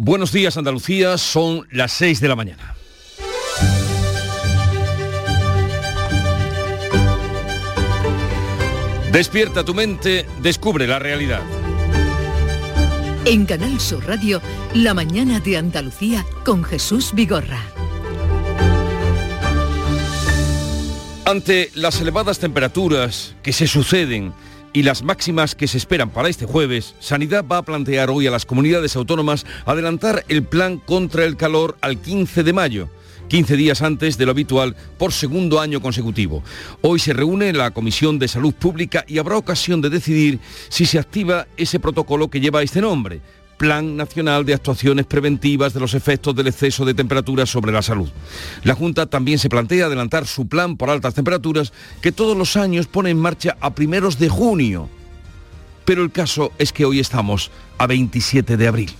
Buenos 0.00 0.30
días 0.30 0.56
Andalucía, 0.56 1.18
son 1.18 1.66
las 1.72 1.90
6 1.90 2.20
de 2.20 2.28
la 2.28 2.36
mañana. 2.36 2.76
Despierta 9.10 9.64
tu 9.64 9.74
mente, 9.74 10.24
descubre 10.40 10.86
la 10.86 11.00
realidad. 11.00 11.42
En 13.24 13.44
Canal 13.44 13.80
Sur 13.80 14.06
Radio, 14.06 14.40
La 14.72 14.94
mañana 14.94 15.40
de 15.40 15.56
Andalucía 15.56 16.24
con 16.44 16.62
Jesús 16.62 17.10
Vigorra. 17.12 17.60
Ante 21.24 21.72
las 21.74 22.00
elevadas 22.00 22.38
temperaturas 22.38 23.34
que 23.42 23.52
se 23.52 23.66
suceden 23.66 24.32
y 24.72 24.82
las 24.82 25.02
máximas 25.02 25.54
que 25.54 25.66
se 25.66 25.78
esperan 25.78 26.10
para 26.10 26.28
este 26.28 26.46
jueves, 26.46 26.94
Sanidad 27.00 27.44
va 27.50 27.58
a 27.58 27.62
plantear 27.62 28.10
hoy 28.10 28.26
a 28.26 28.30
las 28.30 28.46
comunidades 28.46 28.96
autónomas 28.96 29.46
adelantar 29.66 30.24
el 30.28 30.42
plan 30.42 30.78
contra 30.78 31.24
el 31.24 31.36
calor 31.36 31.76
al 31.80 31.98
15 31.98 32.42
de 32.42 32.52
mayo. 32.52 32.88
15 33.28 33.56
días 33.56 33.82
antes 33.82 34.16
de 34.16 34.24
lo 34.24 34.32
habitual 34.32 34.74
por 34.96 35.12
segundo 35.12 35.60
año 35.60 35.80
consecutivo. 35.80 36.42
Hoy 36.80 36.98
se 36.98 37.12
reúne 37.12 37.52
la 37.52 37.70
Comisión 37.70 38.18
de 38.18 38.26
Salud 38.26 38.54
Pública 38.54 39.04
y 39.06 39.18
habrá 39.18 39.36
ocasión 39.36 39.80
de 39.80 39.90
decidir 39.90 40.40
si 40.68 40.86
se 40.86 40.98
activa 40.98 41.46
ese 41.56 41.78
protocolo 41.78 42.28
que 42.28 42.40
lleva 42.40 42.62
este 42.62 42.80
nombre. 42.80 43.20
Plan 43.58 43.96
Nacional 43.96 44.46
de 44.46 44.54
Actuaciones 44.54 45.04
Preventivas 45.04 45.74
de 45.74 45.80
los 45.80 45.92
Efectos 45.94 46.34
del 46.34 46.46
Exceso 46.46 46.84
de 46.84 46.94
Temperatura 46.94 47.44
sobre 47.44 47.72
la 47.72 47.82
Salud. 47.82 48.08
La 48.62 48.74
Junta 48.74 49.06
también 49.06 49.38
se 49.38 49.48
plantea 49.48 49.86
adelantar 49.86 50.26
su 50.26 50.48
plan 50.48 50.76
por 50.76 50.88
altas 50.88 51.14
temperaturas 51.14 51.72
que 52.00 52.12
todos 52.12 52.36
los 52.36 52.56
años 52.56 52.86
pone 52.86 53.10
en 53.10 53.18
marcha 53.18 53.56
a 53.60 53.74
primeros 53.74 54.18
de 54.18 54.28
junio. 54.28 54.88
Pero 55.84 56.02
el 56.02 56.12
caso 56.12 56.52
es 56.58 56.72
que 56.72 56.84
hoy 56.84 57.00
estamos 57.00 57.50
a 57.78 57.86
27 57.86 58.56
de 58.56 58.68
abril. 58.68 58.90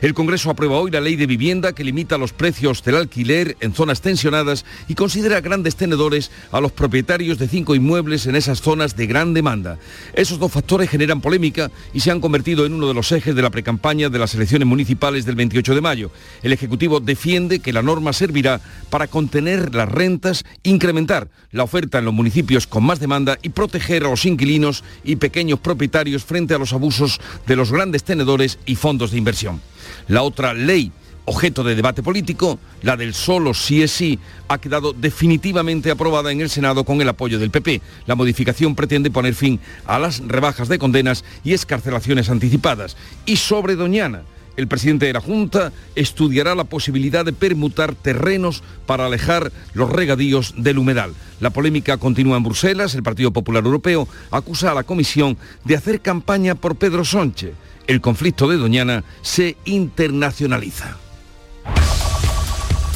El 0.00 0.14
Congreso 0.14 0.50
aprueba 0.50 0.78
hoy 0.78 0.90
la 0.90 1.00
ley 1.00 1.16
de 1.16 1.26
vivienda 1.26 1.72
que 1.72 1.84
limita 1.84 2.18
los 2.18 2.32
precios 2.32 2.82
del 2.82 2.96
alquiler 2.96 3.56
en 3.60 3.74
zonas 3.74 4.00
tensionadas 4.00 4.64
y 4.88 4.94
considera 4.94 5.40
grandes 5.40 5.76
tenedores 5.76 6.30
a 6.52 6.60
los 6.60 6.72
propietarios 6.72 7.38
de 7.38 7.48
cinco 7.48 7.74
inmuebles 7.74 8.26
en 8.26 8.36
esas 8.36 8.60
zonas 8.60 8.96
de 8.96 9.06
gran 9.06 9.34
demanda. 9.34 9.78
Esos 10.14 10.38
dos 10.38 10.52
factores 10.52 10.90
generan 10.90 11.20
polémica 11.20 11.70
y 11.92 12.00
se 12.00 12.10
han 12.10 12.20
convertido 12.20 12.66
en 12.66 12.74
uno 12.74 12.88
de 12.88 12.94
los 12.94 13.12
ejes 13.12 13.34
de 13.34 13.42
la 13.42 13.50
precampaña 13.50 14.08
de 14.08 14.18
las 14.18 14.34
elecciones 14.34 14.66
municipales 14.68 15.24
del 15.24 15.36
28 15.36 15.74
de 15.74 15.80
mayo. 15.80 16.10
El 16.42 16.52
Ejecutivo 16.52 17.00
defiende 17.00 17.60
que 17.60 17.72
la 17.72 17.82
norma 17.82 18.12
servirá 18.12 18.60
para 18.90 19.06
contener 19.06 19.74
las 19.74 19.88
rentas, 19.88 20.44
incrementar 20.62 21.28
la 21.50 21.64
oferta 21.64 21.98
en 21.98 22.04
los 22.04 22.14
municipios 22.14 22.66
con 22.66 22.84
más 22.84 23.00
demanda 23.00 23.38
y 23.42 23.50
proteger 23.50 24.04
a 24.04 24.10
los 24.10 24.24
inquilinos 24.24 24.84
y 25.04 25.16
pequeños 25.16 25.60
propietarios 25.60 26.24
frente 26.24 26.54
a 26.54 26.58
los 26.58 26.72
abusos 26.72 27.20
de 27.46 27.56
los 27.56 27.72
grandes 27.72 28.04
tenedores 28.04 28.58
y 28.66 28.76
fondos 28.76 29.10
de 29.10 29.18
inversión. 29.18 29.60
La 30.08 30.22
otra 30.22 30.54
ley 30.54 30.92
objeto 31.28 31.62
de 31.62 31.74
debate 31.74 32.02
político, 32.02 32.58
la 32.82 32.96
del 32.96 33.12
solo 33.12 33.52
sí 33.52 33.82
es 33.82 33.90
sí, 33.90 34.18
ha 34.48 34.58
quedado 34.58 34.94
definitivamente 34.94 35.90
aprobada 35.90 36.32
en 36.32 36.40
el 36.40 36.48
Senado 36.48 36.84
con 36.84 37.00
el 37.02 37.08
apoyo 37.08 37.38
del 37.38 37.50
PP. 37.50 37.82
La 38.06 38.14
modificación 38.14 38.74
pretende 38.74 39.10
poner 39.10 39.34
fin 39.34 39.60
a 39.84 39.98
las 39.98 40.20
rebajas 40.26 40.68
de 40.68 40.78
condenas 40.78 41.24
y 41.44 41.52
escarcelaciones 41.52 42.30
anticipadas. 42.30 42.96
Y 43.26 43.36
sobre 43.36 43.76
Doñana, 43.76 44.22
el 44.58 44.68
presidente 44.68 45.06
de 45.06 45.14
la 45.14 45.22
Junta 45.22 45.72
estudiará 45.94 46.54
la 46.54 46.64
posibilidad 46.64 47.24
de 47.24 47.32
permutar 47.32 47.94
terrenos 47.94 48.62
para 48.84 49.06
alejar 49.06 49.50
los 49.72 49.90
regadíos 49.90 50.52
del 50.58 50.76
humedal. 50.76 51.14
La 51.40 51.48
polémica 51.48 51.96
continúa 51.96 52.36
en 52.36 52.42
Bruselas. 52.42 52.94
El 52.94 53.02
Partido 53.02 53.32
Popular 53.32 53.64
Europeo 53.64 54.06
acusa 54.30 54.72
a 54.72 54.74
la 54.74 54.82
Comisión 54.82 55.38
de 55.64 55.76
hacer 55.76 56.02
campaña 56.02 56.54
por 56.54 56.76
Pedro 56.76 57.06
Sánchez 57.06 57.54
el 57.88 58.00
conflicto 58.02 58.46
de 58.46 58.58
Doñana 58.58 59.02
se 59.22 59.56
internacionaliza. 59.64 60.96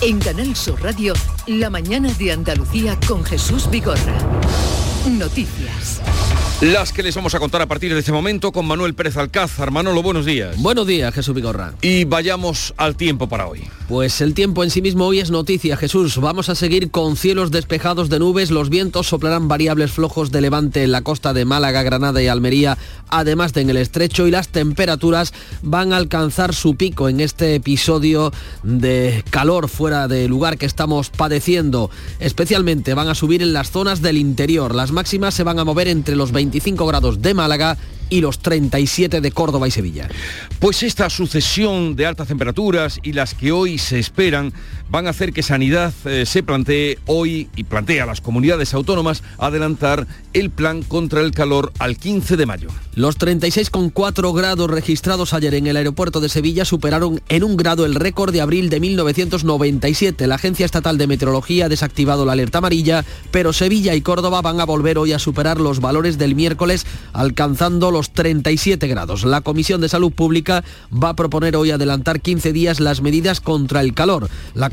En 0.02 0.18
Canal 0.20 0.54
Sur 0.54 0.80
Radio, 0.82 1.14
la 1.46 1.70
mañana 1.70 2.12
de 2.12 2.32
Andalucía 2.32 2.98
con 3.08 3.24
Jesús 3.24 3.68
Vigorra. 3.70 4.18
Noticias. 5.10 6.02
Las 6.62 6.92
que 6.92 7.02
les 7.02 7.16
vamos 7.16 7.34
a 7.34 7.40
contar 7.40 7.60
a 7.60 7.66
partir 7.66 7.92
de 7.92 7.98
este 7.98 8.12
momento 8.12 8.52
con 8.52 8.64
Manuel 8.64 8.94
Pérez 8.94 9.16
Alcázar. 9.16 9.72
Manolo, 9.72 10.00
buenos 10.00 10.24
días. 10.24 10.56
Buenos 10.62 10.86
días, 10.86 11.12
Jesús 11.12 11.34
Vigorra. 11.34 11.74
Y 11.82 12.04
vayamos 12.04 12.72
al 12.76 12.94
tiempo 12.94 13.28
para 13.28 13.48
hoy. 13.48 13.64
Pues 13.88 14.20
el 14.20 14.32
tiempo 14.32 14.62
en 14.62 14.70
sí 14.70 14.80
mismo 14.80 15.06
hoy 15.06 15.18
es 15.18 15.32
noticia, 15.32 15.76
Jesús. 15.76 16.18
Vamos 16.18 16.48
a 16.48 16.54
seguir 16.54 16.92
con 16.92 17.16
cielos 17.16 17.50
despejados 17.50 18.08
de 18.10 18.20
nubes. 18.20 18.52
Los 18.52 18.70
vientos 18.70 19.08
soplarán 19.08 19.48
variables 19.48 19.90
flojos 19.90 20.30
de 20.30 20.40
levante 20.40 20.84
en 20.84 20.92
la 20.92 21.02
costa 21.02 21.32
de 21.32 21.44
Málaga, 21.44 21.82
Granada 21.82 22.22
y 22.22 22.28
Almería, 22.28 22.78
además 23.08 23.52
de 23.54 23.62
en 23.62 23.70
el 23.70 23.76
estrecho. 23.76 24.28
Y 24.28 24.30
las 24.30 24.46
temperaturas 24.46 25.34
van 25.62 25.92
a 25.92 25.96
alcanzar 25.96 26.54
su 26.54 26.76
pico 26.76 27.08
en 27.08 27.18
este 27.18 27.56
episodio 27.56 28.32
de 28.62 29.24
calor 29.30 29.68
fuera 29.68 30.06
de 30.06 30.28
lugar 30.28 30.58
que 30.58 30.66
estamos 30.66 31.10
padeciendo. 31.10 31.90
Especialmente 32.20 32.94
van 32.94 33.08
a 33.08 33.16
subir 33.16 33.42
en 33.42 33.52
las 33.52 33.72
zonas 33.72 34.00
del 34.00 34.16
interior. 34.16 34.76
Las 34.76 34.92
máximas 34.92 35.34
se 35.34 35.42
van 35.42 35.58
a 35.58 35.64
mover 35.64 35.88
entre 35.88 36.14
los 36.14 36.30
20 36.30 36.51
25 36.52 36.86
grados 36.86 37.22
de 37.22 37.32
Málaga 37.32 37.78
y 38.10 38.20
los 38.20 38.40
37 38.40 39.22
de 39.22 39.32
Córdoba 39.32 39.66
y 39.68 39.70
Sevilla. 39.70 40.06
Pues 40.58 40.82
esta 40.82 41.08
sucesión 41.08 41.96
de 41.96 42.04
altas 42.04 42.28
temperaturas 42.28 43.00
y 43.02 43.14
las 43.14 43.32
que 43.32 43.52
hoy 43.52 43.78
se 43.78 43.98
esperan 43.98 44.52
van 44.92 45.06
a 45.06 45.10
hacer 45.10 45.32
que 45.32 45.42
Sanidad 45.42 45.94
eh, 46.04 46.26
se 46.26 46.42
plantee 46.42 46.98
hoy 47.06 47.48
y 47.56 47.64
plantea 47.64 48.04
a 48.04 48.06
las 48.06 48.20
comunidades 48.20 48.74
autónomas 48.74 49.22
adelantar 49.38 50.06
el 50.34 50.50
plan 50.50 50.82
contra 50.82 51.22
el 51.22 51.32
calor 51.32 51.72
al 51.78 51.96
15 51.96 52.36
de 52.36 52.44
mayo. 52.44 52.68
Los 52.94 53.18
36,4 53.18 54.36
grados 54.36 54.70
registrados 54.70 55.32
ayer 55.32 55.54
en 55.54 55.66
el 55.66 55.78
aeropuerto 55.78 56.20
de 56.20 56.28
Sevilla 56.28 56.66
superaron 56.66 57.22
en 57.30 57.42
un 57.42 57.56
grado 57.56 57.86
el 57.86 57.94
récord 57.94 58.34
de 58.34 58.42
abril 58.42 58.68
de 58.68 58.80
1997. 58.80 60.26
La 60.26 60.34
Agencia 60.34 60.66
Estatal 60.66 60.98
de 60.98 61.06
Meteorología 61.06 61.66
ha 61.66 61.68
desactivado 61.70 62.26
la 62.26 62.32
alerta 62.32 62.58
amarilla, 62.58 63.02
pero 63.30 63.54
Sevilla 63.54 63.94
y 63.94 64.02
Córdoba 64.02 64.42
van 64.42 64.60
a 64.60 64.66
volver 64.66 64.98
hoy 64.98 65.14
a 65.14 65.18
superar 65.18 65.58
los 65.58 65.80
valores 65.80 66.18
del 66.18 66.34
miércoles, 66.34 66.86
alcanzando 67.14 67.90
los 67.90 68.10
37 68.10 68.86
grados. 68.88 69.24
La 69.24 69.40
Comisión 69.40 69.80
de 69.80 69.88
Salud 69.88 70.12
Pública 70.12 70.62
va 70.92 71.10
a 71.10 71.16
proponer 71.16 71.56
hoy 71.56 71.70
adelantar 71.70 72.20
15 72.20 72.52
días 72.52 72.78
las 72.78 73.00
medidas 73.00 73.40
contra 73.40 73.80
el 73.80 73.94
calor. 73.94 74.28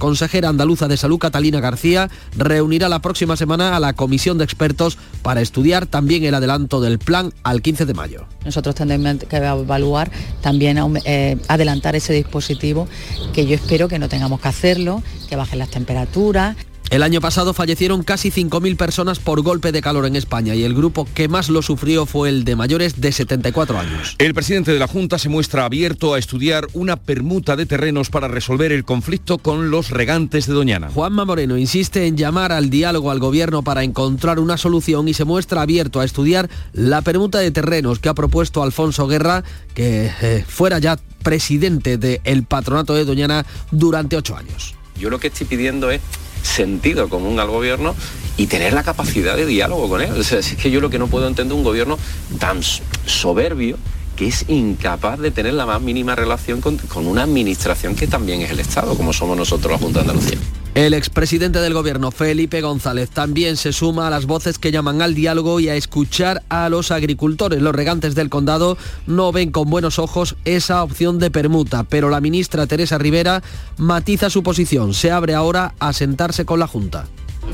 Consejera 0.09 0.49
andaluza 0.49 0.87
de 0.87 0.97
Salud, 0.97 1.19
Catalina 1.19 1.59
García, 1.59 2.09
reunirá 2.35 2.89
la 2.89 2.97
próxima 2.97 3.37
semana 3.37 3.75
a 3.75 3.79
la 3.79 3.93
Comisión 3.93 4.39
de 4.39 4.43
Expertos 4.43 4.97
para 5.21 5.39
estudiar 5.39 5.85
también 5.85 6.23
el 6.23 6.33
adelanto 6.33 6.81
del 6.81 6.97
plan 6.97 7.31
al 7.43 7.61
15 7.61 7.85
de 7.85 7.93
mayo. 7.93 8.25
Nosotros 8.43 8.73
tendremos 8.73 9.23
que 9.25 9.35
evaluar 9.37 10.09
también 10.41 10.79
eh, 11.05 11.37
adelantar 11.47 11.95
ese 11.95 12.13
dispositivo, 12.13 12.87
que 13.33 13.45
yo 13.45 13.53
espero 13.53 13.87
que 13.87 13.99
no 13.99 14.09
tengamos 14.09 14.41
que 14.41 14.47
hacerlo, 14.47 15.03
que 15.29 15.35
bajen 15.35 15.59
las 15.59 15.69
temperaturas, 15.69 16.55
el 16.89 17.03
año 17.03 17.21
pasado 17.21 17.53
fallecieron 17.53 18.03
casi 18.03 18.31
5.000 18.31 18.75
personas 18.75 19.19
por 19.19 19.41
golpe 19.41 19.71
de 19.71 19.81
calor 19.81 20.05
en 20.05 20.15
España 20.15 20.55
y 20.55 20.63
el 20.63 20.73
grupo 20.73 21.07
que 21.13 21.27
más 21.27 21.49
lo 21.49 21.61
sufrió 21.61 22.05
fue 22.05 22.29
el 22.29 22.43
de 22.43 22.55
mayores 22.55 22.99
de 22.99 23.11
74 23.11 23.79
años. 23.79 24.15
El 24.17 24.33
presidente 24.33 24.73
de 24.73 24.79
la 24.79 24.87
Junta 24.87 25.19
se 25.19 25.29
muestra 25.29 25.65
abierto 25.65 26.13
a 26.13 26.19
estudiar 26.19 26.67
una 26.73 26.95
permuta 26.95 27.55
de 27.55 27.65
terrenos 27.65 28.09
para 28.09 28.27
resolver 28.27 28.71
el 28.71 28.85
conflicto 28.85 29.37
con 29.37 29.69
los 29.69 29.91
regantes 29.91 30.47
de 30.47 30.53
Doñana. 30.53 30.89
Juanma 30.89 31.25
Moreno 31.25 31.57
insiste 31.57 32.07
en 32.07 32.17
llamar 32.17 32.51
al 32.51 32.69
diálogo 32.69 33.11
al 33.11 33.19
gobierno 33.19 33.63
para 33.63 33.83
encontrar 33.83 34.39
una 34.39 34.57
solución 34.57 35.07
y 35.07 35.13
se 35.13 35.25
muestra 35.25 35.61
abierto 35.61 35.99
a 35.99 36.05
estudiar 36.05 36.49
la 36.73 37.01
permuta 37.01 37.39
de 37.39 37.51
terrenos 37.51 37.99
que 37.99 38.09
ha 38.09 38.13
propuesto 38.13 38.63
Alfonso 38.63 39.07
Guerra, 39.07 39.43
que 39.75 40.11
eh, 40.21 40.43
fuera 40.47 40.79
ya 40.79 40.97
presidente 41.23 41.97
del 41.97 42.43
patronato 42.43 42.95
de 42.95 43.05
Doñana 43.05 43.45
durante 43.71 44.15
ocho 44.15 44.35
años. 44.35 44.75
Yo 44.99 45.09
lo 45.09 45.19
que 45.19 45.27
estoy 45.27 45.47
pidiendo 45.47 45.91
es 45.91 46.01
sentido 46.41 47.09
común 47.09 47.39
al 47.39 47.47
gobierno 47.47 47.95
y 48.37 48.47
tener 48.47 48.73
la 48.73 48.83
capacidad 48.83 49.35
de 49.35 49.45
diálogo 49.45 49.89
con 49.89 50.01
él. 50.01 50.15
Es 50.17 50.55
que 50.55 50.71
yo 50.71 50.81
lo 50.81 50.89
que 50.89 50.99
no 50.99 51.07
puedo 51.07 51.27
entender 51.27 51.55
un 51.55 51.63
gobierno 51.63 51.97
tan 52.39 52.61
soberbio 53.05 53.77
que 54.15 54.27
es 54.27 54.45
incapaz 54.49 55.19
de 55.19 55.31
tener 55.31 55.53
la 55.53 55.65
más 55.65 55.81
mínima 55.81 56.15
relación 56.15 56.59
con, 56.59 56.77
con, 56.77 57.07
una 57.07 57.23
administración 57.23 57.95
que 57.95 58.05
también 58.05 58.41
es 58.41 58.51
el 58.51 58.59
Estado, 58.59 58.95
como 58.95 59.13
somos 59.13 59.37
nosotros 59.37 59.71
la 59.71 59.77
Junta 59.77 59.99
de 59.99 60.09
Andalucía. 60.09 60.37
El 60.75 60.93
expresidente 60.93 61.59
del 61.59 61.73
gobierno, 61.73 62.11
Felipe 62.11 62.61
González, 62.61 63.09
también 63.09 63.57
se 63.57 63.73
suma 63.73 64.07
a 64.07 64.09
las 64.09 64.25
voces 64.25 64.59
que 64.59 64.71
llaman 64.71 65.01
al 65.01 65.15
diálogo 65.15 65.59
y 65.59 65.67
a 65.67 65.75
escuchar 65.75 66.43
a 66.47 66.69
los 66.69 66.91
agricultores. 66.91 67.61
Los 67.61 67.75
regantes 67.75 68.15
del 68.15 68.29
condado 68.29 68.77
no 69.07 69.31
ven 69.31 69.51
con 69.51 69.69
buenos 69.69 69.99
ojos 69.99 70.35
esa 70.45 70.83
opción 70.83 71.19
de 71.19 71.31
permuta, 71.31 71.83
pero 71.83 72.09
la 72.09 72.21
ministra 72.21 72.67
Teresa 72.67 72.97
Rivera 72.97 73.41
matiza 73.77 74.29
su 74.29 74.43
posición. 74.43 74.93
Se 74.93 75.11
abre 75.11 75.33
ahora 75.33 75.73
a 75.79 75.91
sentarse 75.91 76.45
con 76.45 76.59
la 76.59 76.67
Junta. 76.67 77.07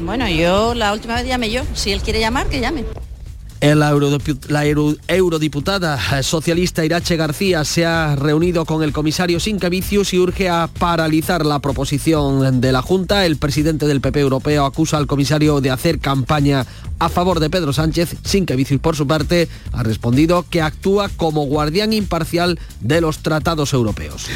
Bueno, 0.04 0.28
yo 0.30 0.74
la 0.74 0.94
última 0.94 1.16
vez 1.16 1.26
llamé 1.26 1.50
yo. 1.50 1.64
Si 1.74 1.92
él 1.92 2.02
quiere 2.02 2.20
llamar, 2.20 2.48
que 2.48 2.60
llame. 2.60 2.84
La 3.74 4.64
eurodiputada 5.08 6.22
socialista 6.22 6.86
Irache 6.86 7.16
García 7.16 7.64
se 7.66 7.84
ha 7.84 8.16
reunido 8.16 8.64
con 8.64 8.84
el 8.84 8.94
comisario 8.94 9.40
Sinkevicius 9.40 10.14
y 10.14 10.20
urge 10.20 10.50
a 10.50 10.68
paralizar 10.68 11.44
la 11.44 11.58
proposición 11.58 12.62
de 12.62 12.72
la 12.72 12.84
Junta. 12.84 13.26
El 13.26 13.38
presidente 13.38 13.88
del 13.88 14.02
PP 14.02 14.20
europeo 14.20 14.66
acusa 14.66 14.98
al 14.98 15.08
comisario 15.08 15.62
de 15.62 15.72
hacer 15.72 15.98
campaña 15.98 16.68
a 17.00 17.10
favor 17.10 17.40
de 17.40 17.50
Pedro 17.50 17.74
Sánchez, 17.74 18.16
sin 18.24 18.46
que 18.46 18.56
por 18.80 18.96
su 18.96 19.06
parte 19.06 19.48
ha 19.74 19.84
respondido 19.84 20.46
que 20.50 20.62
actúa 20.62 21.10
como 21.10 21.46
guardián 21.46 21.94
imparcial 21.94 22.60
de 22.80 23.02
los 23.02 23.20
tratados 23.20 23.74
europeos. 23.74 24.28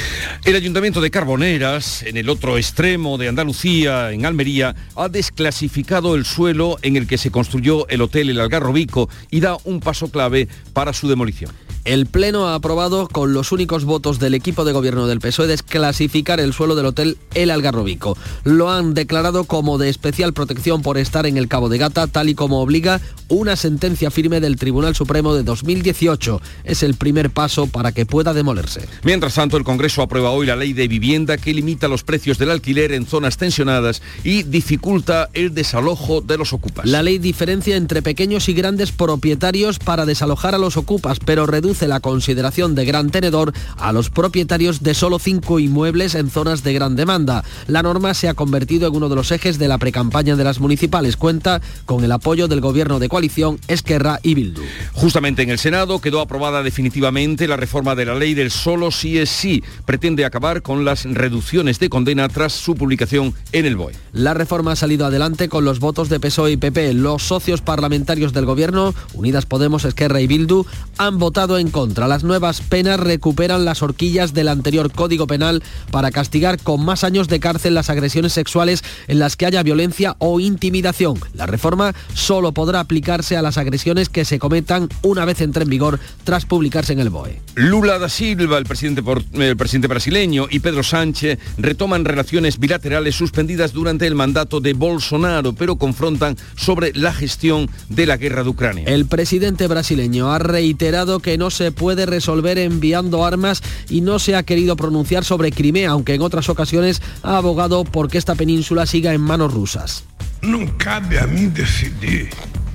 El 0.45 0.55
Ayuntamiento 0.55 1.01
de 1.01 1.11
Carboneras, 1.11 2.03
en 2.03 2.17
el 2.17 2.29
otro 2.29 2.57
extremo 2.57 3.17
de 3.17 3.29
Andalucía, 3.29 4.11
en 4.11 4.25
Almería, 4.25 4.75
ha 4.95 5.09
desclasificado 5.09 6.15
el 6.15 6.25
suelo 6.25 6.77
en 6.81 6.95
el 6.95 7.07
que 7.07 7.17
se 7.17 7.31
construyó 7.31 7.87
el 7.87 8.01
hotel 8.01 8.29
El 8.29 8.39
Algarrobico 8.39 9.09
y 9.31 9.39
da 9.39 9.57
un 9.63 9.79
paso 9.79 10.09
clave 10.09 10.47
para 10.73 10.93
su 10.93 11.07
demolición. 11.07 11.51
El 11.85 12.05
Pleno 12.05 12.47
ha 12.47 12.55
aprobado 12.55 13.07
con 13.07 13.33
los 13.33 13.51
únicos 13.51 13.85
votos 13.85 14.19
del 14.19 14.33
equipo 14.33 14.65
de 14.65 14.73
gobierno 14.73 15.07
del 15.07 15.19
PSOE 15.19 15.47
desclasificar 15.47 16.39
el 16.39 16.53
suelo 16.53 16.75
del 16.75 16.87
hotel 16.87 17.17
El 17.33 17.49
Algarrobico. 17.49 18.17
Lo 18.43 18.69
han 18.69 18.93
declarado 18.93 19.45
como 19.45 19.77
de 19.77 19.89
especial 19.89 20.33
protección 20.33 20.81
por 20.81 20.97
estar 20.97 21.25
en 21.25 21.37
el 21.37 21.47
Cabo 21.47 21.69
de 21.69 21.77
Gata, 21.77 22.07
tal 22.07 22.29
y 22.29 22.35
como 22.35 22.61
obliga 22.61 22.99
una 23.29 23.55
sentencia 23.55 24.11
firme 24.11 24.39
del 24.41 24.57
Tribunal 24.57 24.95
Supremo 24.95 25.33
de 25.33 25.43
2018. 25.43 26.41
Es 26.65 26.83
el 26.83 26.95
primer 26.95 27.29
paso 27.29 27.67
para 27.67 27.91
que 27.91 28.05
pueda 28.05 28.33
demolerse. 28.33 28.87
Mientras 29.03 29.35
tanto, 29.35 29.55
el 29.55 29.63
Congreso 29.63 30.01
aprueba 30.01 30.31
hoy 30.31 30.47
la 30.47 30.55
ley 30.55 30.73
de 30.73 30.87
vivienda 30.87 31.37
que 31.37 31.53
limita 31.53 31.87
los 31.87 32.03
precios 32.03 32.37
del 32.37 32.51
alquiler 32.51 32.91
en 32.91 33.05
zonas 33.05 33.37
tensionadas 33.37 34.01
y 34.23 34.43
dificulta 34.43 35.29
el 35.33 35.53
desalojo 35.53 36.21
de 36.21 36.37
los 36.37 36.53
ocupas. 36.53 36.85
La 36.85 37.03
ley 37.03 37.19
diferencia 37.19 37.77
entre 37.77 38.01
pequeños 38.01 38.49
y 38.49 38.53
grandes 38.53 38.91
propietarios 38.91 39.79
para 39.79 40.05
desalojar 40.05 40.55
a 40.55 40.59
los 40.59 40.75
ocupas, 40.75 41.19
pero 41.19 41.45
reduce 41.45 41.68
la 41.69 41.99
consideración 41.99 42.75
de 42.75 42.85
gran 42.85 43.09
tenedor 43.09 43.53
a 43.77 43.91
los 43.91 44.09
propietarios 44.09 44.81
de 44.81 44.93
solo 44.93 45.19
cinco 45.19 45.59
inmuebles 45.59 46.15
en 46.15 46.29
zonas 46.29 46.63
de 46.63 46.73
gran 46.73 46.95
demanda. 46.95 47.43
La 47.67 47.83
norma 47.83 48.13
se 48.13 48.27
ha 48.27 48.33
convertido 48.33 48.87
en 48.87 48.95
uno 48.95 49.09
de 49.09 49.15
los 49.15 49.31
ejes 49.31 49.59
de 49.59 49.67
la 49.67 49.77
precampaña 49.77 50.35
de 50.35 50.43
las 50.43 50.59
municipales. 50.59 51.15
Cuenta 51.15 51.61
con 51.85 52.03
el 52.03 52.11
apoyo 52.11 52.47
del 52.47 52.61
gobierno 52.61 52.99
de 52.99 53.09
coalición 53.09 53.59
Esquerra 53.67 54.19
y 54.23 54.33
Bildu. 54.33 54.61
Justamente 54.93 55.43
en 55.43 55.51
el 55.51 55.59
Senado 55.59 56.01
quedó 56.01 56.21
aprobada 56.21 56.63
definitivamente 56.63 57.47
la 57.47 57.57
reforma 57.57 57.95
de 57.95 58.05
la 58.05 58.15
ley 58.15 58.33
del 58.33 58.51
solo 58.51 58.91
sí 58.91 59.17
es 59.17 59.29
sí. 59.29 59.63
Pretende 59.85 60.25
acabar 60.25 60.61
con 60.61 60.85
las 60.85 61.05
reducciones 61.05 61.79
de 61.79 61.89
condena 61.89 62.27
tras 62.29 62.53
su 62.53 62.75
publicación 62.75 63.33
en 63.51 63.65
el 63.65 63.75
BOE. 63.75 63.93
La 64.11 64.33
reforma 64.33 64.71
ha 64.71 64.75
salido 64.75 65.05
adelante 65.05 65.49
con 65.49 65.65
los 65.65 65.79
votos 65.79 66.09
de 66.09 66.19
PSOE 66.19 66.53
y 66.53 66.57
PP. 66.57 66.93
Los 66.93 67.23
socios 67.23 67.61
parlamentarios 67.61 68.33
del 68.33 68.45
gobierno, 68.45 68.93
Unidas 69.13 69.45
Podemos, 69.45 69.85
Esquerra 69.85 70.21
y 70.21 70.27
Bildu, 70.27 70.65
han 70.97 71.19
votado 71.19 71.58
en 71.59 71.69
contra. 71.69 72.07
Las 72.07 72.23
nuevas 72.23 72.61
penas 72.61 72.99
recuperan 72.99 73.65
las 73.65 73.81
horquillas 73.81 74.33
del 74.33 74.47
anterior 74.47 74.91
Código 74.91 75.27
Penal 75.27 75.63
para 75.91 76.11
castigar 76.11 76.61
con 76.61 76.83
más 76.83 77.03
años 77.03 77.27
de 77.27 77.39
cárcel 77.39 77.73
las 77.73 77.89
agresiones 77.89 78.33
sexuales 78.33 78.83
en 79.07 79.19
las 79.19 79.35
que 79.35 79.45
haya 79.45 79.63
violencia 79.63 80.15
o 80.19 80.39
intimidación. 80.39 81.19
La 81.33 81.45
reforma 81.45 81.93
solo 82.13 82.53
podrá 82.53 82.79
aplicarse 82.79 83.37
a 83.37 83.41
las 83.41 83.57
agresiones 83.57 84.09
que 84.09 84.25
se 84.25 84.39
cometan 84.39 84.89
una 85.01 85.25
vez 85.25 85.41
entre 85.41 85.63
en 85.63 85.69
vigor 85.69 85.99
tras 86.23 86.45
publicarse 86.45 86.93
en 86.93 86.99
el 86.99 87.09
BOE. 87.09 87.41
Lula 87.55 87.99
da 87.99 88.09
Silva, 88.09 88.57
el 88.57 88.65
presidente, 88.65 89.03
por, 89.03 89.23
el 89.33 89.57
presidente 89.57 89.87
brasileño, 89.87 90.47
y 90.49 90.59
Pedro 90.59 90.83
Sánchez 90.83 91.39
retoman 91.57 92.05
relaciones 92.05 92.59
bilaterales 92.59 93.15
suspendidas 93.15 93.73
durante 93.73 94.07
el 94.07 94.15
mandato 94.15 94.59
de 94.59 94.73
Bolsonaro, 94.73 95.53
pero 95.53 95.75
confrontan 95.75 96.37
sobre 96.55 96.93
la 96.93 97.13
gestión 97.13 97.69
de 97.89 98.05
la 98.05 98.17
guerra 98.17 98.43
de 98.43 98.49
Ucrania. 98.49 98.85
El 98.87 99.05
presidente 99.05 99.67
brasileño 99.67 100.31
ha 100.31 100.39
reiterado 100.39 101.19
que 101.19 101.37
no 101.37 101.48
se 101.49 101.71
puede 101.71 102.05
resolver 102.05 102.57
enviando 102.57 103.25
armas 103.25 103.61
y 103.89 104.01
no 104.01 104.19
se 104.19 104.35
ha 104.35 104.43
querido 104.43 104.75
pronunciar 104.75 105.23
sobre 105.25 105.51
Crimea, 105.51 105.91
aunque 105.91 106.13
en 106.13 106.21
otras 106.21 106.49
ocasiones 106.49 107.01
ha 107.23 107.37
abogado 107.37 107.83
por 107.83 108.09
que 108.09 108.17
esta 108.17 108.35
península 108.35 108.85
siga 108.85 109.13
en 109.13 109.21
manos 109.21 109.53
rusas. 109.53 110.03
No 110.41 110.59
cabe 110.77 111.19
a 111.19 111.27
mí 111.27 111.47
decidir 111.47 112.29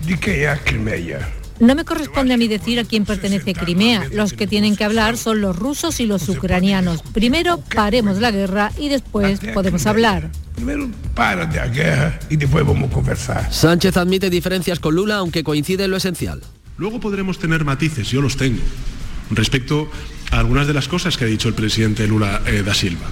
de 0.06 0.18
qué 0.18 0.50
es 0.50 0.60
Crimea. 0.64 1.32
No 1.60 1.74
me 1.74 1.84
corresponde 1.84 2.34
a 2.34 2.36
mí 2.36 2.48
decir 2.48 2.80
a 2.80 2.84
quién 2.84 3.04
pertenece 3.04 3.54
Crimea. 3.54 4.08
Los 4.12 4.32
que 4.32 4.46
tienen 4.46 4.76
que 4.76 4.84
hablar 4.84 5.16
son 5.16 5.40
los 5.40 5.56
rusos 5.56 6.00
y 6.00 6.06
los 6.06 6.28
ucranianos. 6.28 7.02
Primero 7.12 7.60
paremos 7.74 8.18
la 8.18 8.32
guerra 8.32 8.72
y 8.76 8.88
después 8.88 9.40
podemos 9.52 9.86
hablar. 9.86 10.30
Primero 10.56 10.88
para 11.14 11.46
de 11.46 11.56
la 11.56 11.68
guerra 11.68 12.18
y 12.28 12.36
después 12.36 12.66
vamos 12.66 12.90
a 12.90 12.94
conversar. 12.94 13.52
Sánchez 13.52 13.96
admite 13.96 14.30
diferencias 14.30 14.80
con 14.80 14.94
Lula, 14.94 15.16
aunque 15.16 15.44
coincide 15.44 15.84
en 15.84 15.92
lo 15.92 15.96
esencial. 15.96 16.42
Luego 16.76 17.00
podremos 17.00 17.38
tener 17.38 17.64
matices, 17.64 18.10
yo 18.10 18.20
los 18.20 18.36
tengo, 18.36 18.62
respecto 19.30 19.90
a 20.30 20.40
algunas 20.40 20.66
de 20.66 20.74
las 20.74 20.88
cosas 20.88 21.16
que 21.16 21.24
ha 21.24 21.28
dicho 21.28 21.48
el 21.48 21.54
presidente 21.54 22.06
Lula 22.06 22.42
eh, 22.46 22.62
da 22.64 22.74
Silva. 22.74 23.06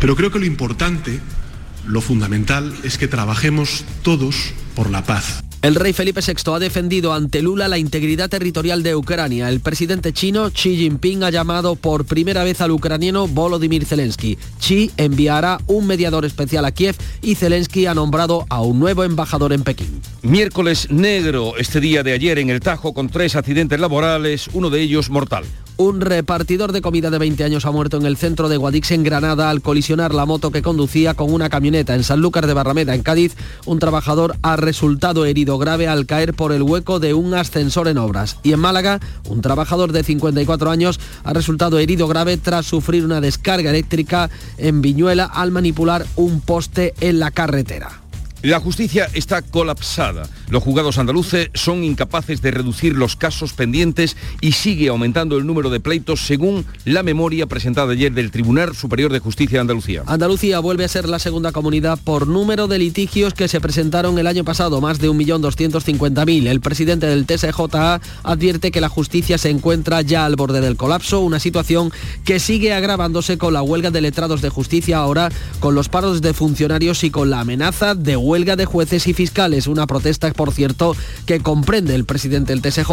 Pero 0.00 0.14
creo 0.14 0.30
que 0.30 0.38
lo 0.38 0.46
importante, 0.46 1.20
lo 1.88 2.00
fundamental, 2.00 2.74
es 2.84 2.98
que 2.98 3.08
trabajemos 3.08 3.84
todos 4.02 4.52
por 4.74 4.90
la 4.90 5.04
paz. 5.04 5.42
El 5.60 5.74
rey 5.74 5.92
Felipe 5.92 6.20
VI 6.24 6.52
ha 6.54 6.58
defendido 6.60 7.12
ante 7.12 7.42
Lula 7.42 7.66
la 7.66 7.78
integridad 7.78 8.28
territorial 8.28 8.84
de 8.84 8.94
Ucrania. 8.94 9.48
El 9.48 9.58
presidente 9.58 10.12
chino 10.12 10.52
Xi 10.52 10.76
Jinping 10.76 11.24
ha 11.24 11.30
llamado 11.30 11.74
por 11.74 12.04
primera 12.04 12.44
vez 12.44 12.60
al 12.60 12.70
ucraniano 12.70 13.26
Volodymyr 13.26 13.84
Zelensky. 13.84 14.38
Xi 14.60 14.92
enviará 14.96 15.58
un 15.66 15.88
mediador 15.88 16.24
especial 16.24 16.64
a 16.64 16.70
Kiev 16.70 16.94
y 17.22 17.34
Zelensky 17.34 17.86
ha 17.86 17.94
nombrado 17.94 18.46
a 18.50 18.62
un 18.62 18.78
nuevo 18.78 19.02
embajador 19.02 19.52
en 19.52 19.64
Pekín. 19.64 20.00
Miércoles 20.22 20.92
negro 20.92 21.56
este 21.58 21.80
día 21.80 22.04
de 22.04 22.12
ayer 22.12 22.38
en 22.38 22.50
el 22.50 22.60
Tajo 22.60 22.94
con 22.94 23.08
tres 23.08 23.34
accidentes 23.34 23.80
laborales, 23.80 24.48
uno 24.52 24.70
de 24.70 24.80
ellos 24.80 25.10
mortal. 25.10 25.44
Un 25.80 26.00
repartidor 26.00 26.72
de 26.72 26.82
comida 26.82 27.08
de 27.08 27.18
20 27.18 27.44
años 27.44 27.64
ha 27.64 27.70
muerto 27.70 27.98
en 27.98 28.04
el 28.04 28.16
centro 28.16 28.48
de 28.48 28.56
Guadix, 28.56 28.90
en 28.90 29.04
Granada, 29.04 29.48
al 29.48 29.62
colisionar 29.62 30.12
la 30.12 30.26
moto 30.26 30.50
que 30.50 30.60
conducía 30.60 31.14
con 31.14 31.32
una 31.32 31.50
camioneta. 31.50 31.94
En 31.94 32.02
Sanlúcar 32.02 32.48
de 32.48 32.52
Barrameda, 32.52 32.96
en 32.96 33.04
Cádiz, 33.04 33.36
un 33.64 33.78
trabajador 33.78 34.34
ha 34.42 34.56
resultado 34.56 35.24
herido 35.24 35.56
grave 35.56 35.86
al 35.86 36.04
caer 36.04 36.34
por 36.34 36.50
el 36.50 36.64
hueco 36.64 36.98
de 36.98 37.14
un 37.14 37.32
ascensor 37.32 37.86
en 37.86 37.98
obras. 37.98 38.38
Y 38.42 38.54
en 38.54 38.58
Málaga, 38.58 38.98
un 39.28 39.40
trabajador 39.40 39.92
de 39.92 40.02
54 40.02 40.68
años 40.68 40.98
ha 41.22 41.32
resultado 41.32 41.78
herido 41.78 42.08
grave 42.08 42.38
tras 42.38 42.66
sufrir 42.66 43.04
una 43.04 43.20
descarga 43.20 43.70
eléctrica 43.70 44.30
en 44.56 44.82
Viñuela 44.82 45.26
al 45.26 45.52
manipular 45.52 46.04
un 46.16 46.40
poste 46.40 46.92
en 46.98 47.20
la 47.20 47.30
carretera. 47.30 48.07
La 48.42 48.60
justicia 48.60 49.10
está 49.14 49.42
colapsada. 49.42 50.28
Los 50.48 50.62
juzgados 50.62 50.96
andaluces 50.98 51.50
son 51.54 51.82
incapaces 51.82 52.40
de 52.40 52.52
reducir 52.52 52.94
los 52.94 53.16
casos 53.16 53.52
pendientes 53.52 54.16
y 54.40 54.52
sigue 54.52 54.88
aumentando 54.88 55.36
el 55.36 55.44
número 55.44 55.70
de 55.70 55.80
pleitos 55.80 56.20
según 56.24 56.64
la 56.84 57.02
memoria 57.02 57.46
presentada 57.46 57.92
ayer 57.92 58.12
del 58.12 58.30
Tribunal 58.30 58.76
Superior 58.76 59.12
de 59.12 59.18
Justicia 59.18 59.56
de 59.56 59.62
Andalucía. 59.62 60.04
Andalucía 60.06 60.60
vuelve 60.60 60.84
a 60.84 60.88
ser 60.88 61.08
la 61.08 61.18
segunda 61.18 61.50
comunidad 61.50 61.98
por 62.04 62.28
número 62.28 62.68
de 62.68 62.78
litigios 62.78 63.34
que 63.34 63.48
se 63.48 63.60
presentaron 63.60 64.16
el 64.20 64.28
año 64.28 64.44
pasado, 64.44 64.80
más 64.80 65.00
de 65.00 65.10
1.250.000. 65.10 66.46
El 66.46 66.60
presidente 66.60 67.06
del 67.06 67.26
TSJA 67.26 68.00
advierte 68.22 68.70
que 68.70 68.80
la 68.80 68.88
justicia 68.88 69.36
se 69.36 69.50
encuentra 69.50 70.00
ya 70.02 70.24
al 70.24 70.36
borde 70.36 70.60
del 70.60 70.76
colapso, 70.76 71.20
una 71.20 71.40
situación 71.40 71.90
que 72.24 72.38
sigue 72.38 72.72
agravándose 72.72 73.36
con 73.36 73.52
la 73.52 73.62
huelga 73.62 73.90
de 73.90 74.00
letrados 74.00 74.42
de 74.42 74.48
justicia 74.48 74.98
ahora, 74.98 75.28
con 75.58 75.74
los 75.74 75.88
paros 75.88 76.22
de 76.22 76.34
funcionarios 76.34 77.02
y 77.02 77.10
con 77.10 77.30
la 77.30 77.40
amenaza 77.40 77.96
de 77.96 78.27
huelga 78.28 78.56
de 78.56 78.66
jueces 78.66 79.06
y 79.06 79.14
fiscales, 79.14 79.66
una 79.66 79.86
protesta, 79.86 80.30
por 80.32 80.52
cierto, 80.52 80.94
que 81.26 81.40
comprende 81.40 81.94
el 81.94 82.04
presidente 82.04 82.54
del 82.54 82.62
TSJ. 82.62 82.90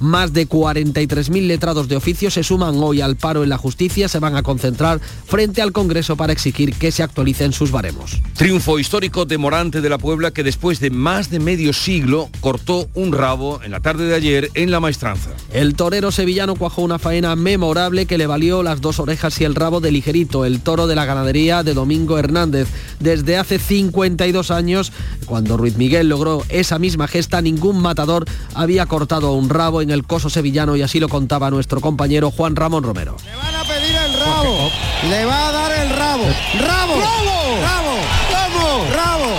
Más 0.00 0.34
de 0.34 0.46
43.000 0.48 1.46
letrados 1.46 1.88
de 1.88 1.96
oficio 1.96 2.30
se 2.30 2.44
suman 2.44 2.76
hoy 2.76 3.00
al 3.00 3.16
paro 3.16 3.42
en 3.42 3.48
la 3.48 3.58
justicia, 3.58 4.08
se 4.08 4.18
van 4.18 4.36
a 4.36 4.42
concentrar 4.42 5.00
frente 5.00 5.62
al 5.62 5.72
Congreso 5.72 6.16
para 6.16 6.32
exigir 6.32 6.74
que 6.74 6.92
se 6.92 7.02
actualicen 7.02 7.52
sus 7.52 7.70
baremos. 7.70 8.20
Triunfo 8.34 8.78
histórico 8.78 9.24
de 9.24 9.38
Morante 9.38 9.80
de 9.80 9.88
la 9.88 9.98
Puebla 9.98 10.30
que 10.30 10.42
después 10.42 10.78
de 10.78 10.90
más 10.90 11.30
de 11.30 11.40
medio 11.40 11.72
siglo 11.72 12.28
cortó 12.40 12.88
un 12.94 13.12
rabo 13.12 13.60
en 13.62 13.72
la 13.72 13.80
tarde 13.80 14.06
de 14.06 14.14
ayer 14.14 14.50
en 14.54 14.70
la 14.70 14.80
maestranza. 14.80 15.30
El 15.52 15.74
torero 15.74 16.12
sevillano 16.12 16.54
cuajó 16.54 16.82
una 16.82 16.98
faena 16.98 17.34
memorable 17.34 18.06
que 18.06 18.18
le 18.18 18.26
valió 18.26 18.62
las 18.62 18.80
dos 18.80 19.00
orejas 19.00 19.40
y 19.40 19.44
el 19.44 19.54
rabo 19.54 19.80
de 19.80 19.90
ligerito, 19.90 20.44
el 20.44 20.60
toro 20.60 20.86
de 20.86 20.94
la 20.94 21.06
ganadería 21.06 21.62
de 21.62 21.74
Domingo 21.74 22.18
Hernández. 22.18 22.68
Desde 23.00 23.36
hace 23.36 23.58
52 23.58 24.50
años 24.50 24.60
años, 24.60 24.92
cuando 25.26 25.56
Ruiz 25.56 25.76
Miguel 25.76 26.08
logró 26.08 26.44
esa 26.50 26.78
misma 26.78 27.08
gesta, 27.08 27.40
ningún 27.40 27.80
matador 27.80 28.26
había 28.54 28.86
cortado 28.86 29.32
un 29.32 29.48
rabo 29.48 29.82
en 29.82 29.89
el 29.90 30.06
coso 30.06 30.30
sevillano 30.30 30.76
y 30.76 30.82
así 30.82 31.00
lo 31.00 31.08
contaba 31.08 31.50
nuestro 31.50 31.80
compañero 31.80 32.30
Juan 32.30 32.56
Ramón 32.56 32.84
Romero. 32.84 33.16
Le 33.24 33.36
van 33.36 33.54
a 33.54 33.64
pedir 33.64 33.96
el 33.96 34.20
rabo, 34.20 34.70
le 35.08 35.24
va 35.24 35.48
a 35.48 35.52
dar 35.52 35.72
el 35.72 35.90
rabo. 35.90 36.24
¡Rabo! 36.66 36.94
¡Rabo! 36.96 37.96
¡Rabo! 38.32 38.84
¡Rabo! 38.94 39.34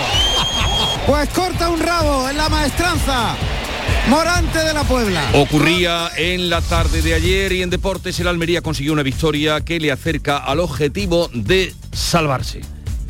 Pues 1.06 1.28
corta 1.30 1.68
un 1.68 1.80
rabo 1.80 2.28
en 2.28 2.36
la 2.36 2.48
maestranza. 2.48 3.36
Morante 4.08 4.58
de 4.58 4.74
la 4.74 4.84
Puebla. 4.84 5.22
Ocurría 5.34 6.10
en 6.16 6.50
la 6.50 6.60
tarde 6.60 7.02
de 7.02 7.14
ayer 7.14 7.52
y 7.52 7.62
en 7.62 7.70
deportes 7.70 8.18
el 8.20 8.28
Almería 8.28 8.60
consiguió 8.60 8.92
una 8.92 9.02
victoria 9.02 9.60
que 9.60 9.78
le 9.78 9.92
acerca 9.92 10.38
al 10.38 10.60
objetivo 10.60 11.30
de 11.32 11.74
salvarse. 11.92 12.62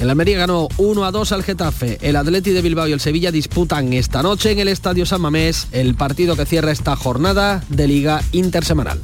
El 0.03 0.11
Almería 0.11 0.37
ganó 0.37 0.67
1 0.79 1.05
a 1.05 1.13
2 1.13 1.31
al 1.31 1.45
Getafe. 1.45 1.97
El 2.03 2.17
Atleti 2.17 2.51
de 2.51 2.61
Bilbao 2.61 2.89
y 2.89 2.93
el 2.93 2.99
Sevilla 2.99 3.31
disputan 3.31 3.93
esta 3.93 4.21
noche 4.21 4.51
en 4.51 4.59
el 4.59 4.67
Estadio 4.67 5.07
San 5.07 5.21
Mamés 5.21 5.69
el 5.71 5.95
partido 5.95 6.35
que 6.35 6.45
cierra 6.45 6.73
esta 6.73 6.97
jornada 6.97 7.63
de 7.69 7.87
Liga 7.87 8.21
Intersemanal. 8.33 8.99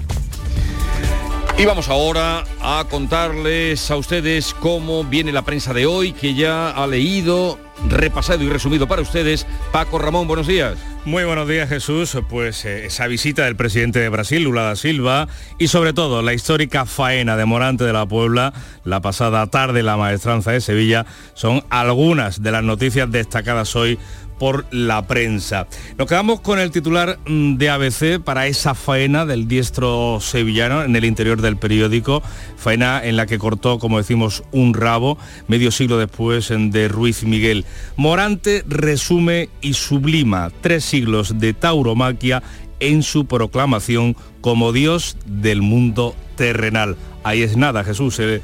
Y 1.59 1.65
vamos 1.65 1.89
ahora 1.89 2.45
a 2.61 2.85
contarles 2.89 3.91
a 3.91 3.97
ustedes 3.97 4.55
cómo 4.55 5.03
viene 5.03 5.33
la 5.33 5.43
prensa 5.43 5.75
de 5.75 5.87
hoy, 5.87 6.13
que 6.13 6.35
ya 6.35 6.71
ha 6.71 6.87
leído 6.87 7.59
repasado 7.89 8.45
y 8.45 8.49
resumido 8.49 8.87
para 8.87 9.03
ustedes. 9.03 9.45
Paco 9.73 9.99
Ramón, 9.99 10.29
buenos 10.29 10.47
días. 10.47 10.79
Muy 11.05 11.25
buenos 11.25 11.49
días 11.49 11.69
Jesús, 11.69 12.17
pues 12.29 12.65
eh, 12.65 12.87
esa 12.87 13.09
visita 13.09 13.45
del 13.45 13.57
presidente 13.57 13.99
de 13.99 14.09
Brasil, 14.09 14.45
Lula 14.45 14.63
da 14.63 14.77
Silva, 14.77 15.27
y 15.59 15.67
sobre 15.67 15.93
todo 15.93 16.23
la 16.23 16.33
histórica 16.33 16.87
faena 16.87 17.37
de 17.37 17.45
Morante 17.45 17.83
de 17.83 17.93
la 17.93 18.07
Puebla, 18.07 18.53
la 18.85 19.01
pasada 19.01 19.45
tarde 19.49 19.83
la 19.83 19.97
maestranza 19.97 20.53
de 20.53 20.61
Sevilla, 20.61 21.07
son 21.35 21.65
algunas 21.71 22.41
de 22.41 22.53
las 22.53 22.63
noticias 22.63 23.11
destacadas 23.11 23.75
hoy 23.75 23.99
por 24.39 24.67
la 24.71 25.07
prensa. 25.07 25.67
Nos 25.97 26.09
quedamos 26.09 26.41
con 26.41 26.59
el 26.59 26.71
titular 26.71 27.19
mm, 27.27 27.57
de 27.57 27.71
ABC 27.71 28.21
para 28.23 28.47
esa 28.47 28.75
faena 28.75 29.27
del 29.27 29.49
diestro 29.49 30.19
sevillano 30.21 30.83
en 30.83 30.95
el 30.97 31.05
interior 31.05 31.41
del 31.41 31.57
periódico, 31.57 32.23
faena 32.57 33.05
en 33.05 33.17
la 33.17 33.27
que 33.27 33.39
cortó, 33.39 33.79
como 33.79 33.99
decimos, 33.99 34.43
un 34.53 34.75
rabo 34.75 35.19
medio 35.47 35.71
siglo 35.71 35.99
después 35.99 36.49
de 36.49 36.89
Ruiz 36.89 37.25
Miguel. 37.25 37.65
Morante 37.97 38.65
resume 38.67 39.49
y 39.61 39.75
sublima 39.75 40.51
tres 40.61 40.85
siglos 40.85 41.39
de 41.39 41.55
tauromaquia 41.55 42.43
en 42.81 43.03
su 43.03 43.27
proclamación 43.27 44.17
como 44.49 44.73
Dios 44.73 45.19
del 45.27 45.61
mundo 45.61 46.17
terrenal 46.35 46.97
ahí 47.29 47.43
es 47.43 47.57
nada, 47.57 47.85
Jesús, 47.85 48.19
el, 48.19 48.41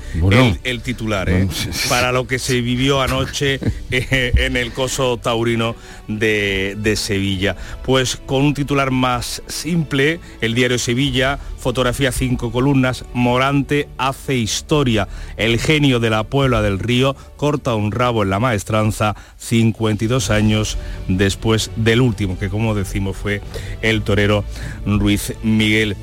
titular, 0.83 1.29
¿eh? 1.31 1.49
para 1.89 2.13
lo 2.13 2.27
que 2.27 2.39
se 2.39 2.61
vivió 2.61 3.01
anoche 3.01 3.59
eh, 3.91 4.33
en 4.37 4.57
el 4.57 4.73
coso 4.73 5.17
taurino 5.17 5.75
de, 6.09 6.77
de, 6.79 6.97
Sevilla. 6.97 7.57
Pues 7.83 8.17
con 8.17 8.43
un 8.43 8.55
titular 8.55 8.91
más 8.91 9.43
simple, 9.47 10.21
el 10.41 10.55
diario 10.55 10.79
Sevilla, 10.79 11.39
fotografía 11.59 12.13
cinco 12.13 12.53
columnas, 12.53 13.05
Morante 13.15 13.89
hace 13.97 14.37
historia, 14.37 15.09
el 15.37 15.59
genio 15.59 16.01
de 16.01 16.11
la 16.11 16.25
Puebla 16.25 16.61
del 16.61 16.79
Río 16.79 17.17
corta 17.37 17.75
un 17.75 17.93
rabo 17.93 18.23
en 18.23 18.31
la 18.31 18.39
maestranza 18.39 19.17
52 19.39 20.31
años 20.31 20.77
después 21.09 21.71
del 21.77 22.01
último, 22.01 22.39
que 22.39 22.49
como 22.51 22.75
decimos 22.75 23.17
fue 23.17 23.41
el 23.83 24.03
torero 24.03 24.45
Ruiz 24.85 25.35
Miguel. 25.43 25.94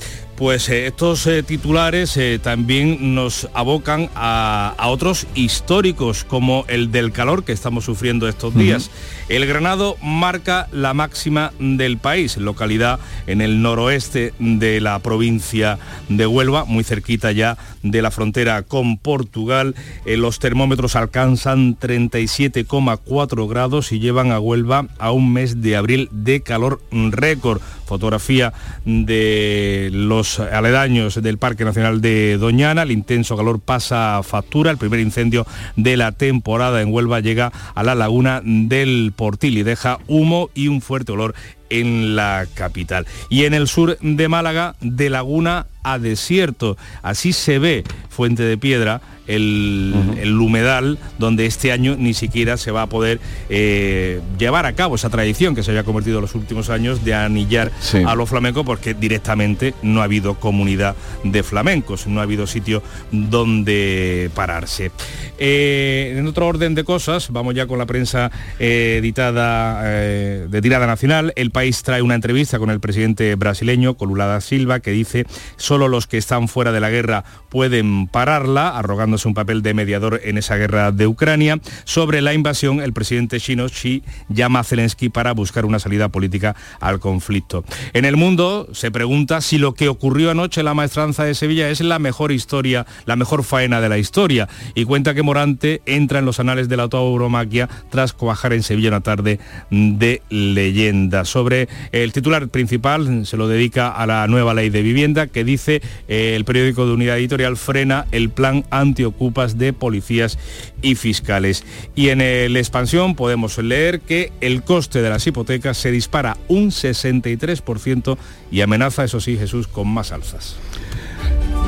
Pues 0.41 0.69
eh, 0.69 0.87
estos 0.87 1.27
eh, 1.27 1.43
titulares 1.43 2.17
eh, 2.17 2.39
también 2.41 3.13
nos 3.13 3.47
abocan 3.53 4.09
a, 4.15 4.75
otros 4.87 5.27
históricos, 5.35 6.23
como 6.23 6.65
el 6.67 6.91
del 6.91 7.11
calor 7.11 7.43
que 7.43 7.51
estamos 7.51 7.85
sufriendo 7.85 8.27
estos 8.27 8.55
días. 8.55 8.89
El 9.31 9.45
Granado 9.45 9.95
marca 10.03 10.67
la 10.73 10.93
máxima 10.93 11.53
del 11.57 11.97
país, 11.97 12.35
localidad 12.35 12.99
en 13.27 13.39
el 13.39 13.61
noroeste 13.61 14.33
de 14.39 14.81
la 14.81 14.99
provincia 14.99 15.79
de 16.09 16.27
Huelva, 16.27 16.65
muy 16.65 16.83
cerquita 16.83 17.31
ya 17.31 17.57
de 17.81 18.01
la 18.01 18.11
frontera 18.11 18.63
con 18.63 18.97
Portugal. 18.97 19.73
Eh, 20.05 20.17
los 20.17 20.39
termómetros 20.39 20.97
alcanzan 20.97 21.79
37,4 21.79 23.47
grados 23.47 23.93
y 23.93 23.99
llevan 23.99 24.31
a 24.31 24.39
Huelva 24.41 24.87
a 24.99 25.11
un 25.11 25.31
mes 25.31 25.61
de 25.61 25.77
abril 25.77 26.09
de 26.11 26.41
calor 26.41 26.81
récord. 26.91 27.61
Fotografía 27.85 28.53
de 28.85 29.89
los 29.91 30.39
aledaños 30.39 31.21
del 31.21 31.37
Parque 31.37 31.65
Nacional 31.65 31.99
de 31.99 32.37
Doñana. 32.37 32.83
El 32.83 32.91
intenso 32.91 33.35
calor 33.35 33.59
pasa 33.59 34.21
factura. 34.23 34.71
El 34.71 34.77
primer 34.77 35.01
incendio 35.01 35.45
de 35.75 35.97
la 35.97 36.13
temporada 36.13 36.81
en 36.81 36.93
Huelva 36.93 37.19
llega 37.19 37.51
a 37.75 37.83
la 37.83 37.95
laguna 37.95 38.41
del 38.45 39.11
Portil 39.21 39.59
y 39.59 39.61
deja 39.61 39.99
humo 40.07 40.49
y 40.55 40.67
un 40.67 40.81
fuerte 40.81 41.11
olor 41.11 41.35
en 41.71 42.15
la 42.15 42.45
capital. 42.53 43.07
Y 43.29 43.45
en 43.45 43.55
el 43.55 43.67
sur 43.67 43.97
de 43.99 44.27
Málaga, 44.27 44.75
de 44.81 45.09
laguna 45.09 45.65
a 45.83 45.97
desierto. 45.97 46.77
Así 47.01 47.33
se 47.33 47.57
ve 47.57 47.83
Fuente 48.09 48.43
de 48.43 48.57
Piedra 48.57 49.01
el, 49.27 50.37
humedal 50.41 50.97
donde 51.19 51.45
este 51.45 51.71
año 51.71 51.95
ni 51.97 52.13
siquiera 52.13 52.57
se 52.57 52.71
va 52.71 52.83
a 52.83 52.87
poder 52.87 53.19
eh, 53.49 54.19
llevar 54.37 54.65
a 54.65 54.73
cabo 54.73 54.95
esa 54.95 55.09
tradición 55.09 55.55
que 55.55 55.63
se 55.63 55.71
había 55.71 55.83
convertido 55.83 56.17
en 56.17 56.23
los 56.23 56.35
últimos 56.35 56.69
años 56.69 57.05
de 57.05 57.13
anillar 57.13 57.71
a 58.05 58.15
los 58.15 58.29
flamencos 58.29 58.65
porque 58.65 58.93
directamente 58.93 59.73
no 59.83 60.01
ha 60.01 60.05
habido 60.05 60.35
comunidad 60.35 60.95
de 61.23 61.43
flamencos, 61.43 62.07
no 62.07 62.19
ha 62.19 62.23
habido 62.23 62.47
sitio 62.47 62.83
donde 63.11 64.29
pararse. 64.35 64.91
Eh, 65.37 66.15
en 66.17 66.27
otro 66.27 66.47
orden 66.47 66.75
de 66.75 66.83
cosas, 66.83 67.29
vamos 67.31 67.55
ya 67.55 67.67
con 67.67 67.79
la 67.79 67.85
prensa 67.85 68.31
eh, 68.59 68.97
editada 68.99 69.83
de 69.83 70.61
tirada 70.61 70.87
nacional, 70.87 71.33
el 71.35 71.51
país 71.51 71.60
trae 71.83 72.01
una 72.01 72.15
entrevista 72.15 72.57
con 72.59 72.69
el 72.69 72.79
presidente 72.79 73.35
brasileño, 73.35 73.95
Colulada 73.95 74.41
Silva, 74.41 74.79
que 74.79 74.91
dice 74.91 75.25
solo 75.57 75.87
los 75.87 76.07
que 76.07 76.17
están 76.17 76.47
fuera 76.47 76.71
de 76.71 76.79
la 76.79 76.89
guerra 76.89 77.23
pueden 77.51 78.07
pararla, 78.07 78.69
arrogándose 78.69 79.27
un 79.27 79.33
papel 79.33 79.61
de 79.61 79.73
mediador 79.73 80.21
en 80.23 80.37
esa 80.37 80.55
guerra 80.55 80.93
de 80.93 81.05
Ucrania. 81.05 81.59
Sobre 81.83 82.21
la 82.21 82.33
invasión, 82.33 82.79
el 82.79 82.93
presidente 82.93 83.41
chino 83.41 83.67
Xi 83.67 84.03
llama 84.29 84.61
a 84.61 84.63
Zelensky 84.63 85.09
para 85.09 85.33
buscar 85.33 85.65
una 85.65 85.77
salida 85.77 86.07
política 86.07 86.55
al 86.79 87.01
conflicto. 87.01 87.65
En 87.91 88.05
el 88.05 88.15
mundo 88.15 88.69
se 88.71 88.89
pregunta 88.89 89.41
si 89.41 89.57
lo 89.57 89.73
que 89.73 89.89
ocurrió 89.89 90.31
anoche 90.31 90.61
en 90.61 90.65
la 90.65 90.73
maestranza 90.73 91.25
de 91.25 91.35
Sevilla 91.35 91.69
es 91.69 91.81
la 91.81 91.99
mejor 91.99 92.31
historia, 92.31 92.85
la 93.05 93.17
mejor 93.17 93.43
faena 93.43 93.81
de 93.81 93.89
la 93.89 93.97
historia. 93.97 94.47
Y 94.73 94.85
cuenta 94.85 95.13
que 95.13 95.21
Morante 95.21 95.81
entra 95.85 96.19
en 96.19 96.25
los 96.25 96.39
anales 96.39 96.69
de 96.69 96.77
la 96.77 96.87
tauromaquia 96.87 97.67
tras 97.89 98.13
cuajar 98.13 98.53
en 98.53 98.63
Sevilla 98.63 98.87
una 98.87 99.01
tarde 99.01 99.39
de 99.69 100.21
leyenda. 100.29 101.25
Sobre 101.25 101.67
el 101.91 102.13
titular 102.13 102.47
principal 102.47 103.25
se 103.25 103.35
lo 103.35 103.49
dedica 103.49 103.89
a 103.89 104.05
la 104.07 104.25
nueva 104.27 104.53
ley 104.53 104.69
de 104.69 104.81
vivienda 104.81 105.27
que 105.27 105.43
dice 105.43 105.81
eh, 106.07 106.33
el 106.37 106.45
periódico 106.45 106.85
de 106.85 106.93
unidad 106.93 107.17
editorial 107.17 107.40
frena 107.57 108.05
el 108.11 108.29
plan 108.29 108.65
anti 108.69 109.03
ocupas 109.03 109.57
de 109.57 109.73
policías 109.73 110.37
y 110.81 110.95
fiscales. 110.95 111.63
Y 111.95 112.09
en 112.09 112.21
el 112.21 112.57
expansión 112.57 113.15
podemos 113.15 113.57
leer 113.57 114.01
que 114.01 114.31
el 114.41 114.63
coste 114.63 115.01
de 115.01 115.09
las 115.09 115.25
hipotecas 115.27 115.77
se 115.77 115.91
dispara 115.91 116.37
un 116.47 116.71
63% 116.71 118.17
y 118.51 118.61
amenaza, 118.61 119.03
eso 119.03 119.19
sí, 119.19 119.37
Jesús, 119.37 119.67
con 119.67 119.87
más 119.87 120.11
alzas. 120.11 120.57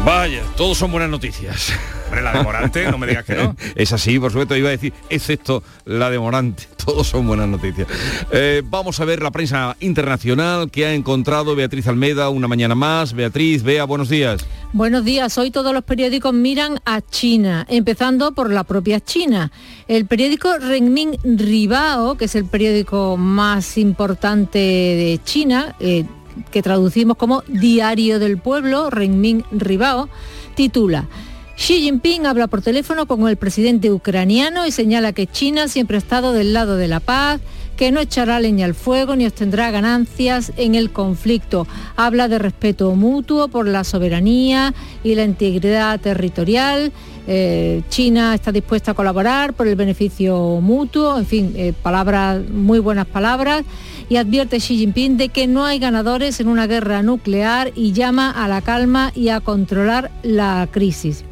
Vaya, 0.05 0.41
todos 0.57 0.77
son 0.77 0.91
buenas 0.91 1.09
noticias. 1.09 1.71
La 2.11 2.33
de 2.33 2.43
Morante, 2.43 2.91
no 2.91 2.97
me 2.97 3.07
digas 3.07 3.23
que 3.23 3.35
no. 3.35 3.55
Es 3.75 3.93
así, 3.93 4.19
por 4.19 4.31
supuesto, 4.31 4.55
iba 4.57 4.67
a 4.67 4.71
decir, 4.71 4.91
excepto 5.09 5.63
la 5.85 6.09
de 6.09 6.19
Morante. 6.19 6.67
Todos 6.85 7.07
son 7.07 7.25
buenas 7.25 7.47
noticias. 7.47 7.87
Eh, 8.31 8.61
vamos 8.65 8.99
a 8.99 9.05
ver 9.05 9.23
la 9.23 9.31
prensa 9.31 9.77
internacional 9.79 10.69
que 10.69 10.85
ha 10.85 10.93
encontrado 10.93 11.55
Beatriz 11.55 11.87
Almeida 11.87 12.27
una 12.29 12.49
mañana 12.49 12.75
más. 12.75 13.13
Beatriz, 13.13 13.63
Bea, 13.63 13.85
buenos 13.85 14.09
días. 14.09 14.45
Buenos 14.73 15.05
días. 15.05 15.37
Hoy 15.37 15.51
todos 15.51 15.73
los 15.73 15.85
periódicos 15.85 16.33
miran 16.33 16.81
a 16.83 16.99
China, 16.99 17.65
empezando 17.69 18.33
por 18.33 18.51
la 18.51 18.65
propia 18.65 18.99
China. 18.99 19.53
El 19.87 20.05
periódico 20.05 20.57
Renmin 20.57 21.17
Ribao, 21.23 22.15
que 22.17 22.25
es 22.25 22.35
el 22.35 22.45
periódico 22.45 23.15
más 23.15 23.77
importante 23.77 24.59
de 24.59 25.21
China, 25.23 25.75
eh, 25.79 26.03
que 26.51 26.61
traducimos 26.61 27.17
como 27.17 27.43
Diario 27.47 28.19
del 28.19 28.37
Pueblo, 28.37 28.89
Renmin 28.89 29.43
Ribao, 29.51 30.09
titula 30.55 31.07
Xi 31.55 31.81
Jinping 31.81 32.25
habla 32.25 32.47
por 32.47 32.61
teléfono 32.61 33.05
con 33.05 33.27
el 33.27 33.37
presidente 33.37 33.91
ucraniano 33.91 34.65
y 34.65 34.71
señala 34.71 35.13
que 35.13 35.27
China 35.27 35.67
siempre 35.67 35.97
ha 35.97 35.99
estado 35.99 36.33
del 36.33 36.51
lado 36.51 36.77
de 36.77 36.87
la 36.87 36.99
paz, 36.99 37.41
que 37.77 37.91
no 37.91 37.99
echará 37.99 38.39
leña 38.39 38.65
al 38.65 38.73
fuego 38.73 39.15
ni 39.15 39.25
obtendrá 39.25 39.69
ganancias 39.69 40.51
en 40.57 40.73
el 40.73 40.91
conflicto. 40.91 41.67
Habla 41.95 42.27
de 42.27 42.39
respeto 42.39 42.95
mutuo 42.95 43.49
por 43.49 43.67
la 43.67 43.83
soberanía 43.83 44.73
y 45.03 45.13
la 45.13 45.23
integridad 45.23 45.99
territorial. 45.99 46.91
Eh, 47.27 47.83
China 47.87 48.33
está 48.33 48.51
dispuesta 48.51 48.91
a 48.91 48.93
colaborar 48.95 49.53
por 49.53 49.67
el 49.67 49.75
beneficio 49.75 50.59
mutuo, 50.59 51.17
en 51.17 51.25
fin, 51.25 51.53
eh, 51.55 51.73
palabras, 51.83 52.41
muy 52.49 52.79
buenas 52.79 53.05
palabras 53.05 53.63
y 54.09 54.17
advierte 54.17 54.57
Xi 54.57 54.77
Jinping 54.77 55.17
de 55.17 55.29
que 55.29 55.47
no 55.47 55.65
hay 55.65 55.79
ganadores 55.79 56.39
en 56.39 56.47
una 56.47 56.67
guerra 56.67 57.03
nuclear 57.03 57.71
y 57.75 57.93
llama 57.93 58.31
a 58.31 58.47
la 58.47 58.61
calma 58.61 59.11
y 59.15 59.29
a 59.29 59.39
controlar 59.39 60.11
la 60.23 60.67
crisis. 60.71 61.23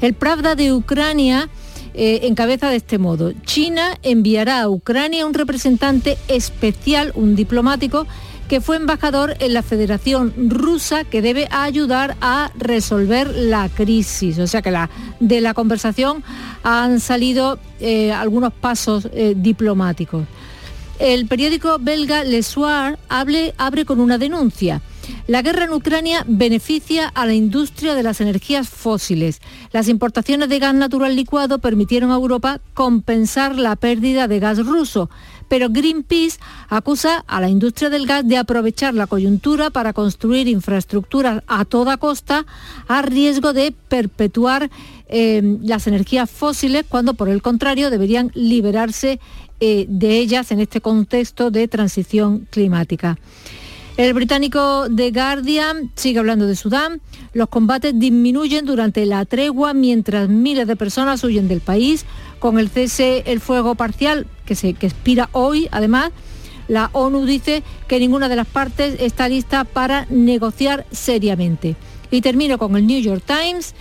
El 0.00 0.14
Pravda 0.14 0.54
de 0.54 0.72
Ucrania 0.72 1.48
eh, 1.94 2.20
encabeza 2.24 2.70
de 2.70 2.76
este 2.76 2.98
modo. 2.98 3.32
China 3.44 3.98
enviará 4.02 4.62
a 4.62 4.68
Ucrania 4.68 5.26
un 5.26 5.34
representante 5.34 6.16
especial, 6.28 7.12
un 7.14 7.36
diplomático, 7.36 8.06
que 8.48 8.60
fue 8.60 8.76
embajador 8.76 9.36
en 9.38 9.54
la 9.54 9.62
Federación 9.62 10.34
Rusa 10.50 11.04
que 11.04 11.22
debe 11.22 11.48
ayudar 11.50 12.16
a 12.20 12.50
resolver 12.58 13.34
la 13.34 13.68
crisis. 13.68 14.38
O 14.38 14.46
sea 14.46 14.60
que 14.60 14.70
la, 14.70 14.90
de 15.20 15.40
la 15.40 15.54
conversación 15.54 16.22
han 16.62 17.00
salido 17.00 17.58
eh, 17.80 18.12
algunos 18.12 18.52
pasos 18.52 19.08
eh, 19.12 19.34
diplomáticos. 19.36 20.26
El 20.98 21.26
periódico 21.26 21.78
belga 21.80 22.24
Le 22.24 22.42
Soir 22.42 22.98
abre 23.08 23.84
con 23.84 24.00
una 24.00 24.18
denuncia. 24.18 24.82
La 25.26 25.42
guerra 25.42 25.64
en 25.64 25.72
Ucrania 25.72 26.24
beneficia 26.26 27.08
a 27.08 27.26
la 27.26 27.32
industria 27.32 27.94
de 27.94 28.02
las 28.02 28.20
energías 28.20 28.68
fósiles. 28.68 29.40
Las 29.72 29.88
importaciones 29.88 30.48
de 30.48 30.58
gas 30.58 30.74
natural 30.74 31.16
licuado 31.16 31.58
permitieron 31.58 32.10
a 32.10 32.16
Europa 32.16 32.60
compensar 32.74 33.56
la 33.56 33.76
pérdida 33.76 34.28
de 34.28 34.40
gas 34.40 34.64
ruso, 34.64 35.10
pero 35.48 35.70
Greenpeace 35.70 36.38
acusa 36.68 37.24
a 37.26 37.40
la 37.40 37.48
industria 37.48 37.90
del 37.90 38.06
gas 38.06 38.26
de 38.26 38.36
aprovechar 38.36 38.94
la 38.94 39.06
coyuntura 39.06 39.70
para 39.70 39.92
construir 39.92 40.48
infraestructuras 40.48 41.42
a 41.46 41.64
toda 41.64 41.96
costa 41.98 42.46
a 42.88 43.02
riesgo 43.02 43.52
de 43.52 43.72
perpetuar 43.88 44.70
eh, 45.08 45.58
las 45.62 45.86
energías 45.86 46.30
fósiles 46.30 46.84
cuando 46.88 47.14
por 47.14 47.28
el 47.28 47.42
contrario 47.42 47.90
deberían 47.90 48.30
liberarse 48.34 49.20
eh, 49.64 49.86
de 49.88 50.18
ellas 50.18 50.50
en 50.50 50.58
este 50.58 50.80
contexto 50.80 51.52
de 51.52 51.68
transición 51.68 52.48
climática. 52.50 53.16
El 53.96 54.12
británico 54.12 54.88
The 54.92 55.12
Guardian 55.12 55.92
sigue 55.94 56.18
hablando 56.18 56.48
de 56.48 56.56
Sudán. 56.56 57.00
Los 57.32 57.48
combates 57.48 57.96
disminuyen 57.96 58.66
durante 58.66 59.06
la 59.06 59.24
tregua 59.24 59.72
mientras 59.72 60.28
miles 60.28 60.66
de 60.66 60.74
personas 60.74 61.22
huyen 61.22 61.46
del 61.46 61.60
país. 61.60 62.06
Con 62.40 62.58
el 62.58 62.70
cese 62.70 63.22
el 63.26 63.38
fuego 63.38 63.76
parcial 63.76 64.26
que, 64.46 64.56
se, 64.56 64.74
que 64.74 64.86
expira 64.86 65.28
hoy, 65.30 65.68
además, 65.70 66.10
la 66.66 66.90
ONU 66.92 67.24
dice 67.24 67.62
que 67.86 68.00
ninguna 68.00 68.28
de 68.28 68.34
las 68.34 68.48
partes 68.48 68.96
está 68.98 69.28
lista 69.28 69.62
para 69.62 70.06
negociar 70.10 70.86
seriamente. 70.90 71.76
Y 72.10 72.20
termino 72.20 72.58
con 72.58 72.76
el 72.76 72.84
New 72.84 73.00
York 73.00 73.22
Times. 73.24 73.76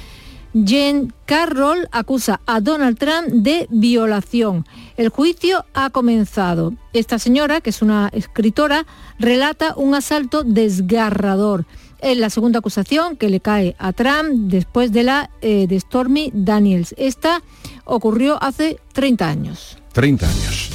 Jen 0.54 1.14
Carroll 1.26 1.88
acusa 1.92 2.42
a 2.46 2.60
Donald 2.60 2.98
Trump 2.98 3.28
de 3.30 3.68
violación. 3.70 4.66
El 4.98 5.10
juicio 5.10 5.66
ha 5.74 5.90
comenzado. 5.90 6.74
Esta 6.94 7.20
señora, 7.20 7.62
que 7.62 7.70
es 7.70 7.82
una 7.82 8.10
escritora, 8.14 8.86
relata 9.18 9.74
un 9.76 9.96
asalto 9.96 10.44
desgarrador. 10.44 11.66
Es 12.00 12.18
la 12.18 12.30
segunda 12.30 12.60
acusación 12.60 13.16
que 13.16 13.30
le 13.30 13.40
cae 13.40 13.76
a 13.78 13.94
Trump 13.94 14.50
después 14.50 14.92
de 14.92 15.04
la 15.04 15.30
eh, 15.42 15.68
de 15.68 15.80
Stormy 15.80 16.32
Daniels. 16.34 16.96
Esta 16.98 17.42
ocurrió 17.86 18.42
hace 18.42 18.80
30 18.94 19.30
años. 19.30 19.78
30 19.94 20.26
años. 20.26 20.70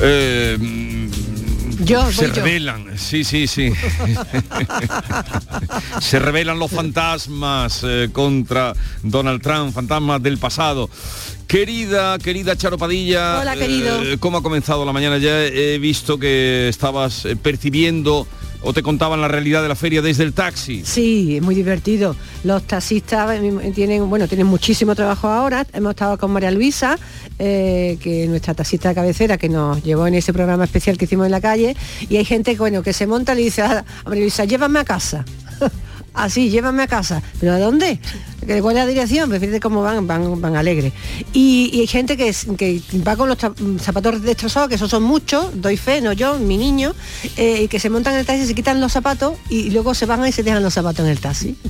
Eh, 0.00 0.58
yo, 1.78 2.10
se 2.12 2.28
yo. 2.28 2.34
revelan, 2.34 2.98
sí, 2.98 3.24
sí, 3.24 3.46
sí. 3.46 3.72
se 6.00 6.18
revelan 6.18 6.58
los 6.58 6.70
fantasmas 6.70 7.80
eh, 7.84 8.08
contra 8.12 8.74
Donald 9.02 9.42
Trump, 9.42 9.72
fantasmas 9.74 10.22
del 10.22 10.38
pasado. 10.38 10.88
Querida, 11.46 12.18
querida 12.18 12.56
Charo 12.56 12.76
Padilla, 12.76 13.40
Hola, 13.40 13.56
querido. 13.56 14.02
eh, 14.02 14.18
¿cómo 14.18 14.38
ha 14.38 14.42
comenzado 14.42 14.84
la 14.84 14.92
mañana? 14.92 15.16
Ya 15.18 15.44
he 15.44 15.78
visto 15.78 16.18
que 16.18 16.68
estabas 16.68 17.24
eh, 17.24 17.36
percibiendo 17.36 18.26
o 18.62 18.72
te 18.72 18.82
contaban 18.82 19.20
la 19.20 19.28
realidad 19.28 19.62
de 19.62 19.68
la 19.68 19.74
feria 19.74 20.02
desde 20.02 20.24
el 20.24 20.32
taxi. 20.32 20.82
Sí, 20.84 21.36
es 21.36 21.42
muy 21.42 21.54
divertido. 21.54 22.16
Los 22.44 22.64
taxistas 22.64 23.38
eh, 23.40 23.72
tienen, 23.74 24.08
bueno, 24.08 24.26
tienen 24.28 24.46
muchísimo 24.46 24.94
trabajo 24.94 25.28
ahora. 25.28 25.66
Hemos 25.72 25.90
estado 25.90 26.18
con 26.18 26.32
María 26.32 26.50
Luisa, 26.50 26.98
eh, 27.38 27.98
que 28.00 28.24
es 28.24 28.30
nuestra 28.30 28.54
taxista 28.54 28.88
de 28.90 28.94
cabecera, 28.94 29.38
que 29.38 29.48
nos 29.48 29.82
llevó 29.82 30.06
en 30.06 30.14
ese 30.14 30.32
programa 30.32 30.64
especial 30.64 30.98
que 30.98 31.04
hicimos 31.04 31.26
en 31.26 31.32
la 31.32 31.40
calle. 31.40 31.76
Y 32.08 32.16
hay 32.16 32.24
gente 32.24 32.56
bueno, 32.56 32.82
que 32.82 32.92
se 32.92 33.06
monta 33.06 33.32
y 33.32 33.36
le 33.36 33.42
dice 33.42 33.62
a 33.62 33.84
María 34.04 34.22
Luisa, 34.22 34.44
llévame 34.44 34.80
a 34.80 34.84
casa. 34.84 35.24
Así, 36.14 36.50
llévame 36.50 36.82
a 36.82 36.86
casa. 36.86 37.22
¿Pero 37.38 37.52
a 37.52 37.58
dónde? 37.58 38.00
Que 38.46 38.60
¿Cuál 38.62 38.76
es 38.76 38.82
la 38.82 38.86
dirección? 38.88 39.28
Pues 39.28 39.40
fíjate 39.40 39.60
cómo 39.60 39.82
van, 39.82 40.06
van, 40.06 40.40
van 40.40 40.56
alegres. 40.56 40.92
Y, 41.32 41.70
y 41.72 41.80
hay 41.80 41.86
gente 41.86 42.16
que, 42.16 42.28
es- 42.28 42.46
que 42.56 42.80
va 43.06 43.14
con 43.16 43.28
los 43.28 43.38
tra- 43.38 43.78
zapatos 43.78 44.22
destrozados, 44.22 44.68
que 44.68 44.74
esos 44.76 44.90
son 44.90 45.02
muchos, 45.02 45.60
doy 45.60 45.76
fe, 45.76 46.00
no 46.00 46.12
yo, 46.12 46.38
mi 46.38 46.56
niño, 46.56 46.94
eh, 47.36 47.62
y 47.64 47.68
que 47.68 47.78
se 47.78 47.90
montan 47.90 48.14
en 48.14 48.20
el 48.20 48.26
taxi, 48.26 48.46
se 48.46 48.54
quitan 48.54 48.80
los 48.80 48.92
zapatos 48.92 49.34
y 49.50 49.70
luego 49.70 49.94
se 49.94 50.06
van 50.06 50.26
y 50.26 50.32
se 50.32 50.42
dejan 50.42 50.62
los 50.62 50.74
zapatos 50.74 51.04
en 51.04 51.12
el 51.12 51.20
taxi. 51.20 51.56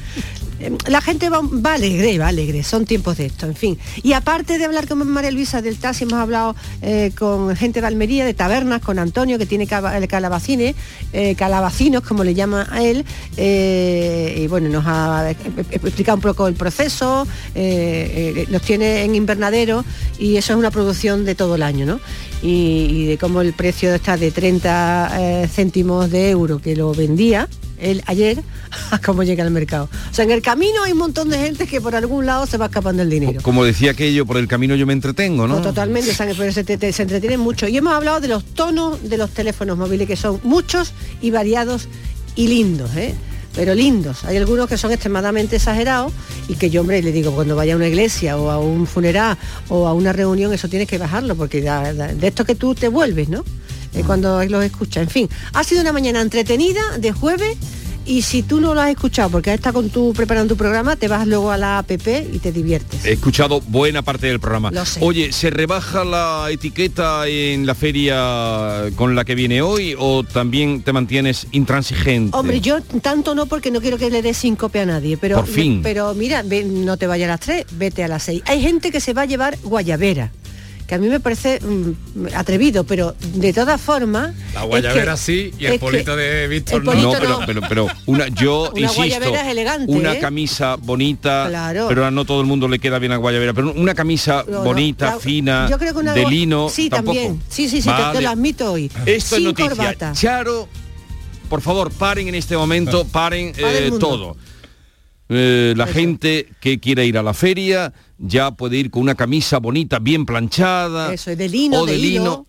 Eh, 0.61 0.77
La 0.87 1.01
gente 1.01 1.29
va, 1.31 1.41
alegre, 1.73 2.19
va 2.19 2.29
alegre, 2.29 2.63
son 2.63 2.85
tiempos 2.85 3.17
de 3.17 3.27
esto, 3.27 3.47
en 3.47 3.55
fin. 3.55 3.79
Y 4.03 4.13
aparte 4.13 4.59
de 4.59 4.65
hablar 4.65 4.87
con 4.89 5.07
María 5.09 5.31
Luisa 5.31 5.63
del 5.63 5.77
taxi, 5.77 6.05
hemos 6.05 6.15
hablado 6.15 6.55
eh, 6.83 7.13
con 7.19 7.55
gente 7.57 7.81
de 7.81 7.87
Almería, 7.87 8.25
de 8.25 8.35
tabernas, 8.35 8.81
con 8.83 8.99
Antonio, 8.99 9.39
que 9.39 9.47
tiene 9.47 9.69
el 9.69 10.09
calabacines, 10.09 10.75
eh, 11.13 11.35
calabacinos, 11.35 12.03
como 12.03 12.25
le 12.25 12.35
llama 12.35 12.67
a 12.71 12.83
él, 12.83 13.05
eh, 13.37 14.41
y 14.45 14.47
bueno, 14.47 14.69
nos 14.69 14.85
ha 14.87 15.31
eh, 15.31 15.37
eh, 15.57 15.65
explicado 15.71 16.17
un 16.17 16.23
poco 16.23 16.49
el 16.49 16.55
proceso, 16.55 17.27
eh, 17.55 18.35
eh, 18.37 18.47
los 18.51 18.63
tiene 18.63 19.05
en 19.05 19.15
invernadero 19.15 19.85
y 20.19 20.37
eso 20.37 20.53
es 20.53 20.59
una 20.59 20.71
producción 20.71 21.25
de 21.25 21.35
todo 21.35 21.55
el 21.55 21.63
año, 21.63 21.87
¿no? 21.87 22.01
Y, 22.43 23.07
de 23.07 23.19
cómo 23.19 23.41
el 23.41 23.53
precio 23.53 23.95
está 23.95 24.17
de 24.17 24.31
30 24.31 25.43
eh, 25.43 25.49
céntimos 25.49 26.11
de 26.11 26.31
euro 26.31 26.61
que 26.61 26.77
lo 26.77 26.93
vendía 26.95 27.49
él 27.81 28.03
ayer 28.07 28.43
a 28.91 28.99
cómo 28.99 29.23
llega 29.23 29.45
al 29.45 29.51
mercado. 29.51 29.89
O 30.11 30.15
sea, 30.15 30.25
en 30.25 30.31
el 30.31 30.43
camino 30.43 30.83
hay 30.85 30.93
un 30.93 30.99
montón 30.99 31.29
de 31.31 31.39
gente 31.39 31.67
que 31.67 31.81
por 31.81 31.95
algún 31.95 32.27
lado 32.27 32.47
se 32.47 32.57
va 32.57 32.67
escapando 32.67 33.03
el 33.03 33.11
dinero. 33.11 33.41
Como 33.43 33.65
decía 33.65 33.93
aquello, 33.93 34.27
por 34.27 34.37
el 34.37 34.49
camino 34.49 34.75
yo 34.75 34.87
me 34.87 34.93
entretengo, 34.93 35.47
¿no? 35.47 35.57
No, 35.57 35.63
totalmente, 35.63 36.13
pero 36.37 36.53
se, 36.53 36.65
te- 36.65 36.93
se 36.93 37.03
entretienen 37.03 37.41
mucho. 37.41 37.69
Y 37.69 37.77
hemos 37.77 37.93
hablado 37.93 38.21
de 38.21 38.29
los 38.29 38.45
tonos 38.45 39.09
de 39.09 39.17
los 39.19 39.31
teléfonos 39.31 39.77
móviles, 39.79 40.07
que 40.07 40.17
son 40.17 40.41
muchos 40.45 40.93
y 41.21 41.31
variados 41.31 41.89
y 42.35 42.49
lindos, 42.49 42.95
¿eh? 42.97 43.15
Pero 43.55 43.75
lindos. 43.75 44.25
Hay 44.25 44.37
algunos 44.37 44.69
que 44.69 44.77
son 44.79 44.93
extremadamente 44.93 45.57
exagerados 45.57 46.13
y 46.49 46.55
que 46.55 46.71
yo, 46.71 46.83
hombre, 46.83 47.03
le 47.03 47.11
digo, 47.11 47.33
cuando 47.33 47.57
vaya 47.57 47.73
a 47.73 47.77
una 47.77 47.89
iglesia 47.89 48.37
o 48.37 48.51
a 48.51 48.59
un 48.61 48.87
funeral 48.87 49.37
o 49.69 49.89
a 49.89 49.95
una 49.95 50.13
reunión, 50.13 50.53
eso 50.53 50.69
tienes 50.69 50.87
que 50.87 50.99
bajarlo, 50.99 51.35
porque 51.35 51.63
de 51.63 52.27
esto 52.27 52.45
que 52.45 52.55
tú 52.55 52.75
te 52.75 52.87
vuelves, 52.89 53.29
¿no? 53.29 53.45
Eh, 53.99 54.05
cuando 54.07 54.45
los 54.45 54.65
escuchas. 54.65 55.03
En 55.03 55.11
fin, 55.11 55.29
ha 55.53 55.65
sido 55.65 55.81
una 55.81 55.93
mañana 55.93 56.21
entretenida 56.21 56.99
de 56.99 57.13
jueves 57.13 57.57
y 58.07 58.23
si 58.23 58.43
tú 58.43 58.61
no 58.61 58.75
lo 58.75 58.81
has 58.81 58.91
escuchado 58.91 59.29
porque 59.29 59.53
estás 59.53 59.73
con 59.73 59.91
tu 59.91 60.15
preparando 60.15 60.55
tu 60.55 60.57
programa, 60.57 60.97
te 60.97 61.09
vas 61.09 61.27
luego 61.27 61.51
a 61.51 61.59
la 61.59 61.79
app 61.79 61.91
y 61.91 62.39
te 62.39 62.53
diviertes. 62.53 63.05
He 63.05 63.13
escuchado 63.13 63.61
buena 63.61 64.03
parte 64.03 64.29
del 64.29 64.41
programa. 64.41 64.71
Lo 64.71 64.87
sé. 64.87 65.01
Oye, 65.03 65.33
¿se 65.33 65.51
rebaja 65.51 66.05
la 66.05 66.47
etiqueta 66.51 67.27
en 67.27 67.67
la 67.67 67.75
feria 67.75 68.85
con 68.97 69.15
la 69.15 69.25
que 69.25 69.35
viene 69.35 69.61
hoy 69.63 69.95
o 69.99 70.23
también 70.25 70.83
te 70.83 70.93
mantienes 70.93 71.49
intransigente? 71.53 72.37
Hombre, 72.37 72.61
yo 72.61 72.81
tanto 72.81 73.35
no 73.35 73.47
porque 73.47 73.71
no 73.71 73.81
quiero 73.81 73.99
que 73.99 74.11
le 74.11 74.23
dé 74.23 74.33
síncope 74.33 74.81
a 74.81 74.87
nadie, 74.87 75.19
pero, 75.19 75.37
Por 75.37 75.47
fin. 75.47 75.81
pero 75.83 76.15
mira, 76.15 76.43
no 76.43 76.97
te 76.97 77.07
vayas 77.07 77.27
a 77.29 77.33
las 77.33 77.41
3, 77.41 77.67
vete 77.73 78.05
a 78.05 78.09
las 78.09 78.23
6. 78.23 78.43
Hay 78.47 78.63
gente 78.63 78.91
que 78.91 79.01
se 79.01 79.13
va 79.13 79.23
a 79.23 79.27
llevar 79.27 79.59
guayabera, 79.65 80.33
que 80.89 80.95
a 80.95 80.99
mí 80.99 81.07
me 81.09 81.21
parece 81.21 81.61
mm, 81.61 82.29
atrevido, 82.35 82.83
pero 82.83 83.15
de 83.35 83.53
todas 83.53 83.79
formas... 83.79 84.35
La 84.55 84.63
es 84.63 84.67
guayabera 84.69 85.13
que- 85.13 85.19
sí 85.19 85.53
y 85.59 85.67
el 85.67 85.73
que- 85.73 85.79
polito 85.79 86.17
de 86.17 86.49
Víctor 86.49 86.83
no. 86.83 86.95
no, 86.95 87.13
pero, 87.13 87.29
no. 87.29 87.47
pero, 87.47 87.61
pero 87.69 87.87
una, 88.07 88.29
yo 88.29 88.71
Una 88.73 88.81
insisto, 88.81 88.97
guayabera 89.03 89.43
es 89.43 89.49
elegante, 89.49 89.93
una 89.93 90.15
¿eh? 90.15 90.19
camisa 90.19 90.77
bonita, 90.77 91.45
Claro. 91.51 91.89
pero 91.89 92.07
a 92.07 92.11
no 92.11 92.25
todo 92.25 92.41
el 92.41 92.47
mundo 92.47 92.69
le 92.69 92.79
queda 92.79 92.99
bien 92.99 93.11
la 93.13 93.19
guayabera, 93.19 93.53
pero 93.53 93.71
una 93.75 93.95
camisa 93.95 94.45
No, 94.49 94.59
no, 94.61 94.65
bonita, 94.65 95.07
la- 95.13 95.21
fina, 95.21 95.69
yo 95.71 95.77
creo 95.79 95.93
que 95.93 95.99
una 96.01 96.15
de 96.15 96.25
lino, 96.27 96.71
Sí, 96.71 96.89
tampoco. 96.89 97.19
también. 97.19 97.43
Sí, 97.51 97.69
sí, 97.69 97.83
sí, 97.83 97.91
te- 97.91 97.95
te, 97.95 98.03
Vale. 98.03 98.21
lo 98.23 98.31
admito 98.31 98.73
hoy. 98.73 98.91
Esto 99.05 99.37
es 99.37 99.43
noticia. 99.43 99.69
corbata. 99.69 100.13
Charo, 100.15 100.69
por 101.51 101.61
favor, 101.61 101.91
paren 101.91 102.29
en 102.29 102.35
este 102.35 102.57
momento, 102.57 103.05
paren 103.07 103.53
Para 103.53 103.73
el 103.77 103.85
eh, 103.85 103.91
mundo. 103.91 104.07
todo. 104.09 104.37
Eh, 105.31 105.75
la 105.77 105.87
gente 105.87 106.49
que 106.61 106.81
quiera 106.81 107.05
ir 107.05 107.19
a 107.19 107.23
la 107.23 107.35
feria 107.35 107.93
ya 108.19 108.51
puede 108.53 108.79
ir 108.79 108.91
con 108.91 109.03
una 109.03 109.15
camisa 109.15 109.59
bonita, 109.59 109.99
bien 109.99 110.25
planchada. 110.25 111.13
Eso, 111.13 111.35
de 111.37 111.49
lino, 111.49 111.81
o 111.81 111.87
de, 111.87 111.93
de 111.93 111.99
hilo. 111.99 112.23
lino. 112.23 112.47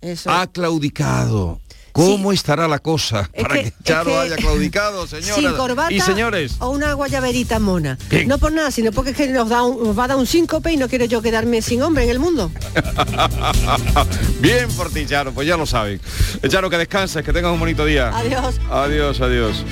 Eso. 0.00 0.30
Ha 0.30 0.46
claudicado. 0.46 1.60
¿Cómo 1.92 2.32
estará 2.32 2.68
la 2.68 2.78
cosa 2.78 3.28
Es 3.32 3.42
para 3.42 3.54
que- 3.56 3.62
que, 3.62 3.68
es 3.68 3.74
Charo 3.84 4.10
que- 4.10 4.18
haya 4.18 4.36
claudicado, 4.36 5.06
señora? 5.06 5.34
Sin 5.34 5.52
corbata 5.52 5.92
y 5.92 6.00
señores. 6.00 6.54
o 6.60 6.70
una 6.70 6.92
guayaberita 6.94 7.58
mona. 7.58 7.98
Bien. 8.08 8.28
No 8.28 8.38
por 8.38 8.52
nada, 8.52 8.70
sino 8.70 8.92
porque 8.92 9.10
es 9.10 9.16
que 9.16 9.28
nos, 9.28 9.48
da 9.48 9.62
un- 9.62 9.82
nos 9.84 9.98
va 9.98 10.04
a 10.04 10.08
dar 10.08 10.16
un 10.16 10.26
síncope 10.26 10.72
y 10.72 10.76
no 10.76 10.88
quiero 10.88 11.04
yo 11.06 11.20
quedarme 11.20 11.62
sin 11.62 11.82
hombre 11.82 12.04
en 12.04 12.10
el 12.10 12.18
mundo. 12.20 12.50
Bien 14.40 14.68
por 14.76 14.90
ti, 14.90 15.04
Charo, 15.06 15.32
pues 15.32 15.46
ya 15.48 15.56
lo 15.56 15.66
saben. 15.66 16.00
Charo, 16.48 16.70
que 16.70 16.78
descanses, 16.78 17.24
que 17.24 17.32
tengas 17.32 17.52
un 17.52 17.58
bonito 17.60 17.84
día. 17.84 18.10
Adiós. 18.16 18.54
Adiós, 18.70 19.20
adiós. 19.20 19.64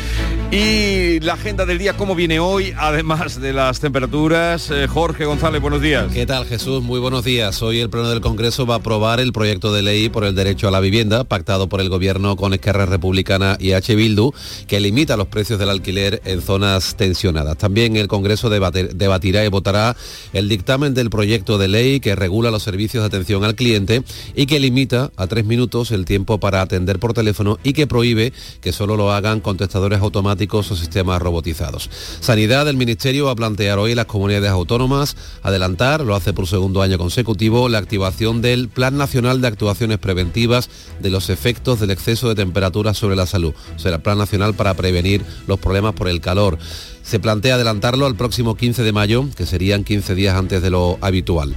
Y 0.51 1.21
la 1.21 1.35
agenda 1.35 1.67
del 1.67 1.79
día, 1.79 1.97
¿cómo 1.97 2.15
viene 2.15 2.41
hoy? 2.41 2.75
Además 2.79 3.41
de 3.41 3.53
las 3.53 3.81
temperaturas. 3.81 4.71
Eh, 4.71 4.87
Jorge 4.89 5.25
González, 5.25 5.61
buenos 5.61 5.81
días. 5.83 6.07
¿Qué 6.13 6.27
tal 6.27 6.47
Jesús? 6.47 6.83
Muy 6.83 6.99
buenos 7.01 7.25
días. 7.25 7.61
Hoy 7.63 7.81
el 7.81 7.91
Pleno 7.91 8.09
del 8.09 8.21
Congreso 8.21 8.67
va 8.67 8.75
a 8.75 8.79
aprobar 8.79 9.21
el 9.21 9.33
proyecto 9.33 9.73
de 9.73 9.83
ley 9.83 10.09
por 10.09 10.25
el 10.25 10.35
derecho 10.35 10.67
a 10.69 10.71
la 10.71 10.81
vivienda, 10.81 11.25
pactado 11.25 11.69
por 11.69 11.81
el 11.81 11.89
Gobierno 11.89 12.08
con 12.37 12.55
Esquerra 12.55 12.87
Republicana 12.87 13.59
y 13.61 13.73
H. 13.73 13.95
Bildu, 13.95 14.33
que 14.67 14.81
limita 14.81 15.17
los 15.17 15.29
precios 15.29 15.59
del 15.59 15.69
alquiler 15.69 16.23
en 16.25 16.41
zonas 16.41 16.97
tensionadas. 16.97 17.59
También 17.59 17.97
el 17.97 18.09
Congreso 18.09 18.49
debatirá 18.49 19.45
y 19.45 19.49
votará 19.49 19.95
el 20.33 20.49
dictamen 20.49 20.95
del 20.95 21.11
proyecto 21.11 21.59
de 21.59 21.69
ley 21.69 22.01
que 22.01 22.17
regula 22.17 22.51
los 22.51 22.63
servicios 22.63 23.03
de 23.03 23.09
atención 23.09 23.45
al 23.45 23.55
cliente 23.55 24.03
y 24.35 24.47
que 24.47 24.59
limita 24.59 25.11
a 25.17 25.27
tres 25.27 25.45
minutos 25.45 25.91
el 25.91 26.07
tiempo 26.07 26.41
para 26.41 26.63
atender 26.63 26.99
por 26.99 27.13
teléfono 27.13 27.59
y 27.63 27.75
que 27.75 27.87
prohíbe 27.87 28.33
que 28.63 28.73
solo 28.73 28.97
lo 28.97 29.13
hagan 29.13 29.41
contestadores 29.41 30.01
automáticos 30.01 30.71
o 30.71 30.77
sistemas 30.77 31.21
robotizados. 31.21 31.91
Sanidad 32.21 32.65
del 32.65 32.79
Ministerio 32.79 33.27
va 33.27 33.33
a 33.33 33.37
plantear 33.37 33.79
hoy 33.79 33.95
las 33.95 34.07
comunidades 34.07 34.51
autónomas 34.51 35.15
adelantar, 35.43 36.01
lo 36.01 36.15
hace 36.15 36.33
por 36.33 36.47
segundo 36.47 36.81
año 36.81 36.97
consecutivo, 36.97 37.69
la 37.69 37.79
activación 37.79 38.41
del 38.41 38.69
Plan 38.69 38.97
Nacional 38.97 39.43
de 39.43 39.49
Actuaciones 39.49 39.99
Preventivas 39.99 40.71
de 41.01 41.11
los 41.11 41.29
efectos 41.29 41.81
del 41.81 41.91
exceso 41.99 42.29
de 42.29 42.37
temperatura 42.37 42.95
sobre 42.95 43.17
la 43.17 43.27
salud. 43.27 43.53
O 43.75 43.79
sea, 43.79 43.95
el 43.95 44.01
Plan 44.01 44.19
Nacional 44.19 44.55
para 44.55 44.75
prevenir 44.75 45.25
los 45.47 45.59
problemas 45.59 45.95
por 45.95 46.09
el 46.09 46.21
calor. 46.21 46.59
Se 47.03 47.19
plantea 47.19 47.57
adelantarlo 47.57 48.07
al 48.07 48.15
próximo 48.15 48.55
15 48.55 48.83
de 48.83 48.93
mayo, 48.93 49.29
que 49.37 49.47
serían 49.47 49.85
15 49.85 50.15
días 50.15 50.37
antes 50.37 50.63
de 50.63 50.71
lo 50.71 50.99
habitual. 51.01 51.55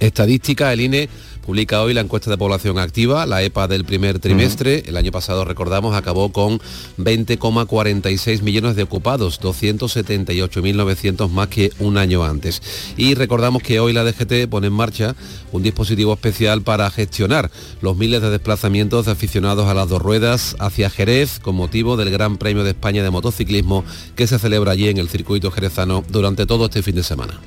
Estadística, 0.00 0.72
el 0.72 0.80
INE 0.80 1.08
publica 1.50 1.82
hoy 1.82 1.94
la 1.94 2.02
encuesta 2.02 2.30
de 2.30 2.38
población 2.38 2.78
activa, 2.78 3.26
la 3.26 3.42
EPA 3.42 3.66
del 3.66 3.84
primer 3.84 4.20
trimestre. 4.20 4.84
El 4.86 4.96
año 4.96 5.10
pasado, 5.10 5.44
recordamos, 5.44 5.96
acabó 5.96 6.30
con 6.30 6.60
20,46 6.96 8.42
millones 8.42 8.76
de 8.76 8.84
ocupados, 8.84 9.40
278.900 9.40 11.28
más 11.28 11.48
que 11.48 11.72
un 11.80 11.98
año 11.98 12.22
antes. 12.22 12.62
Y 12.96 13.16
recordamos 13.16 13.64
que 13.64 13.80
hoy 13.80 13.92
la 13.92 14.04
DGT 14.04 14.48
pone 14.48 14.68
en 14.68 14.74
marcha 14.74 15.16
un 15.50 15.64
dispositivo 15.64 16.12
especial 16.12 16.62
para 16.62 16.88
gestionar 16.88 17.50
los 17.80 17.96
miles 17.96 18.22
de 18.22 18.30
desplazamientos 18.30 19.06
de 19.06 19.12
aficionados 19.12 19.66
a 19.66 19.74
las 19.74 19.88
dos 19.88 20.00
ruedas 20.00 20.54
hacia 20.60 20.88
Jerez 20.88 21.40
con 21.40 21.56
motivo 21.56 21.96
del 21.96 22.12
Gran 22.12 22.36
Premio 22.36 22.62
de 22.62 22.70
España 22.70 23.02
de 23.02 23.10
Motociclismo 23.10 23.84
que 24.14 24.28
se 24.28 24.38
celebra 24.38 24.70
allí 24.70 24.86
en 24.86 24.98
el 24.98 25.08
circuito 25.08 25.50
jerezano 25.50 26.04
durante 26.10 26.46
todo 26.46 26.66
este 26.66 26.84
fin 26.84 26.94
de 26.94 27.02
semana. 27.02 27.40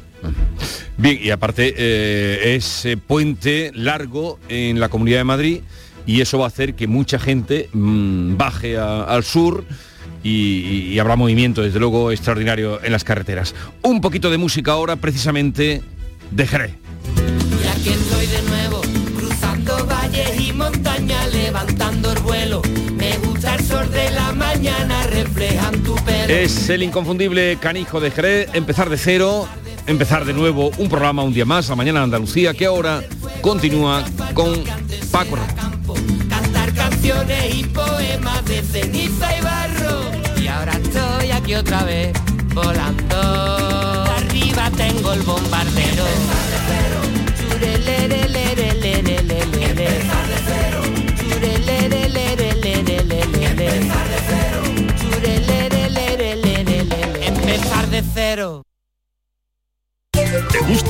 Bien, 0.97 1.19
y 1.21 1.29
aparte 1.31 1.73
eh, 1.77 2.55
es 2.55 2.85
eh, 2.85 2.97
puente 2.97 3.71
largo 3.73 4.39
en 4.49 4.79
la 4.79 4.89
Comunidad 4.89 5.17
de 5.19 5.23
Madrid 5.23 5.59
y 6.05 6.21
eso 6.21 6.37
va 6.37 6.45
a 6.45 6.47
hacer 6.49 6.75
que 6.75 6.87
mucha 6.87 7.17
gente 7.19 7.69
mm, 7.73 8.37
baje 8.37 8.77
a- 8.77 9.03
al 9.03 9.23
sur 9.23 9.63
y, 10.23 10.89
y 10.93 10.99
habrá 10.99 11.15
movimiento, 11.15 11.61
desde 11.61 11.79
luego, 11.79 12.11
extraordinario 12.11 12.81
en 12.83 12.91
las 12.91 13.03
carreteras. 13.03 13.53
Un 13.81 13.99
poquito 14.01 14.29
de 14.31 14.37
música 14.37 14.71
ahora, 14.71 14.95
precisamente, 14.95 15.81
de 16.31 16.47
Jerez. 16.47 16.71
Y 17.61 17.67
aquí 17.67 17.89
estoy 17.89 18.27
de 18.27 18.41
nuevo, 18.43 18.81
cruzando 19.17 19.85
valles 19.85 20.39
y 20.39 20.53
montañas, 20.53 21.33
levantando 21.33 22.11
el 22.13 22.19
vuelo. 22.19 22.61
Me 22.95 23.17
gusta 23.17 23.55
el 23.55 23.63
sol 23.65 23.91
de 23.91 24.11
la 24.11 24.31
mañana, 24.31 25.03
reflejan 25.07 25.83
tu 25.83 25.95
pelo. 25.95 26.33
Es 26.33 26.69
el 26.69 26.83
inconfundible 26.83 27.57
canijo 27.59 27.99
de 27.99 28.11
Jerez, 28.11 28.49
empezar 28.53 28.89
de 28.89 28.97
cero, 28.97 29.45
empezar 29.87 30.25
de 30.25 30.33
nuevo 30.33 30.71
un 30.77 30.89
programa 30.89 31.23
un 31.23 31.33
día 31.33 31.45
más, 31.45 31.69
a 31.69 31.75
mañana 31.75 31.99
en 31.99 32.05
Andalucía, 32.05 32.53
que 32.53 32.65
ahora 32.65 33.03
continúa 33.41 34.03
con 34.33 34.63
Paco. 35.11 35.37
Cantar 36.29 36.73
canciones 36.73 37.55
y 37.55 37.63
poemas 37.65 38.45
de 38.45 38.61
ceniza 38.61 39.37
y 39.37 39.41
barro. 39.41 40.41
Y 40.41 40.47
ahora 40.47 40.73
estoy 40.73 41.31
aquí 41.31 41.55
otra 41.55 41.83
vez, 41.83 42.13
volando. 42.53 43.17
Arriba 44.17 44.71
tengo 44.75 45.13
el 45.13 45.21
bombardero. 45.21 46.05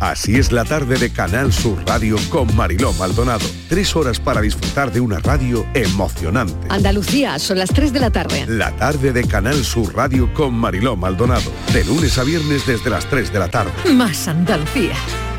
Así 0.00 0.36
es 0.36 0.52
la 0.52 0.64
tarde 0.66 0.98
de 0.98 1.10
Canal 1.10 1.54
Sur 1.54 1.82
Radio 1.86 2.16
con 2.28 2.54
Mariló 2.54 2.92
Maldonado. 2.92 3.46
Tres 3.68 3.96
horas 3.96 4.20
para 4.20 4.42
disfrutar 4.42 4.92
de 4.92 5.00
una 5.00 5.20
radio 5.20 5.66
emocionante. 5.72 6.54
Andalucía, 6.68 7.38
son 7.38 7.58
las 7.58 7.70
3 7.70 7.94
de 7.94 8.00
la 8.00 8.10
tarde. 8.10 8.44
La 8.46 8.76
tarde 8.76 9.14
de 9.14 9.26
Canal 9.26 9.64
Sur 9.64 9.94
Radio 9.96 10.32
con 10.34 10.54
Mariló 10.54 10.96
Maldonado. 10.96 11.50
De 11.72 11.82
lunes 11.84 12.18
a 12.18 12.24
viernes 12.24 12.66
desde 12.66 12.90
las 12.90 13.06
3 13.06 13.32
de 13.32 13.38
la 13.38 13.48
tarde. 13.48 13.72
Más 13.94 14.28
Andalucía. 14.28 14.96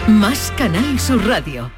Más 0.08 0.52
Canal 0.58 1.00
Sur 1.00 1.24
Radio. 1.28 1.72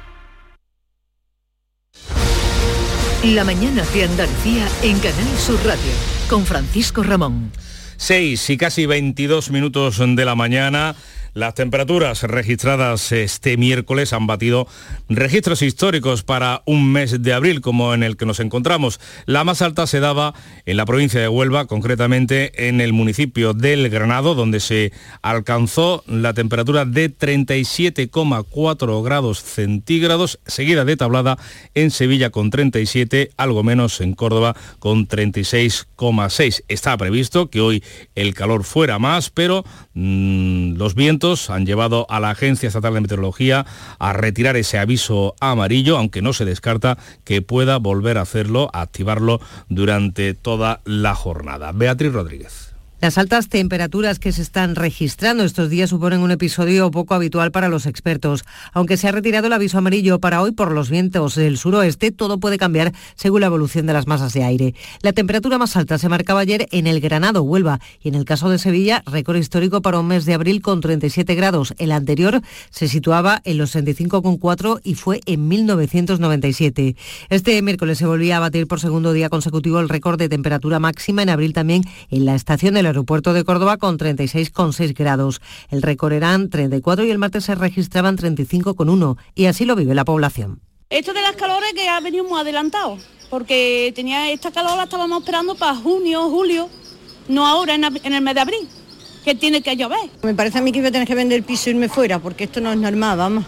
La 3.24 3.44
mañana 3.44 3.84
de 3.92 4.04
Andalucía 4.04 4.66
en 4.82 4.98
Canal 5.00 5.38
Sur 5.38 5.58
Radio. 5.66 5.92
Con 6.30 6.46
Francisco 6.46 7.02
Ramón. 7.02 7.52
6 7.98 8.48
y 8.48 8.56
casi 8.56 8.86
22 8.86 9.50
minutos 9.50 9.98
de 9.98 10.24
la 10.24 10.34
mañana. 10.34 10.96
Las 11.32 11.54
temperaturas 11.54 12.24
registradas 12.24 13.12
este 13.12 13.56
miércoles 13.56 14.12
han 14.12 14.26
batido 14.26 14.66
registros 15.08 15.62
históricos 15.62 16.24
para 16.24 16.62
un 16.66 16.90
mes 16.90 17.22
de 17.22 17.32
abril 17.32 17.60
como 17.60 17.94
en 17.94 18.02
el 18.02 18.16
que 18.16 18.26
nos 18.26 18.40
encontramos. 18.40 18.98
La 19.26 19.44
más 19.44 19.62
alta 19.62 19.86
se 19.86 20.00
daba 20.00 20.34
en 20.66 20.76
la 20.76 20.86
provincia 20.86 21.20
de 21.20 21.28
Huelva, 21.28 21.66
concretamente 21.66 22.68
en 22.68 22.80
el 22.80 22.92
municipio 22.92 23.54
del 23.54 23.88
Granado, 23.90 24.34
donde 24.34 24.58
se 24.58 24.92
alcanzó 25.22 26.02
la 26.08 26.34
temperatura 26.34 26.84
de 26.84 27.16
37,4 27.16 29.04
grados 29.04 29.40
centígrados, 29.40 30.40
seguida 30.46 30.84
de 30.84 30.96
tablada 30.96 31.38
en 31.74 31.92
Sevilla 31.92 32.30
con 32.30 32.50
37, 32.50 33.30
algo 33.36 33.62
menos 33.62 34.00
en 34.00 34.14
Córdoba 34.14 34.56
con 34.80 35.06
36,6. 35.06 36.64
Está 36.66 36.96
previsto 36.96 37.50
que 37.50 37.60
hoy 37.60 37.84
el 38.16 38.34
calor 38.34 38.64
fuera 38.64 38.98
más, 38.98 39.30
pero 39.30 39.64
mm, 39.94 40.72
los 40.72 40.96
vientos 40.96 41.19
han 41.50 41.66
llevado 41.66 42.06
a 42.08 42.18
la 42.18 42.30
Agencia 42.30 42.66
Estatal 42.66 42.94
de 42.94 43.02
Meteorología 43.02 43.66
a 43.98 44.12
retirar 44.14 44.56
ese 44.56 44.78
aviso 44.78 45.34
amarillo, 45.40 45.98
aunque 45.98 46.22
no 46.22 46.32
se 46.32 46.46
descarta 46.46 46.96
que 47.24 47.42
pueda 47.42 47.76
volver 47.76 48.16
a 48.16 48.22
hacerlo, 48.22 48.70
a 48.72 48.80
activarlo 48.80 49.38
durante 49.68 50.32
toda 50.32 50.80
la 50.84 51.14
jornada. 51.14 51.72
Beatriz 51.72 52.12
Rodríguez. 52.12 52.69
Las 53.00 53.16
altas 53.16 53.48
temperaturas 53.48 54.18
que 54.18 54.30
se 54.30 54.42
están 54.42 54.74
registrando 54.74 55.42
estos 55.42 55.70
días 55.70 55.88
suponen 55.88 56.20
un 56.20 56.32
episodio 56.32 56.90
poco 56.90 57.14
habitual 57.14 57.50
para 57.50 57.70
los 57.70 57.86
expertos. 57.86 58.44
Aunque 58.74 58.98
se 58.98 59.08
ha 59.08 59.12
retirado 59.12 59.46
el 59.46 59.54
aviso 59.54 59.78
amarillo 59.78 60.18
para 60.18 60.42
hoy 60.42 60.52
por 60.52 60.70
los 60.72 60.90
vientos 60.90 61.34
del 61.34 61.56
suroeste, 61.56 62.12
todo 62.12 62.38
puede 62.38 62.58
cambiar 62.58 62.92
según 63.14 63.40
la 63.40 63.46
evolución 63.46 63.86
de 63.86 63.94
las 63.94 64.06
masas 64.06 64.34
de 64.34 64.44
aire. 64.44 64.74
La 65.00 65.14
temperatura 65.14 65.56
más 65.56 65.78
alta 65.78 65.96
se 65.96 66.10
marcaba 66.10 66.40
ayer 66.40 66.68
en 66.72 66.86
el 66.86 67.00
Granado, 67.00 67.42
Huelva, 67.42 67.80
y 68.02 68.08
en 68.10 68.16
el 68.16 68.26
caso 68.26 68.50
de 68.50 68.58
Sevilla, 68.58 69.02
récord 69.06 69.36
histórico 69.36 69.80
para 69.80 69.98
un 69.98 70.06
mes 70.06 70.26
de 70.26 70.34
abril 70.34 70.60
con 70.60 70.82
37 70.82 71.34
grados. 71.34 71.72
El 71.78 71.92
anterior 71.92 72.42
se 72.68 72.86
situaba 72.86 73.40
en 73.44 73.56
los 73.56 73.74
65,4 73.74 74.78
y 74.84 74.94
fue 74.94 75.20
en 75.24 75.48
1997. 75.48 76.96
Este 77.30 77.62
miércoles 77.62 77.96
se 77.96 78.04
volvía 78.04 78.36
a 78.36 78.40
batir 78.40 78.66
por 78.66 78.78
segundo 78.78 79.14
día 79.14 79.30
consecutivo 79.30 79.80
el 79.80 79.88
récord 79.88 80.18
de 80.18 80.28
temperatura 80.28 80.80
máxima 80.80 81.22
en 81.22 81.30
abril 81.30 81.54
también 81.54 81.82
en 82.10 82.26
la 82.26 82.34
estación 82.34 82.74
del 82.74 82.89
aeropuerto 82.90 83.32
de 83.32 83.44
Córdoba 83.44 83.76
con 83.76 83.98
36,6 83.98 84.94
grados. 84.94 85.40
El 85.70 85.82
récord 85.82 86.12
eran 86.12 86.50
34 86.50 87.04
y 87.04 87.10
el 87.10 87.18
martes 87.18 87.44
se 87.44 87.54
registraban 87.54 88.16
35,1 88.16 89.16
y 89.34 89.46
así 89.46 89.64
lo 89.64 89.76
vive 89.76 89.94
la 89.94 90.04
población. 90.04 90.60
Esto 90.90 91.12
de 91.12 91.22
las 91.22 91.36
calores 91.36 91.72
que 91.72 91.88
ha 91.88 92.00
venido 92.00 92.24
muy 92.24 92.40
adelantado, 92.40 92.98
porque 93.30 93.92
tenía 93.94 94.30
esta 94.32 94.50
calor 94.50 94.76
la 94.76 94.84
estábamos 94.84 95.20
esperando 95.20 95.54
para 95.54 95.76
junio, 95.76 96.28
julio, 96.28 96.68
no 97.28 97.46
ahora 97.46 97.76
en, 97.76 97.84
el 97.84 98.20
mes 98.20 98.34
de 98.34 98.40
abril, 98.40 98.68
que 99.24 99.34
tiene 99.34 99.62
que 99.62 99.76
llover. 99.76 100.10
Me 100.22 100.34
parece 100.34 100.58
a 100.58 100.62
mí 100.62 100.72
que 100.72 100.80
voy 100.80 100.88
a 100.88 100.92
tener 100.92 101.06
que 101.06 101.14
vender 101.14 101.38
el 101.38 101.44
piso 101.44 101.70
e 101.70 101.72
irme 101.72 101.88
fuera, 101.88 102.18
porque 102.18 102.44
esto 102.44 102.60
no 102.60 102.72
es 102.72 102.78
normal, 102.78 103.18
vamos. 103.18 103.44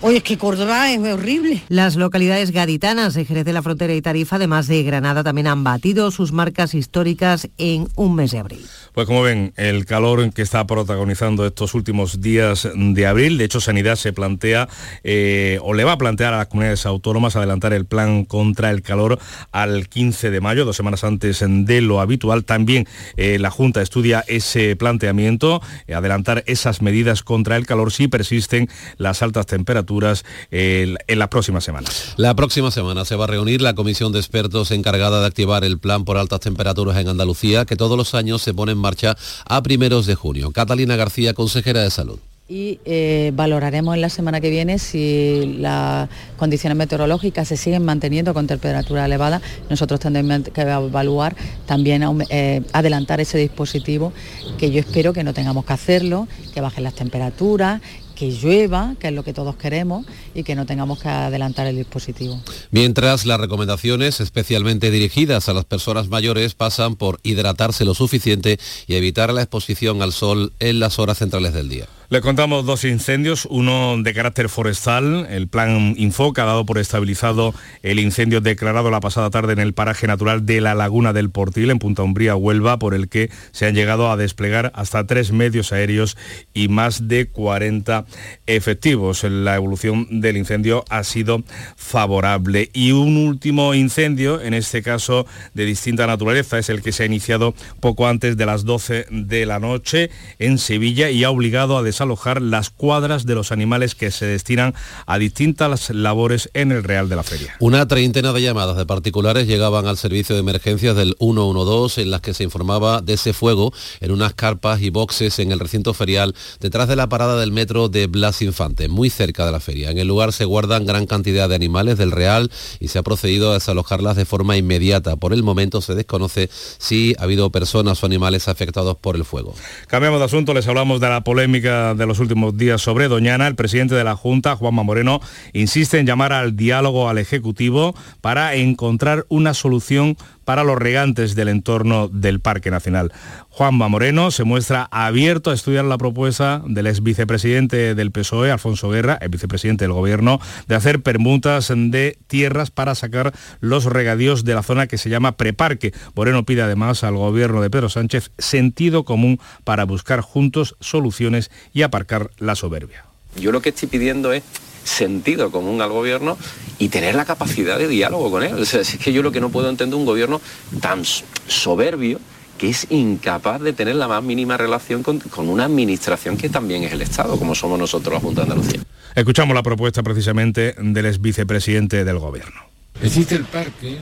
Oye, 0.00 0.18
es 0.18 0.22
que 0.22 0.36
Córdoba 0.36 0.92
es 0.92 0.98
horrible. 1.00 1.62
Las 1.68 1.96
localidades 1.96 2.50
gaditanas 2.50 3.14
de 3.14 3.24
Jerez 3.24 3.44
de 3.44 3.52
la 3.52 3.62
Frontera 3.62 3.94
y 3.94 4.02
Tarifa, 4.02 4.36
además 4.36 4.66
de 4.66 4.82
Granada, 4.82 5.24
también 5.24 5.46
han 5.46 5.64
batido 5.64 6.10
sus 6.10 6.32
marcas 6.32 6.74
históricas 6.74 7.48
en 7.58 7.88
un 7.96 8.14
mes 8.14 8.32
de 8.32 8.38
abril. 8.38 8.66
Pues 8.92 9.06
como 9.06 9.22
ven, 9.22 9.52
el 9.56 9.86
calor 9.86 10.32
que 10.32 10.42
está 10.42 10.66
protagonizando 10.66 11.44
estos 11.46 11.74
últimos 11.74 12.20
días 12.20 12.68
de 12.74 13.06
abril, 13.06 13.38
de 13.38 13.44
hecho 13.44 13.60
Sanidad 13.60 13.96
se 13.96 14.12
plantea 14.12 14.68
eh, 15.02 15.58
o 15.62 15.74
le 15.74 15.82
va 15.82 15.92
a 15.92 15.98
plantear 15.98 16.32
a 16.32 16.38
las 16.38 16.46
comunidades 16.46 16.86
autónomas 16.86 17.34
adelantar 17.34 17.72
el 17.72 17.86
plan 17.86 18.24
contra 18.24 18.70
el 18.70 18.82
calor 18.82 19.18
al 19.50 19.88
15 19.88 20.30
de 20.30 20.40
mayo, 20.40 20.64
dos 20.64 20.76
semanas 20.76 21.02
antes 21.02 21.44
de 21.44 21.80
lo 21.80 22.00
habitual. 22.00 22.44
También 22.44 22.86
eh, 23.16 23.38
la 23.40 23.50
Junta 23.50 23.82
estudia 23.82 24.24
ese 24.28 24.76
planteamiento, 24.94 25.60
eh, 25.86 25.94
adelantar 25.94 26.44
esas 26.46 26.80
medidas 26.80 27.22
contra 27.22 27.56
el 27.56 27.66
calor 27.66 27.92
si 27.92 28.08
persisten 28.08 28.68
las 28.96 29.22
altas 29.22 29.46
temperaturas 29.46 29.64
temperaturas 29.74 30.24
en 30.50 31.18
las 31.18 31.28
próximas 31.28 31.64
semanas. 31.64 32.14
La 32.16 32.34
próxima 32.34 32.70
semana 32.70 33.04
se 33.04 33.16
va 33.16 33.24
a 33.24 33.28
reunir 33.28 33.60
la 33.60 33.74
comisión 33.74 34.12
de 34.12 34.18
expertos 34.18 34.70
encargada 34.70 35.20
de 35.20 35.26
activar 35.26 35.64
el 35.64 35.78
plan 35.78 36.04
por 36.04 36.16
altas 36.16 36.40
temperaturas 36.40 36.96
en 36.98 37.08
Andalucía, 37.08 37.64
que 37.64 37.76
todos 37.76 37.96
los 37.96 38.14
años 38.14 38.42
se 38.42 38.54
pone 38.54 38.72
en 38.72 38.78
marcha 38.78 39.16
a 39.46 39.62
primeros 39.62 40.06
de 40.06 40.14
junio. 40.14 40.52
Catalina 40.52 40.96
García, 40.96 41.34
consejera 41.34 41.80
de 41.80 41.90
Salud 41.90 42.18
y 42.46 42.78
eh, 42.84 43.32
valoraremos 43.34 43.94
en 43.94 44.02
la 44.02 44.10
semana 44.10 44.40
que 44.40 44.50
viene 44.50 44.78
si 44.78 45.56
las 45.58 46.08
condiciones 46.36 46.76
meteorológicas 46.76 47.48
se 47.48 47.56
siguen 47.56 47.84
manteniendo 47.84 48.34
con 48.34 48.46
temperatura 48.46 49.06
elevada. 49.06 49.40
Nosotros 49.70 50.00
tendremos 50.00 50.50
que 50.50 50.60
evaluar 50.60 51.36
también 51.66 52.04
eh, 52.28 52.62
adelantar 52.72 53.20
ese 53.20 53.38
dispositivo, 53.38 54.12
que 54.58 54.70
yo 54.70 54.80
espero 54.80 55.14
que 55.14 55.24
no 55.24 55.32
tengamos 55.32 55.64
que 55.64 55.72
hacerlo, 55.72 56.28
que 56.52 56.60
bajen 56.60 56.84
las 56.84 56.94
temperaturas, 56.94 57.80
que 58.14 58.30
llueva, 58.30 58.94
que 58.98 59.08
es 59.08 59.12
lo 59.12 59.24
que 59.24 59.32
todos 59.32 59.56
queremos, 59.56 60.06
y 60.34 60.44
que 60.44 60.54
no 60.54 60.66
tengamos 60.66 61.00
que 61.00 61.08
adelantar 61.08 61.66
el 61.66 61.76
dispositivo. 61.76 62.40
Mientras 62.70 63.26
las 63.26 63.40
recomendaciones, 63.40 64.20
especialmente 64.20 64.90
dirigidas 64.90 65.48
a 65.48 65.52
las 65.52 65.64
personas 65.64 66.08
mayores, 66.08 66.54
pasan 66.54 66.96
por 66.96 67.20
hidratarse 67.22 67.84
lo 67.84 67.94
suficiente 67.94 68.58
y 68.86 68.94
evitar 68.94 69.32
la 69.32 69.42
exposición 69.42 70.02
al 70.02 70.12
sol 70.12 70.52
en 70.60 70.78
las 70.78 70.98
horas 70.98 71.18
centrales 71.18 71.52
del 71.52 71.68
día. 71.68 71.86
Le 72.14 72.20
contamos 72.20 72.64
dos 72.64 72.84
incendios, 72.84 73.44
uno 73.50 73.96
de 74.00 74.14
carácter 74.14 74.48
forestal, 74.48 75.26
el 75.30 75.48
plan 75.48 75.94
Infoca 75.96 76.44
ha 76.44 76.46
dado 76.46 76.64
por 76.64 76.78
estabilizado 76.78 77.52
el 77.82 77.98
incendio 77.98 78.40
declarado 78.40 78.88
la 78.92 79.00
pasada 79.00 79.30
tarde 79.30 79.52
en 79.52 79.58
el 79.58 79.72
paraje 79.72 80.06
natural 80.06 80.46
de 80.46 80.60
la 80.60 80.76
Laguna 80.76 81.12
del 81.12 81.30
Portil, 81.30 81.72
en 81.72 81.80
Punta 81.80 82.04
Umbría, 82.04 82.36
Huelva, 82.36 82.78
por 82.78 82.94
el 82.94 83.08
que 83.08 83.32
se 83.50 83.66
han 83.66 83.74
llegado 83.74 84.12
a 84.12 84.16
desplegar 84.16 84.70
hasta 84.76 85.08
tres 85.08 85.32
medios 85.32 85.72
aéreos 85.72 86.16
y 86.52 86.68
más 86.68 87.08
de 87.08 87.26
40 87.26 88.04
efectivos. 88.46 89.24
La 89.24 89.56
evolución 89.56 90.06
del 90.20 90.36
incendio 90.36 90.84
ha 90.90 91.02
sido 91.02 91.42
favorable. 91.74 92.70
Y 92.74 92.92
un 92.92 93.16
último 93.16 93.74
incendio, 93.74 94.40
en 94.40 94.54
este 94.54 94.84
caso 94.84 95.26
de 95.52 95.64
distinta 95.64 96.06
naturaleza, 96.06 96.60
es 96.60 96.68
el 96.68 96.80
que 96.80 96.92
se 96.92 97.02
ha 97.02 97.06
iniciado 97.06 97.56
poco 97.80 98.06
antes 98.06 98.36
de 98.36 98.46
las 98.46 98.64
12 98.64 99.06
de 99.10 99.46
la 99.46 99.58
noche 99.58 100.10
en 100.38 100.58
Sevilla 100.58 101.10
y 101.10 101.24
ha 101.24 101.30
obligado 101.30 101.76
a 101.76 101.82
desalojar 102.04 102.42
las 102.42 102.68
cuadras 102.68 103.24
de 103.24 103.34
los 103.34 103.50
animales 103.50 103.94
que 103.94 104.10
se 104.10 104.26
destinan 104.26 104.74
a 105.06 105.18
distintas 105.18 105.88
labores 105.88 106.50
en 106.52 106.70
el 106.70 106.84
Real 106.84 107.08
de 107.08 107.16
la 107.16 107.22
Feria. 107.22 107.56
Una 107.60 107.88
treintena 107.88 108.34
de 108.34 108.42
llamadas 108.42 108.76
de 108.76 108.84
particulares 108.84 109.46
llegaban 109.46 109.86
al 109.86 109.96
servicio 109.96 110.34
de 110.34 110.42
emergencias 110.42 110.94
del 110.96 111.16
112 111.18 112.02
en 112.02 112.10
las 112.10 112.20
que 112.20 112.34
se 112.34 112.44
informaba 112.44 113.00
de 113.00 113.14
ese 113.14 113.32
fuego 113.32 113.72
en 114.00 114.10
unas 114.10 114.34
carpas 114.34 114.82
y 114.82 114.90
boxes 114.90 115.38
en 115.38 115.50
el 115.50 115.60
recinto 115.60 115.94
ferial 115.94 116.34
detrás 116.60 116.88
de 116.88 116.96
la 116.96 117.08
parada 117.08 117.40
del 117.40 117.52
metro 117.52 117.88
de 117.88 118.06
Blas 118.06 118.42
Infante, 118.42 118.88
muy 118.88 119.08
cerca 119.08 119.46
de 119.46 119.52
la 119.52 119.60
feria. 119.60 119.90
En 119.90 119.96
el 119.96 120.06
lugar 120.06 120.34
se 120.34 120.44
guardan 120.44 120.84
gran 120.84 121.06
cantidad 121.06 121.48
de 121.48 121.54
animales 121.54 121.96
del 121.96 122.10
Real 122.10 122.50
y 122.80 122.88
se 122.88 122.98
ha 122.98 123.02
procedido 123.02 123.50
a 123.50 123.54
desalojarlas 123.54 124.16
de 124.16 124.26
forma 124.26 124.58
inmediata. 124.58 125.16
Por 125.16 125.32
el 125.32 125.42
momento 125.42 125.80
se 125.80 125.94
desconoce 125.94 126.50
si 126.52 127.14
ha 127.18 127.22
habido 127.22 127.48
personas 127.50 128.02
o 128.02 128.06
animales 128.06 128.48
afectados 128.48 128.98
por 128.98 129.16
el 129.16 129.24
fuego. 129.24 129.54
Cambiamos 129.86 130.18
de 130.18 130.26
asunto, 130.26 130.52
les 130.52 130.68
hablamos 130.68 131.00
de 131.00 131.08
la 131.08 131.22
polémica 131.22 131.83
de 131.92 132.06
los 132.06 132.20
últimos 132.20 132.56
días 132.56 132.80
sobre 132.80 133.08
Doñana, 133.08 133.46
el 133.46 133.54
presidente 133.54 133.94
de 133.94 134.04
la 134.04 134.16
Junta, 134.16 134.56
Juanma 134.56 134.82
Moreno, 134.82 135.20
insiste 135.52 135.98
en 135.98 136.06
llamar 136.06 136.32
al 136.32 136.56
diálogo 136.56 137.10
al 137.10 137.18
Ejecutivo 137.18 137.94
para 138.22 138.54
encontrar 138.54 139.26
una 139.28 139.52
solución 139.52 140.16
para 140.44 140.64
los 140.64 140.78
regantes 140.78 141.34
del 141.34 141.48
entorno 141.48 142.08
del 142.08 142.40
Parque 142.40 142.70
Nacional. 142.70 143.12
Juanma 143.50 143.88
Moreno 143.88 144.30
se 144.30 144.44
muestra 144.44 144.88
abierto 144.90 145.50
a 145.50 145.54
estudiar 145.54 145.84
la 145.84 145.98
propuesta 145.98 146.62
del 146.66 146.86
ex 146.86 147.02
vicepresidente 147.02 147.94
del 147.94 148.10
PSOE, 148.10 148.50
Alfonso 148.50 148.90
Guerra, 148.90 149.18
el 149.20 149.28
vicepresidente 149.28 149.84
del 149.84 149.92
Gobierno, 149.92 150.40
de 150.66 150.74
hacer 150.74 151.02
permutas 151.02 151.72
de 151.74 152.18
tierras 152.26 152.70
para 152.70 152.94
sacar 152.94 153.32
los 153.60 153.84
regadíos 153.84 154.44
de 154.44 154.54
la 154.54 154.62
zona 154.62 154.86
que 154.86 154.98
se 154.98 155.10
llama 155.10 155.36
preparque. 155.36 155.92
Moreno 156.14 156.44
pide 156.44 156.62
además 156.62 157.04
al 157.04 157.16
Gobierno 157.16 157.62
de 157.62 157.70
Pedro 157.70 157.88
Sánchez 157.88 158.32
sentido 158.38 159.04
común 159.04 159.38
para 159.64 159.84
buscar 159.84 160.20
juntos 160.20 160.76
soluciones 160.80 161.50
y 161.72 161.82
aparcar 161.82 162.30
la 162.38 162.54
soberbia. 162.54 163.04
Yo 163.36 163.52
lo 163.52 163.60
que 163.60 163.70
estoy 163.70 163.88
pidiendo 163.88 164.32
es 164.32 164.42
sentido 164.84 165.50
común 165.50 165.80
al 165.80 165.90
gobierno 165.90 166.36
y 166.78 166.88
tener 166.88 167.14
la 167.14 167.24
capacidad 167.24 167.78
de 167.78 167.88
diálogo 167.88 168.30
con 168.30 168.42
él. 168.42 168.54
O 168.54 168.64
sea, 168.64 168.80
es 168.80 168.96
que 168.96 169.12
yo 169.12 169.22
lo 169.22 169.32
que 169.32 169.40
no 169.40 169.50
puedo 169.50 169.68
entender 169.68 169.98
un 169.98 170.06
gobierno 170.06 170.40
tan 170.80 171.02
soberbio 171.46 172.20
que 172.58 172.70
es 172.70 172.86
incapaz 172.90 173.60
de 173.60 173.72
tener 173.72 173.96
la 173.96 174.08
más 174.08 174.22
mínima 174.22 174.56
relación 174.56 175.02
con, 175.02 175.20
una 175.36 175.64
administración 175.64 176.36
que 176.36 176.48
también 176.48 176.84
es 176.84 176.92
el 176.92 177.02
Estado, 177.02 177.36
como 177.36 177.54
somos 177.54 177.78
nosotros 177.78 178.14
la 178.14 178.20
Junta 178.20 178.44
de 178.44 178.52
Andalucía. 178.52 178.80
Escuchamos 179.14 179.54
la 179.54 179.62
propuesta 179.62 180.02
precisamente 180.02 180.74
del 180.78 181.06
ex 181.06 181.20
vicepresidente 181.20 182.04
del 182.04 182.18
gobierno. 182.18 182.60
Existe 183.02 183.34
el 183.34 183.44
parque, 183.44 183.98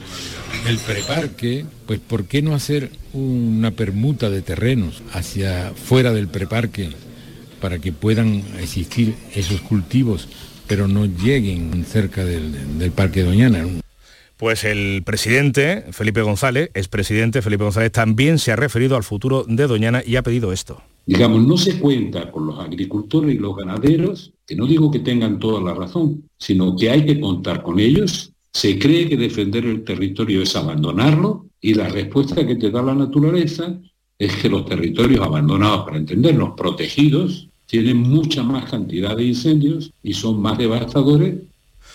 el 0.69 0.79
preparque, 0.79 1.65
pues 1.87 1.99
¿por 1.99 2.25
qué 2.25 2.43
no 2.43 2.55
hacer 2.55 2.93
una 3.15 3.71
permuta 3.71 4.29
de 4.29 4.43
terrenos 4.43 5.03
hacia 5.13 5.73
fuera 5.75 6.13
del 6.13 6.29
preparque 6.29 6.91
para 7.61 7.79
que 7.79 7.93
puedan 7.93 8.45
existir 8.61 9.15
esos 9.35 9.61
cultivos 9.63 10.29
pero 10.67 10.89
no 10.89 11.07
lleguen 11.07 11.85
cerca 11.85 12.25
del, 12.25 12.93
Parque 12.95 13.23
Doñana. 13.23 13.67
Pues 14.37 14.65
el 14.65 15.03
presidente 15.05 15.85
Felipe 15.93 16.23
González, 16.23 16.71
expresidente 16.75 17.43
Felipe 17.43 17.65
González, 17.65 17.93
también 17.93 18.39
se 18.39 18.53
ha 18.53 18.57
referido 18.57 18.97
al 18.97 19.05
futuro 19.05 19.45
de 19.47 19.67
Doñana 19.67 20.03
y 20.05 20.17
ha 20.17 20.23
pedido 20.23 20.53
esto. 20.53 20.83
Digamos, 21.07 21.45
no 21.47 21.57
se 21.57 21.79
cuenta 21.79 22.31
con 22.31 22.47
los 22.47 22.59
agricultores 22.59 23.35
y 23.35 23.39
los 23.39 23.57
ganaderos, 23.57 24.33
que 24.47 24.57
no 24.57 24.67
digo 24.67 24.91
que 24.91 25.01
tengan 25.01 25.39
toda 25.39 25.61
la 25.61 25.75
razón, 25.75 26.25
sino 26.39 26.77
que 26.77 26.91
hay 26.91 27.05
que 27.05 27.21
contar 27.21 27.63
con 27.63 27.79
ellos. 27.81 28.33
Se 28.53 28.79
cree 28.79 29.09
que 29.09 29.17
defender 29.17 29.65
el 29.65 29.85
territorio 29.85 30.43
es 30.43 30.55
abandonarlo 30.55 31.47
y 31.61 31.75
la 31.75 31.89
respuesta 31.89 32.47
que 32.47 32.57
te 32.57 32.71
da 32.71 32.83
la 32.83 32.95
naturaleza 32.95 33.79
es 34.19 34.37
que 34.37 34.49
los 34.49 34.65
territorios 34.67 35.25
abandonados, 35.25 35.85
para 35.85 35.97
entenderlos, 35.97 36.51
protegidos, 36.57 37.49
tienen 37.73 37.97
mucha 37.97 38.43
más 38.43 38.71
cantidad 38.71 39.17
de 39.17 39.25
incendios 39.25 39.95
y 40.03 40.13
son 40.13 40.43
más 40.43 40.59
devastadores 40.59 41.37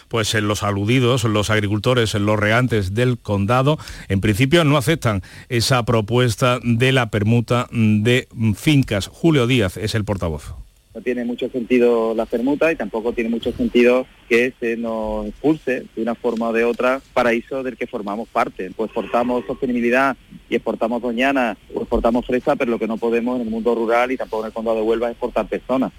pues 0.08 0.34
en 0.36 0.48
los 0.48 0.64
aludidos, 0.64 1.26
los 1.26 1.50
agricultores, 1.50 2.14
los 2.14 2.40
regantes 2.40 2.94
del 2.94 3.18
condado, 3.18 3.78
en 4.08 4.22
principio 4.22 4.64
no 4.64 4.78
aceptan 4.78 5.22
esa 5.50 5.84
propuesta 5.84 6.60
de 6.64 6.94
la 6.94 7.12
permuta 7.12 7.68
de 7.72 8.30
fincas. 8.56 9.08
Julio 9.08 9.48
Díaz 9.48 9.76
es 9.76 9.96
el 9.96 10.06
portavoz 10.06 10.56
no 10.98 11.04
tiene 11.04 11.26
mucho 11.26 11.48
sentido 11.50 12.16
la 12.16 12.26
permuta 12.26 12.72
y 12.72 12.76
tampoco 12.76 13.14
tiene 13.14 13.30
mucho 13.30 13.52
sentido 13.52 14.08
que 14.28 14.52
se 14.60 14.78
nos 14.78 15.28
expulse 15.28 15.86
de 15.96 16.02
una 16.02 16.16
forma 16.16 16.50
o 16.50 16.54
de 16.54 16.64
otra 16.64 17.02
paraíso 17.14 17.62
del 17.62 17.78
que 17.78 17.86
formamos 17.86 18.28
parte. 18.30 18.72
Pues 18.76 18.88
exportamos 18.88 19.46
sostenibilidad 19.46 20.18
y 20.50 20.56
exportamos 20.56 21.04
doñana 21.04 21.56
o 21.72 21.82
exportamos 21.82 22.26
fresa, 22.26 22.56
pero 22.56 22.72
lo 22.72 22.80
que 22.80 22.88
no 22.88 22.98
podemos 22.98 23.36
en 23.36 23.46
el 23.46 23.52
mundo 23.52 23.76
rural 23.76 24.12
y 24.12 24.18
tampoco 24.18 24.42
en 24.42 24.48
el 24.48 24.54
condado 24.54 24.78
de 24.78 24.84
Huelva 24.84 25.08
es 25.08 25.12
exportar 25.12 25.48
personas 25.48 25.92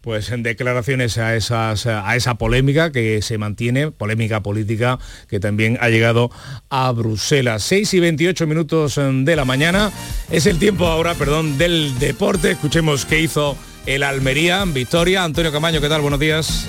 pues 0.00 0.30
en 0.30 0.42
declaraciones 0.42 1.16
a, 1.16 1.34
esas, 1.34 1.86
a 1.86 2.14
esa 2.14 2.34
polémica 2.34 2.92
que 2.92 3.22
se 3.22 3.38
mantiene, 3.38 3.90
polémica 3.90 4.42
política 4.42 4.98
que 5.30 5.40
también 5.40 5.78
ha 5.80 5.88
llegado 5.88 6.30
a 6.68 6.92
Bruselas. 6.92 7.62
6 7.62 7.94
y 7.94 8.00
28 8.00 8.46
minutos 8.46 8.96
de 8.96 9.34
la 9.34 9.46
mañana. 9.46 9.90
Es 10.30 10.44
el 10.44 10.58
tiempo 10.58 10.88
ahora, 10.88 11.14
perdón, 11.14 11.56
del 11.56 11.98
deporte. 11.98 12.50
Escuchemos 12.50 13.06
qué 13.06 13.20
hizo 13.20 13.56
el 13.86 14.02
Almería, 14.02 14.64
Victoria. 14.66 15.24
Antonio 15.24 15.52
Camaño, 15.52 15.80
¿qué 15.80 15.88
tal? 15.88 16.00
Buenos 16.00 16.20
días. 16.20 16.66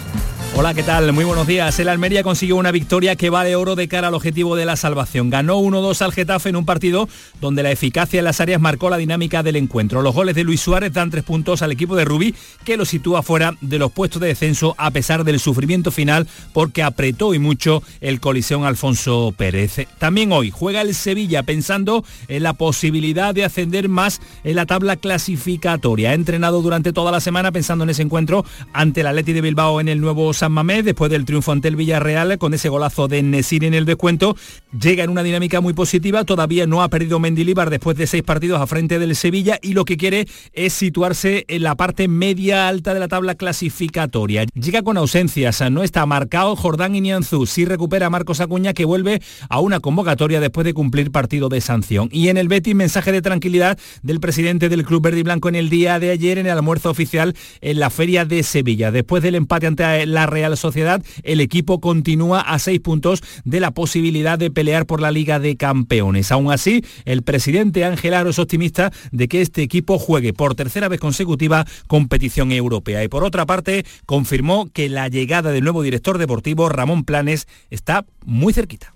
Hola, 0.58 0.74
¿qué 0.74 0.84
tal? 0.84 1.12
Muy 1.12 1.26
buenos 1.26 1.48
días. 1.48 1.78
El 1.80 1.90
Almería 1.90 2.24
consiguió 2.24 2.56
una 2.56 2.72
victoria 2.72 3.18
que 3.18 3.30
vale 3.30 3.58
oro 3.58 3.76
de 3.76 3.90
cara 3.90 4.08
al 4.08 4.14
objetivo 4.14 4.56
de 4.56 4.66
la 4.66 4.78
salvación. 4.78 5.30
Ganó 5.30 5.60
1-2 5.60 6.02
al 6.02 6.14
Getafe 6.14 6.48
en 6.48 6.56
un 6.56 6.66
partido 6.66 7.10
donde 7.42 7.62
la 7.62 7.72
eficacia 7.72 8.20
en 8.20 8.24
las 8.24 8.40
áreas 8.40 8.62
marcó 8.62 8.90
la 8.90 8.96
dinámica 8.96 9.44
del 9.44 9.58
encuentro. 9.58 10.02
Los 10.02 10.16
goles 10.16 10.34
de 10.34 10.46
Luis 10.46 10.62
Suárez 10.62 10.94
dan 10.94 11.12
tres 11.12 11.26
puntos 11.26 11.62
al 11.62 11.74
equipo 11.74 11.98
de 11.98 12.06
Rubí, 12.06 12.34
que 12.64 12.78
lo 12.78 12.86
sitúa 12.86 13.22
fuera 13.22 13.58
de 13.60 13.78
los 13.80 13.92
puestos 13.92 14.22
de 14.22 14.30
descenso 14.30 14.76
a 14.78 14.92
pesar 14.92 15.26
del 15.26 15.42
sufrimiento 15.42 15.92
final 15.92 16.26
porque 16.54 16.84
apretó 16.84 17.34
y 17.34 17.40
mucho 17.40 17.84
el 18.00 18.22
colisión 18.22 18.64
Alfonso 18.64 19.34
Pérez. 19.36 19.86
También 20.00 20.32
hoy 20.32 20.52
juega 20.52 20.82
el 20.82 20.96
Sevilla 20.96 21.44
pensando 21.44 22.06
en 22.30 22.44
la 22.44 22.54
posibilidad 22.54 23.36
de 23.36 23.44
ascender 23.44 23.90
más 23.90 24.22
en 24.46 24.56
la 24.56 24.66
tabla 24.66 24.96
clasificatoria. 24.96 26.12
Ha 26.12 26.14
entrenado 26.14 26.62
durante 26.62 26.94
toda 26.94 27.12
la 27.12 27.20
semana 27.20 27.52
pensando 27.52 27.84
en 27.84 27.90
ese 27.90 28.04
encuentro 28.04 28.46
ante 28.72 29.02
el 29.02 29.08
Atleti 29.08 29.34
de 29.34 29.42
Bilbao 29.42 29.82
en 29.82 29.90
el 29.90 30.00
nuevo 30.00 30.34
Mamés, 30.52 30.86
después 30.86 31.12
del 31.12 31.26
triunfo 31.26 31.52
ante 31.52 31.68
el 31.68 31.76
Villarreal, 31.76 32.38
con 32.38 32.54
ese 32.54 32.70
golazo 32.70 33.08
de 33.08 33.22
Nesir 33.24 33.64
en 33.64 33.74
el 33.74 33.86
descuento, 33.86 34.36
llega 34.80 35.04
en 35.04 35.10
una 35.10 35.24
dinámica 35.24 35.62
muy 35.62 35.74
positiva, 35.74 36.24
todavía 36.24 36.68
no 36.68 36.82
ha 36.82 36.90
perdido 36.90 37.20
Mendilibar 37.20 37.70
después 37.70 37.98
de 37.98 38.08
seis 38.08 38.24
partidos 38.24 38.62
a 38.62 38.68
frente 38.68 39.00
del 39.00 39.16
Sevilla 39.16 39.60
y 39.62 39.74
lo 39.74 39.86
que 39.86 39.98
quiere 39.98 40.28
es 40.54 40.74
situarse 40.74 41.46
en 41.48 41.64
la 41.64 41.76
parte 41.76 42.08
media 42.08 42.68
alta 42.68 42.94
de 42.94 43.00
la 43.00 43.08
tabla 43.08 43.36
clasificatoria. 43.36 44.46
Llega 44.54 44.82
con 44.82 44.98
ausencias, 44.98 45.64
no 45.72 45.84
está 45.84 46.06
marcado 46.06 46.56
Jordán 46.56 46.94
Nianzú, 46.94 47.46
sí 47.46 47.66
recupera 47.66 48.08
a 48.08 48.10
Marcos 48.10 48.40
Acuña 48.40 48.74
que 48.74 48.86
vuelve 48.86 49.22
a 49.50 49.60
una 49.60 49.80
convocatoria 49.80 50.40
después 50.40 50.66
de 50.66 50.74
cumplir 50.74 51.12
partido 51.12 51.50
de 51.50 51.62
sanción. 51.62 52.10
Y 52.12 52.30
en 52.30 52.38
el 52.38 52.48
Betis, 52.48 52.76
mensaje 52.76 53.12
de 53.12 53.22
tranquilidad 53.22 53.78
del 54.04 54.20
presidente 54.20 54.70
del 54.70 54.86
Club 54.86 55.04
Verde 55.04 55.20
y 55.20 55.24
Blanco 55.24 55.50
en 55.50 55.56
el 55.56 55.70
día 55.70 56.00
de 56.00 56.12
ayer 56.12 56.38
en 56.38 56.46
el 56.46 56.54
almuerzo 56.54 56.90
oficial 56.90 57.36
en 57.62 57.80
la 57.80 57.90
Feria 57.90 58.26
de 58.26 58.44
Sevilla. 58.44 58.92
Después 58.92 59.24
del 59.24 59.36
empate 59.36 59.68
ante 59.68 60.06
la 60.06 60.25
Real 60.28 60.56
Sociedad, 60.58 61.04
el 61.24 61.42
equipo 61.42 61.80
continúa 61.80 62.42
a 62.42 62.60
seis 62.60 62.80
puntos 62.80 63.24
de 63.44 63.60
la 63.60 63.72
posibilidad 63.72 64.38
de 64.38 64.52
pelear 64.52 64.86
por 64.86 65.02
la 65.02 65.12
Liga 65.12 65.40
de 65.40 65.58
Campeones. 65.58 66.32
Aún 66.32 66.52
así, 66.52 66.84
el 67.06 67.24
presidente 67.24 67.86
Ángel 67.86 68.14
Aro 68.14 68.30
es 68.30 68.40
optimista 68.40 68.92
de 69.12 69.28
que 69.28 69.42
este 69.42 69.62
equipo 69.62 70.00
juegue 70.00 70.34
por 70.34 70.56
tercera 70.56 70.88
vez 70.88 71.00
consecutiva 71.00 71.66
competición 71.88 72.52
europea. 72.52 73.04
Y 73.04 73.08
por 73.08 73.24
otra 73.24 73.46
parte, 73.46 73.86
confirmó 74.06 74.68
que 74.72 74.90
la 74.90 75.08
llegada 75.08 75.52
del 75.52 75.64
nuevo 75.64 75.84
director 75.84 76.18
deportivo, 76.18 76.70
Ramón 76.70 77.04
Planes, 77.04 77.48
está 77.70 78.06
muy 78.26 78.54
cerquita. 78.54 78.96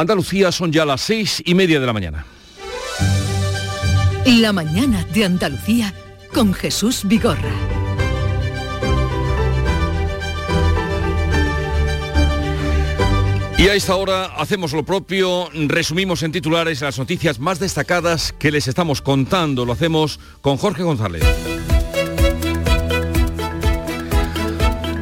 Andalucía 0.00 0.50
son 0.50 0.72
ya 0.72 0.84
las 0.84 1.02
seis 1.02 1.42
y 1.44 1.54
media 1.54 1.78
de 1.78 1.86
la 1.86 1.92
mañana. 1.92 2.24
La 4.24 4.52
mañana 4.52 5.04
de 5.12 5.24
Andalucía 5.24 5.94
con 6.32 6.54
Jesús 6.54 7.02
Vigorra. 7.04 7.52
Y 13.58 13.68
a 13.68 13.74
esta 13.74 13.94
hora 13.96 14.24
hacemos 14.38 14.72
lo 14.72 14.84
propio, 14.84 15.50
resumimos 15.52 16.22
en 16.22 16.32
titulares 16.32 16.80
las 16.80 16.98
noticias 16.98 17.38
más 17.38 17.58
destacadas 17.58 18.32
que 18.38 18.50
les 18.50 18.68
estamos 18.68 19.02
contando. 19.02 19.66
Lo 19.66 19.74
hacemos 19.74 20.18
con 20.40 20.56
Jorge 20.56 20.82
González. 20.82 21.22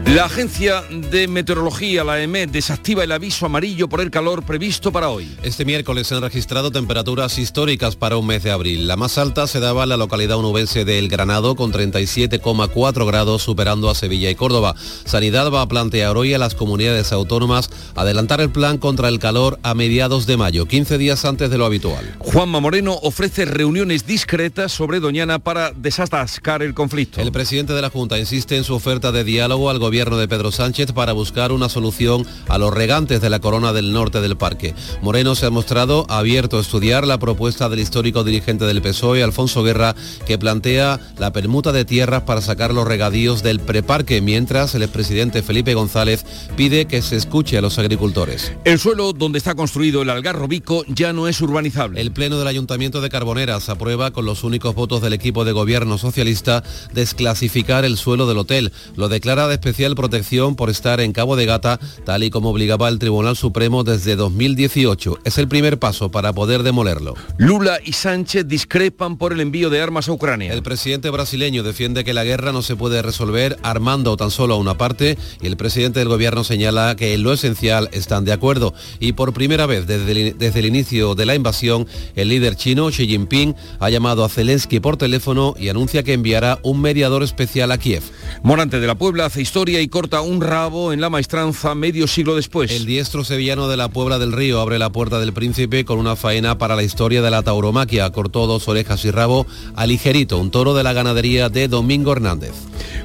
La 0.06 0.24
Agencia 0.24 0.82
de 1.10 1.26
Meteorología, 1.26 2.04
la 2.04 2.20
EMET, 2.22 2.50
desactiva 2.50 3.02
el 3.02 3.12
aviso 3.12 3.46
amarillo 3.46 3.88
por 3.88 4.00
el 4.00 4.10
calor 4.10 4.42
previsto 4.42 4.92
para 4.92 5.08
hoy. 5.08 5.34
Este 5.42 5.64
miércoles 5.64 6.06
se 6.06 6.14
han 6.14 6.22
registrado 6.22 6.70
temperaturas 6.70 7.38
históricas 7.38 7.96
para 7.96 8.18
un 8.18 8.26
mes 8.26 8.42
de 8.42 8.50
abril. 8.50 8.86
La 8.86 8.96
más 8.96 9.16
alta 9.16 9.46
se 9.46 9.60
daba 9.60 9.84
en 9.84 9.88
la 9.88 9.96
localidad 9.96 10.36
onubense 10.36 10.84
de 10.84 10.98
El 10.98 11.08
Granado 11.08 11.56
con 11.56 11.72
37,4 11.72 13.06
grados 13.06 13.42
superando 13.42 13.88
a 13.88 13.94
Sevilla 13.94 14.28
y 14.28 14.34
Córdoba. 14.34 14.74
Sanidad 15.04 15.50
va 15.50 15.62
a 15.62 15.68
plantear 15.68 16.16
hoy 16.16 16.34
a 16.34 16.38
las 16.38 16.54
comunidades 16.54 17.12
autónomas 17.12 17.70
adelantar 17.94 18.40
el 18.40 18.50
plan 18.50 18.76
contra 18.76 19.08
el 19.08 19.18
calor 19.18 19.58
a 19.62 19.74
mediados 19.74 20.26
de 20.26 20.36
mayo, 20.36 20.66
15 20.66 20.98
días 20.98 21.24
antes 21.24 21.48
de 21.48 21.56
lo 21.56 21.64
habitual. 21.64 22.16
Juanma 22.18 22.60
Moreno 22.60 22.98
ofrece 23.02 23.46
reuniones 23.46 24.06
discretas 24.06 24.72
sobre 24.72 25.00
Doñana 25.00 25.38
para 25.38 25.72
desatascar 25.72 26.62
el 26.62 26.74
conflicto. 26.74 27.20
El 27.20 27.32
presidente 27.32 27.72
de 27.72 27.82
la 27.82 27.90
Junta 27.90 28.18
insiste 28.18 28.56
en 28.56 28.64
su 28.64 28.74
oferta 28.74 29.10
de 29.12 29.24
diálogo 29.24 29.70
al 29.70 29.78
gobierno 29.78 30.18
de 30.18 30.28
Pedro 30.28 30.52
Sánchez 30.52 30.92
para 30.98 31.12
buscar 31.12 31.52
una 31.52 31.68
solución 31.68 32.26
a 32.48 32.58
los 32.58 32.74
regantes 32.74 33.20
de 33.20 33.30
la 33.30 33.38
corona 33.38 33.72
del 33.72 33.92
norte 33.92 34.20
del 34.20 34.36
parque. 34.36 34.74
Moreno 35.00 35.36
se 35.36 35.46
ha 35.46 35.50
mostrado 35.50 36.04
abierto 36.08 36.58
a 36.58 36.60
estudiar 36.60 37.06
la 37.06 37.20
propuesta 37.20 37.68
del 37.68 37.78
histórico 37.78 38.24
dirigente 38.24 38.64
del 38.64 38.82
PSOE, 38.82 39.22
Alfonso 39.22 39.62
Guerra, 39.62 39.94
que 40.26 40.38
plantea 40.38 40.98
la 41.16 41.32
permuta 41.32 41.70
de 41.70 41.84
tierras 41.84 42.22
para 42.22 42.40
sacar 42.40 42.74
los 42.74 42.88
regadíos 42.88 43.44
del 43.44 43.60
preparque, 43.60 44.20
mientras 44.20 44.74
el 44.74 44.82
expresidente 44.82 45.44
Felipe 45.44 45.72
González 45.74 46.26
pide 46.56 46.86
que 46.86 47.00
se 47.00 47.14
escuche 47.14 47.56
a 47.56 47.60
los 47.60 47.78
agricultores. 47.78 48.52
El 48.64 48.80
suelo 48.80 49.12
donde 49.12 49.38
está 49.38 49.54
construido 49.54 50.02
el 50.02 50.10
Algarrobico 50.10 50.82
ya 50.88 51.12
no 51.12 51.28
es 51.28 51.40
urbanizable. 51.40 52.00
El 52.00 52.10
Pleno 52.10 52.40
del 52.40 52.48
Ayuntamiento 52.48 53.00
de 53.00 53.08
Carboneras 53.08 53.68
aprueba 53.68 54.10
con 54.10 54.24
los 54.24 54.42
únicos 54.42 54.74
votos 54.74 55.00
del 55.00 55.12
equipo 55.12 55.44
de 55.44 55.52
gobierno 55.52 55.96
socialista 55.96 56.64
desclasificar 56.92 57.84
el 57.84 57.98
suelo 57.98 58.26
del 58.26 58.38
hotel. 58.38 58.72
Lo 58.96 59.08
declara 59.08 59.46
de 59.46 59.54
especial 59.54 59.94
protección 59.94 60.56
por 60.56 60.70
estar 60.70 60.87
en 60.88 61.12
Cabo 61.12 61.36
de 61.36 61.46
Gata, 61.46 61.78
tal 62.04 62.24
y 62.24 62.30
como 62.30 62.50
obligaba 62.50 62.88
el 62.88 62.98
Tribunal 62.98 63.36
Supremo 63.36 63.84
desde 63.84 64.16
2018. 64.16 65.18
Es 65.24 65.38
el 65.38 65.48
primer 65.48 65.78
paso 65.78 66.10
para 66.10 66.32
poder 66.32 66.62
demolerlo. 66.62 67.14
Lula 67.36 67.78
y 67.84 67.92
Sánchez 67.92 68.48
discrepan 68.48 69.18
por 69.18 69.32
el 69.32 69.40
envío 69.40 69.70
de 69.70 69.82
armas 69.82 70.08
a 70.08 70.12
Ucrania. 70.12 70.52
El 70.52 70.62
presidente 70.62 71.10
brasileño 71.10 71.62
defiende 71.62 72.04
que 72.04 72.14
la 72.14 72.24
guerra 72.24 72.52
no 72.52 72.62
se 72.62 72.76
puede 72.76 73.02
resolver 73.02 73.58
armando 73.62 74.16
tan 74.16 74.30
solo 74.30 74.54
a 74.54 74.58
una 74.58 74.78
parte 74.78 75.18
y 75.40 75.46
el 75.46 75.56
presidente 75.56 75.98
del 75.98 76.08
gobierno 76.08 76.44
señala 76.44 76.96
que 76.96 77.14
en 77.14 77.22
lo 77.22 77.32
esencial 77.32 77.90
están 77.92 78.24
de 78.24 78.32
acuerdo. 78.32 78.72
Y 78.98 79.12
por 79.12 79.32
primera 79.32 79.66
vez 79.66 79.86
desde 79.86 80.12
el, 80.12 80.38
desde 80.38 80.60
el 80.60 80.66
inicio 80.66 81.14
de 81.14 81.26
la 81.26 81.34
invasión, 81.34 81.86
el 82.16 82.28
líder 82.28 82.56
chino 82.56 82.88
Xi 82.88 83.06
Jinping 83.06 83.54
ha 83.78 83.90
llamado 83.90 84.24
a 84.24 84.28
Zelensky 84.28 84.80
por 84.80 84.96
teléfono 84.96 85.54
y 85.58 85.68
anuncia 85.68 86.02
que 86.02 86.14
enviará 86.14 86.58
un 86.62 86.80
mediador 86.80 87.22
especial 87.22 87.72
a 87.72 87.78
Kiev. 87.78 88.02
Morante 88.42 88.78
de 88.78 88.86
la 88.86 88.94
Puebla 88.94 89.26
hace 89.26 89.42
historia 89.42 89.80
y 89.80 89.88
corta 89.88 90.20
un 90.20 90.40
rabo 90.40 90.92
en 90.92 91.00
la 91.00 91.10
maestranza 91.10 91.74
medio 91.74 92.06
siglo 92.06 92.36
después. 92.36 92.70
El 92.70 92.86
diestro 92.86 93.24
sevillano 93.24 93.68
de 93.68 93.76
la 93.76 93.88
Puebla 93.88 94.18
del 94.18 94.32
Río 94.32 94.60
abre 94.60 94.78
la 94.78 94.90
puerta 94.90 95.18
del 95.18 95.32
príncipe 95.32 95.84
con 95.84 95.98
una 95.98 96.14
faena 96.14 96.56
para 96.56 96.76
la 96.76 96.84
historia 96.84 97.20
de 97.20 97.30
la 97.30 97.42
tauromaquia. 97.42 98.10
Cortó 98.10 98.46
dos 98.46 98.68
orejas 98.68 99.04
y 99.04 99.10
rabo 99.10 99.46
a 99.74 99.86
Ligerito, 99.86 100.38
un 100.38 100.50
toro 100.50 100.74
de 100.74 100.84
la 100.84 100.92
ganadería 100.92 101.48
de 101.48 101.66
Domingo 101.66 102.12
Hernández. 102.12 102.52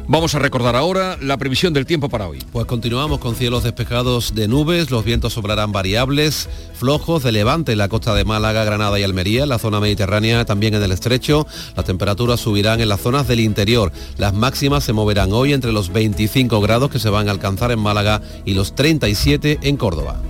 Vamos 0.08 0.36
a 0.36 0.40
recordar 0.40 0.76
ahora 0.76 1.18
la 1.22 1.38
previsión 1.38 1.74
del 1.74 1.86
tiempo 1.86 2.10
para 2.10 2.28
hoy. 2.28 2.40
Pues 2.52 2.66
continuamos 2.66 3.20
con 3.20 3.36
cielos 3.36 3.64
despejados 3.64 4.36
de 4.36 4.48
nubes, 4.48 4.92
los 4.92 5.04
vientos 5.04 5.34
sobrarán 5.34 5.72
variables, 5.72 6.50
flojos 6.74 7.24
de 7.24 7.32
levante 7.32 7.72
en 7.72 7.78
la 7.78 7.88
costa 7.88 8.14
de 8.14 8.26
Málaga, 8.26 8.66
Granada 8.66 9.00
y 9.00 9.04
Almería, 9.04 9.44
en 9.44 9.50
la 9.50 9.60
zona 9.60 9.80
mediterránea, 9.80 10.46
también 10.46 10.74
en 10.74 10.84
el 10.84 10.92
estrecho. 10.92 11.48
Las 11.76 11.86
temperaturas 11.86 12.42
subirán 12.42 12.82
en 12.82 12.90
las 12.90 13.02
zonas 13.02 13.28
del 13.28 13.40
interior. 13.40 13.92
Las 14.18 14.34
máximas 14.34 14.84
se 14.84 14.94
moverán 14.94 15.23
hoy 15.32 15.54
entre 15.54 15.72
los 15.72 15.94
25 15.94 16.60
grados 16.60 16.90
que 16.90 17.00
se 17.00 17.10
van 17.10 17.28
a 17.28 17.32
alcanzar 17.32 17.72
en 17.72 17.80
Málaga 17.80 18.22
y 18.44 18.54
los 18.56 18.76
37 18.76 19.60
en 19.62 19.78
Córdoba. 19.78 20.22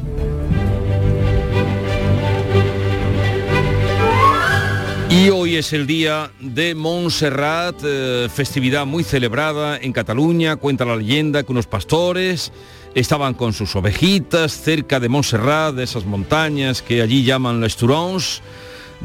Y 5.10 5.29
hoy 5.29 5.58
es 5.58 5.73
el 5.73 5.86
día 5.86 6.32
de 6.39 6.73
Montserrat, 6.73 7.75
eh, 7.84 8.27
festividad 8.34 8.88
muy 8.88 9.03
celebrada 9.03 9.77
en 9.77 9.93
Cataluña. 9.93 10.56
Cuenta 10.56 10.86
la 10.86 10.95
leyenda 10.95 11.43
que 11.43 11.51
unos 11.51 11.67
pastores 11.67 12.51
estaban 12.95 13.36
con 13.36 13.53
sus 13.53 13.75
ovejitas 13.75 14.60
cerca 14.60 14.99
de 14.99 15.10
Montserrat, 15.10 15.75
de 15.75 15.84
esas 15.84 16.06
montañas 16.06 16.82
que 16.82 17.01
allí 17.01 17.23
llaman 17.23 17.62
les 17.62 17.75
Turons. 17.75 18.41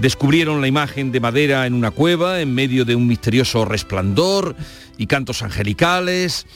Descubrieron 0.00 0.60
la 0.60 0.68
imagen 0.68 1.10
de 1.10 1.18
madera 1.18 1.66
en 1.66 1.74
una 1.74 1.90
cueva 1.90 2.40
en 2.40 2.54
medio 2.54 2.84
de 2.84 2.94
un 2.94 3.08
misterioso 3.08 3.64
resplandor 3.64 4.54
y 4.96 5.08
cantos 5.08 5.42
angelicales. 5.42 6.46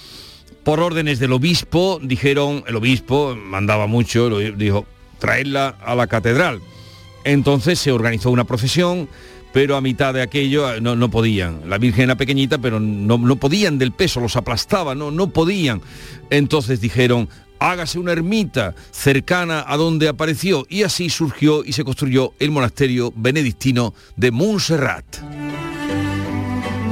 Por 0.62 0.78
órdenes 0.78 1.18
del 1.18 1.32
obispo, 1.32 1.98
dijeron, 2.00 2.62
el 2.68 2.76
obispo 2.76 3.34
mandaba 3.34 3.88
mucho, 3.88 4.30
dijo, 4.38 4.86
traedla 5.18 5.76
a 5.84 5.96
la 5.96 6.06
catedral. 6.06 6.60
Entonces 7.24 7.80
se 7.80 7.90
organizó 7.90 8.30
una 8.30 8.44
procesión, 8.44 9.08
pero 9.52 9.74
a 9.74 9.80
mitad 9.80 10.14
de 10.14 10.22
aquello 10.22 10.80
no, 10.80 10.94
no 10.94 11.10
podían. 11.10 11.68
La 11.68 11.78
Virgen 11.78 12.04
era 12.04 12.16
pequeñita, 12.16 12.58
pero 12.58 12.78
no, 12.78 13.18
no, 13.18 13.36
podían 13.36 13.76
del 13.76 13.90
peso, 13.90 14.20
los 14.20 14.36
aplastaba, 14.36 14.94
no, 14.94 15.10
no 15.10 15.30
podían. 15.30 15.82
Entonces 16.30 16.80
dijeron, 16.80 17.28
hágase 17.70 17.98
una 17.98 18.12
ermita 18.12 18.74
cercana 18.90 19.64
a 19.66 19.76
donde 19.76 20.08
apareció 20.08 20.66
y 20.68 20.82
así 20.82 21.08
surgió 21.10 21.64
y 21.64 21.72
se 21.72 21.84
construyó 21.84 22.32
el 22.38 22.50
monasterio 22.50 23.12
benedictino 23.14 23.94
de 24.16 24.30
Montserrat. 24.30 25.04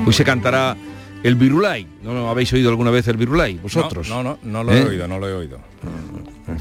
Hoy 0.06 0.12
se 0.12 0.24
cantará 0.24 0.76
el 1.22 1.34
Virulai. 1.34 1.86
¿No, 2.02 2.14
¿No 2.14 2.30
habéis 2.30 2.52
oído 2.52 2.70
alguna 2.70 2.90
vez 2.90 3.06
el 3.08 3.16
Virulai? 3.16 3.58
¿Vosotros? 3.58 4.08
No, 4.08 4.22
no, 4.22 4.38
no, 4.42 4.64
no 4.64 4.64
lo 4.64 4.72
he 4.72 4.78
¿Eh? 4.78 4.84
oído, 4.84 5.08
no 5.08 5.18
lo 5.18 5.28
he 5.28 5.32
oído. 5.32 5.58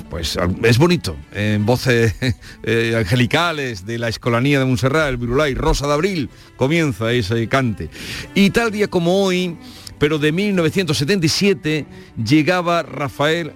Pues 0.10 0.38
es 0.64 0.78
bonito, 0.78 1.16
en 1.32 1.66
voces 1.66 2.16
eh, 2.64 2.96
angelicales 2.98 3.86
de 3.86 3.98
la 3.98 4.10
escolanía 4.10 4.60
de 4.60 4.66
Montserrat, 4.66 5.10
el 5.10 5.18
Virulai, 5.18 5.54
Rosa 5.54 5.88
de 5.88 5.94
Abril, 5.94 6.30
comienza 6.58 7.12
ese 7.12 7.48
cante. 7.48 7.90
Y 8.36 8.50
tal 8.50 8.72
día 8.72 8.88
como 8.88 9.24
hoy, 9.24 9.58
pero 9.98 10.20
de 10.20 10.32
1977, 10.32 11.86
llegaba 12.24 12.84
Rafael 12.84 13.54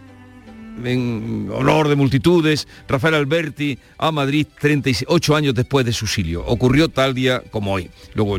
en 0.83 1.49
honor 1.53 1.87
de 1.87 1.95
multitudes, 1.95 2.67
Rafael 2.87 3.15
Alberti 3.15 3.77
a 3.97 4.11
Madrid 4.11 4.47
38 4.59 5.35
años 5.35 5.53
después 5.53 5.85
de 5.85 5.93
su 5.93 6.05
exilio. 6.05 6.43
Ocurrió 6.45 6.89
tal 6.89 7.13
día 7.13 7.41
como 7.51 7.73
hoy. 7.73 7.89
Luego 8.13 8.37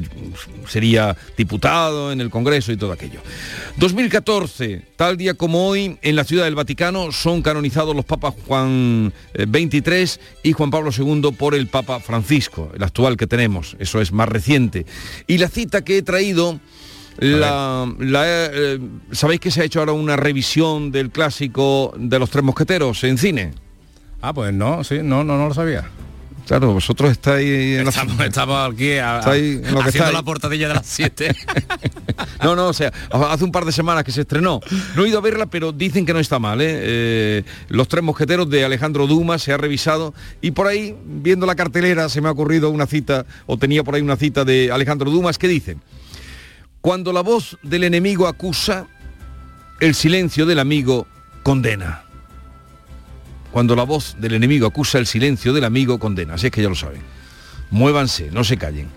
sería 0.69 1.17
diputado 1.37 2.13
en 2.13 2.21
el 2.21 2.31
Congreso 2.31 2.73
y 2.73 2.77
todo 2.77 2.93
aquello. 2.93 3.21
2014, 3.77 4.83
tal 4.97 5.17
día 5.17 5.35
como 5.35 5.69
hoy, 5.69 5.99
en 6.03 6.17
la 6.17 6.25
Ciudad 6.25 6.45
del 6.45 6.55
Vaticano 6.55 7.13
son 7.13 7.43
canonizados 7.43 7.95
los 7.95 8.05
papas 8.05 8.35
Juan 8.47 9.13
XXIII 9.35 10.21
y 10.43 10.53
Juan 10.53 10.71
Pablo 10.71 10.91
II 10.97 11.33
por 11.37 11.55
el 11.55 11.67
Papa 11.67 12.01
Francisco, 12.01 12.71
el 12.75 12.83
actual 12.83 13.17
que 13.17 13.27
tenemos. 13.27 13.77
Eso 13.79 14.01
es 14.01 14.13
más 14.13 14.29
reciente. 14.29 14.87
Y 15.27 15.39
la 15.39 15.49
cita 15.49 15.83
que 15.83 15.99
he 15.99 16.03
traído 16.03 16.61
la, 17.19 17.93
la, 17.99 18.23
eh, 18.27 18.81
¿Sabéis 19.13 19.41
que 19.41 19.51
se 19.51 19.63
ha 19.63 19.65
hecho 19.65 19.81
ahora 19.81 19.93
una 19.93 20.17
revisión 20.17 20.91
del 20.91 21.11
clásico 21.11 21.95
de 21.97 22.19
los 22.19 22.31
tres 22.31 22.45
mosqueteros 22.45 23.05
en 23.05 23.19
cine? 23.19 23.53
Ah, 24.21 24.33
pues 24.33 24.53
no, 24.53 24.83
sí, 24.85 25.01
no, 25.03 25.23
no, 25.23 25.37
no 25.37 25.49
lo 25.49 25.55
sabía. 25.55 25.85
Claro, 26.47 26.75
vosotros 26.75 27.11
estáis 27.11 27.79
en 27.79 27.89
estamos, 27.89 28.19
la... 28.19 28.27
estamos 28.27 28.73
aquí 28.73 28.93
a, 28.93 29.21
estáis 29.21 29.43
en 29.43 29.57
lo 29.57 29.61
que 29.61 29.69
haciendo 29.69 29.89
estáis. 29.89 30.13
la 30.13 30.23
portadilla 30.23 30.69
de 30.69 30.75
las 30.75 30.87
7. 30.87 31.35
no, 32.43 32.55
no, 32.55 32.69
o 32.69 32.73
sea, 32.73 32.93
hace 33.11 33.45
un 33.45 33.53
par 33.53 33.65
de 33.65 33.73
semanas 33.73 34.05
que 34.05 34.13
se 34.13 34.23
estrenó. 34.23 34.61
No 34.95 35.05
he 35.05 35.09
ido 35.09 35.19
a 35.19 35.23
verla, 35.23 35.47
pero 35.47 35.73
dicen 35.73 36.05
que 36.05 36.13
no 36.13 36.19
está 36.19 36.39
mal. 36.39 36.61
¿eh? 36.61 36.67
Eh, 36.71 37.45
los 37.69 37.89
tres 37.89 38.05
mosqueteros 38.05 38.51
de 38.51 38.65
Alejandro 38.65 39.07
Dumas 39.07 39.43
se 39.43 39.53
ha 39.53 39.57
revisado 39.57 40.13
y 40.43 40.51
por 40.51 40.67
ahí, 40.67 40.95
viendo 41.07 41.47
la 41.47 41.55
cartelera, 41.55 42.11
se 42.11 42.21
me 42.21 42.29
ha 42.29 42.33
ocurrido 42.33 42.69
una 42.69 42.87
cita, 42.87 43.25
o 43.47 43.57
tenía 43.57 43.83
por 43.83 43.95
ahí 43.95 44.03
una 44.03 44.17
cita 44.17 44.45
de 44.45 44.71
Alejandro 44.71 45.11
Dumas 45.11 45.39
que 45.39 45.49
dice, 45.49 45.79
cuando 46.85 47.15
la 47.15 47.23
voz 47.23 47.57
del 47.63 47.85
enemigo 47.85 48.29
acusa, 48.29 48.87
el 49.81 49.95
silencio 49.95 50.45
del 50.45 50.59
amigo 50.59 51.07
condena. 51.43 52.03
Cuando 53.53 53.75
la 53.75 53.85
voz 53.85 54.17
del 54.19 54.35
enemigo 54.35 54.67
acusa, 54.67 54.99
el 54.99 55.07
silencio 55.07 55.55
del 55.55 55.65
amigo 55.65 55.99
condena. 55.99 56.35
Así 56.35 56.49
es 56.49 56.53
que 56.53 56.61
ya 56.61 56.69
lo 56.69 56.75
saben. 56.75 57.01
Muévanse, 57.71 58.31
no 58.31 58.45
se 58.45 58.59
callen. 58.59 58.91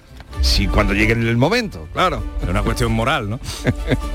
Si 0.47 0.65
cuando 0.65 0.93
llegue 0.93 1.11
el 1.11 1.37
momento, 1.37 1.87
claro. 1.93 2.23
Es 2.41 2.47
una 2.47 2.63
cuestión 2.63 2.91
moral, 2.91 3.29
¿no? 3.29 3.39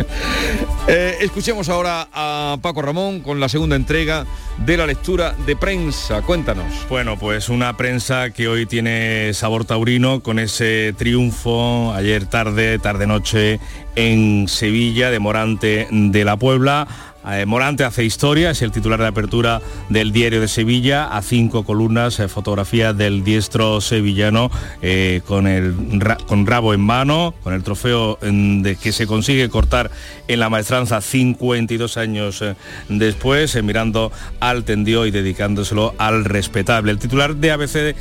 eh, 0.89 1.19
escuchemos 1.21 1.69
ahora 1.69 2.09
a 2.13 2.57
Paco 2.61 2.81
Ramón 2.81 3.21
con 3.21 3.39
la 3.39 3.51
segunda 3.51 3.77
entrega 3.77 4.25
de 4.57 4.77
la 4.79 4.87
lectura 4.87 5.37
de 5.47 5.55
prensa. 5.57 6.23
Cuéntanos. 6.23 6.65
Bueno, 6.89 7.19
pues 7.19 7.51
una 7.51 7.77
prensa 7.77 8.31
que 8.31 8.49
hoy 8.49 8.65
tiene 8.67 9.35
sabor 9.35 9.67
taurino 9.67 10.21
con 10.23 10.39
ese 10.39 10.95
triunfo 10.97 11.93
ayer 11.95 12.25
tarde, 12.27 12.79
tarde-noche 12.79 13.61
en 13.95 14.49
Sevilla 14.49 15.11
de 15.11 15.19
Morante 15.19 15.87
de 15.91 16.25
la 16.25 16.39
Puebla. 16.39 16.89
Eh, 17.31 17.47
Morante 17.47 17.85
hace 17.85 18.05
historia, 18.05 18.51
es 18.51 18.63
el 18.63 18.73
titular 18.73 18.99
de 18.99 19.07
apertura 19.07 19.61
del 19.89 20.11
diario 20.11 20.41
de 20.41 20.49
Sevilla, 20.49 21.05
a 21.05 21.23
cinco 21.23 21.63
columnas, 21.63 22.19
eh, 22.19 22.27
fotografía 22.27 22.93
del 22.93 23.23
diestro 23.23 23.81
sevillano 23.81 24.51
eh, 24.83 25.21
con 25.25 25.47
el 25.47 25.73
con 26.27 26.47
rabo 26.47 26.75
en 26.75 26.81
mano, 26.81 27.33
con 27.45 27.55
el 27.55 27.63
trofeo 27.63 28.19
de 28.21 28.77
que 28.77 28.91
se 28.91 29.07
consigue 29.07 29.49
cortar 29.49 29.91
en 30.27 30.41
la 30.41 30.51
maestranza 30.51 31.01
52 31.01 31.97
años 31.97 32.43
después, 32.89 33.63
mirando 33.63 34.11
al 34.41 34.65
tendió 34.65 35.07
y 35.07 35.13
dedicándoselo 35.13 35.95
al 35.99 36.25
respetable. 36.25 36.91
El 36.91 36.99
titular 36.99 37.37
de 37.37 37.53
ABC 37.53 37.95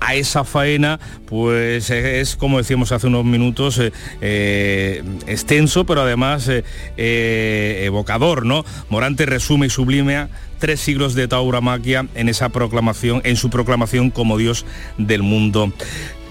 a 0.00 0.14
esa 0.14 0.44
faena, 0.44 1.00
pues 1.26 1.90
es 1.90 2.36
como 2.36 2.58
decíamos 2.58 2.92
hace 2.92 3.06
unos 3.06 3.24
minutos, 3.24 3.80
extenso, 4.20 5.86
pero 5.86 6.02
además 6.02 6.50
evocador, 6.96 8.44
¿no? 8.44 8.57
Morante 8.88 9.26
resume 9.26 9.66
y 9.66 9.70
sublime 9.70 10.28
tres 10.58 10.80
siglos 10.80 11.14
de 11.14 11.28
tauromaquia 11.28 12.06
en 12.14 12.28
esa 12.28 12.48
proclamación, 12.48 13.20
en 13.24 13.36
su 13.36 13.50
proclamación 13.50 14.10
como 14.10 14.38
Dios 14.38 14.66
del 14.96 15.22
mundo 15.22 15.72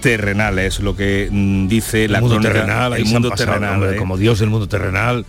terrenal, 0.00 0.58
es 0.58 0.80
lo 0.80 0.96
que 0.96 1.28
mm, 1.30 1.68
dice 1.68 2.04
el 2.04 2.12
la 2.12 2.20
mundo 2.20 2.36
crónica, 2.36 2.54
terrenal, 2.54 2.92
el 2.94 3.04
mundo 3.06 3.30
pasado, 3.30 3.52
terrenal, 3.52 3.74
hombre, 3.74 3.96
¿eh? 3.96 3.96
como 3.96 4.16
Dios 4.16 4.38
del 4.38 4.50
mundo 4.50 4.68
terrenal. 4.68 5.26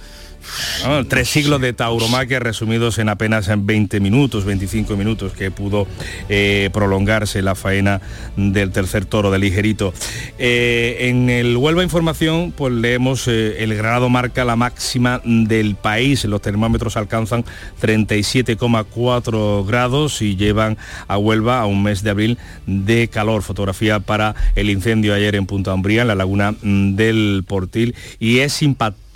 No, 0.86 1.06
tres 1.06 1.30
siglos 1.30 1.62
de 1.62 1.74
tauromaquia 1.74 2.40
resumidos 2.40 2.98
en 3.00 3.10
apenas 3.10 3.48
en 3.50 3.66
20 3.66 4.00
minutos, 4.00 4.46
25 4.46 4.96
minutos, 4.96 5.34
que 5.34 5.52
pudo 5.52 5.88
eh, 6.30 6.70
prolongarse 6.74 7.42
la 7.42 7.56
faena 7.56 8.02
del 8.36 8.72
tercer 8.72 9.06
toro 9.06 9.32
del 9.32 9.42
ligerito. 9.42 9.94
Eh, 10.38 11.10
en 11.10 11.30
el 11.30 11.58
Huelva 11.58 11.84
Información, 11.84 12.54
pues 12.56 12.74
leemos 12.74 13.28
eh, 13.28 13.64
el 13.64 13.76
Granado 13.76 14.10
marca 14.10 14.46
la 14.46 14.56
máxima 14.56 15.22
del 15.24 15.76
país. 15.76 16.26
Los 16.26 16.42
termómetros 16.42 16.98
alcanzan 16.98 17.44
37,4 17.82 19.66
grados 19.66 20.22
y 20.22 20.36
llevan 20.36 20.78
a 21.08 21.18
Huelva 21.18 21.60
a 21.60 21.66
un 21.66 21.84
mes 21.84 22.04
de 22.04 22.10
abril 22.10 22.38
de 22.66 23.08
calor. 23.08 23.44
Fotografía 23.44 24.00
para 24.00 24.36
el 24.56 24.70
incendio 24.70 25.14
ayer 25.14 25.36
en 25.36 25.46
Punta 25.46 25.74
Umbría, 25.74 26.02
en 26.04 26.08
la 26.08 26.16
laguna 26.16 26.52
mm, 26.52 26.96
del 26.96 27.44
Portil. 27.48 27.96
Y 28.20 28.40
es 28.40 28.62
impactante, 28.62 29.09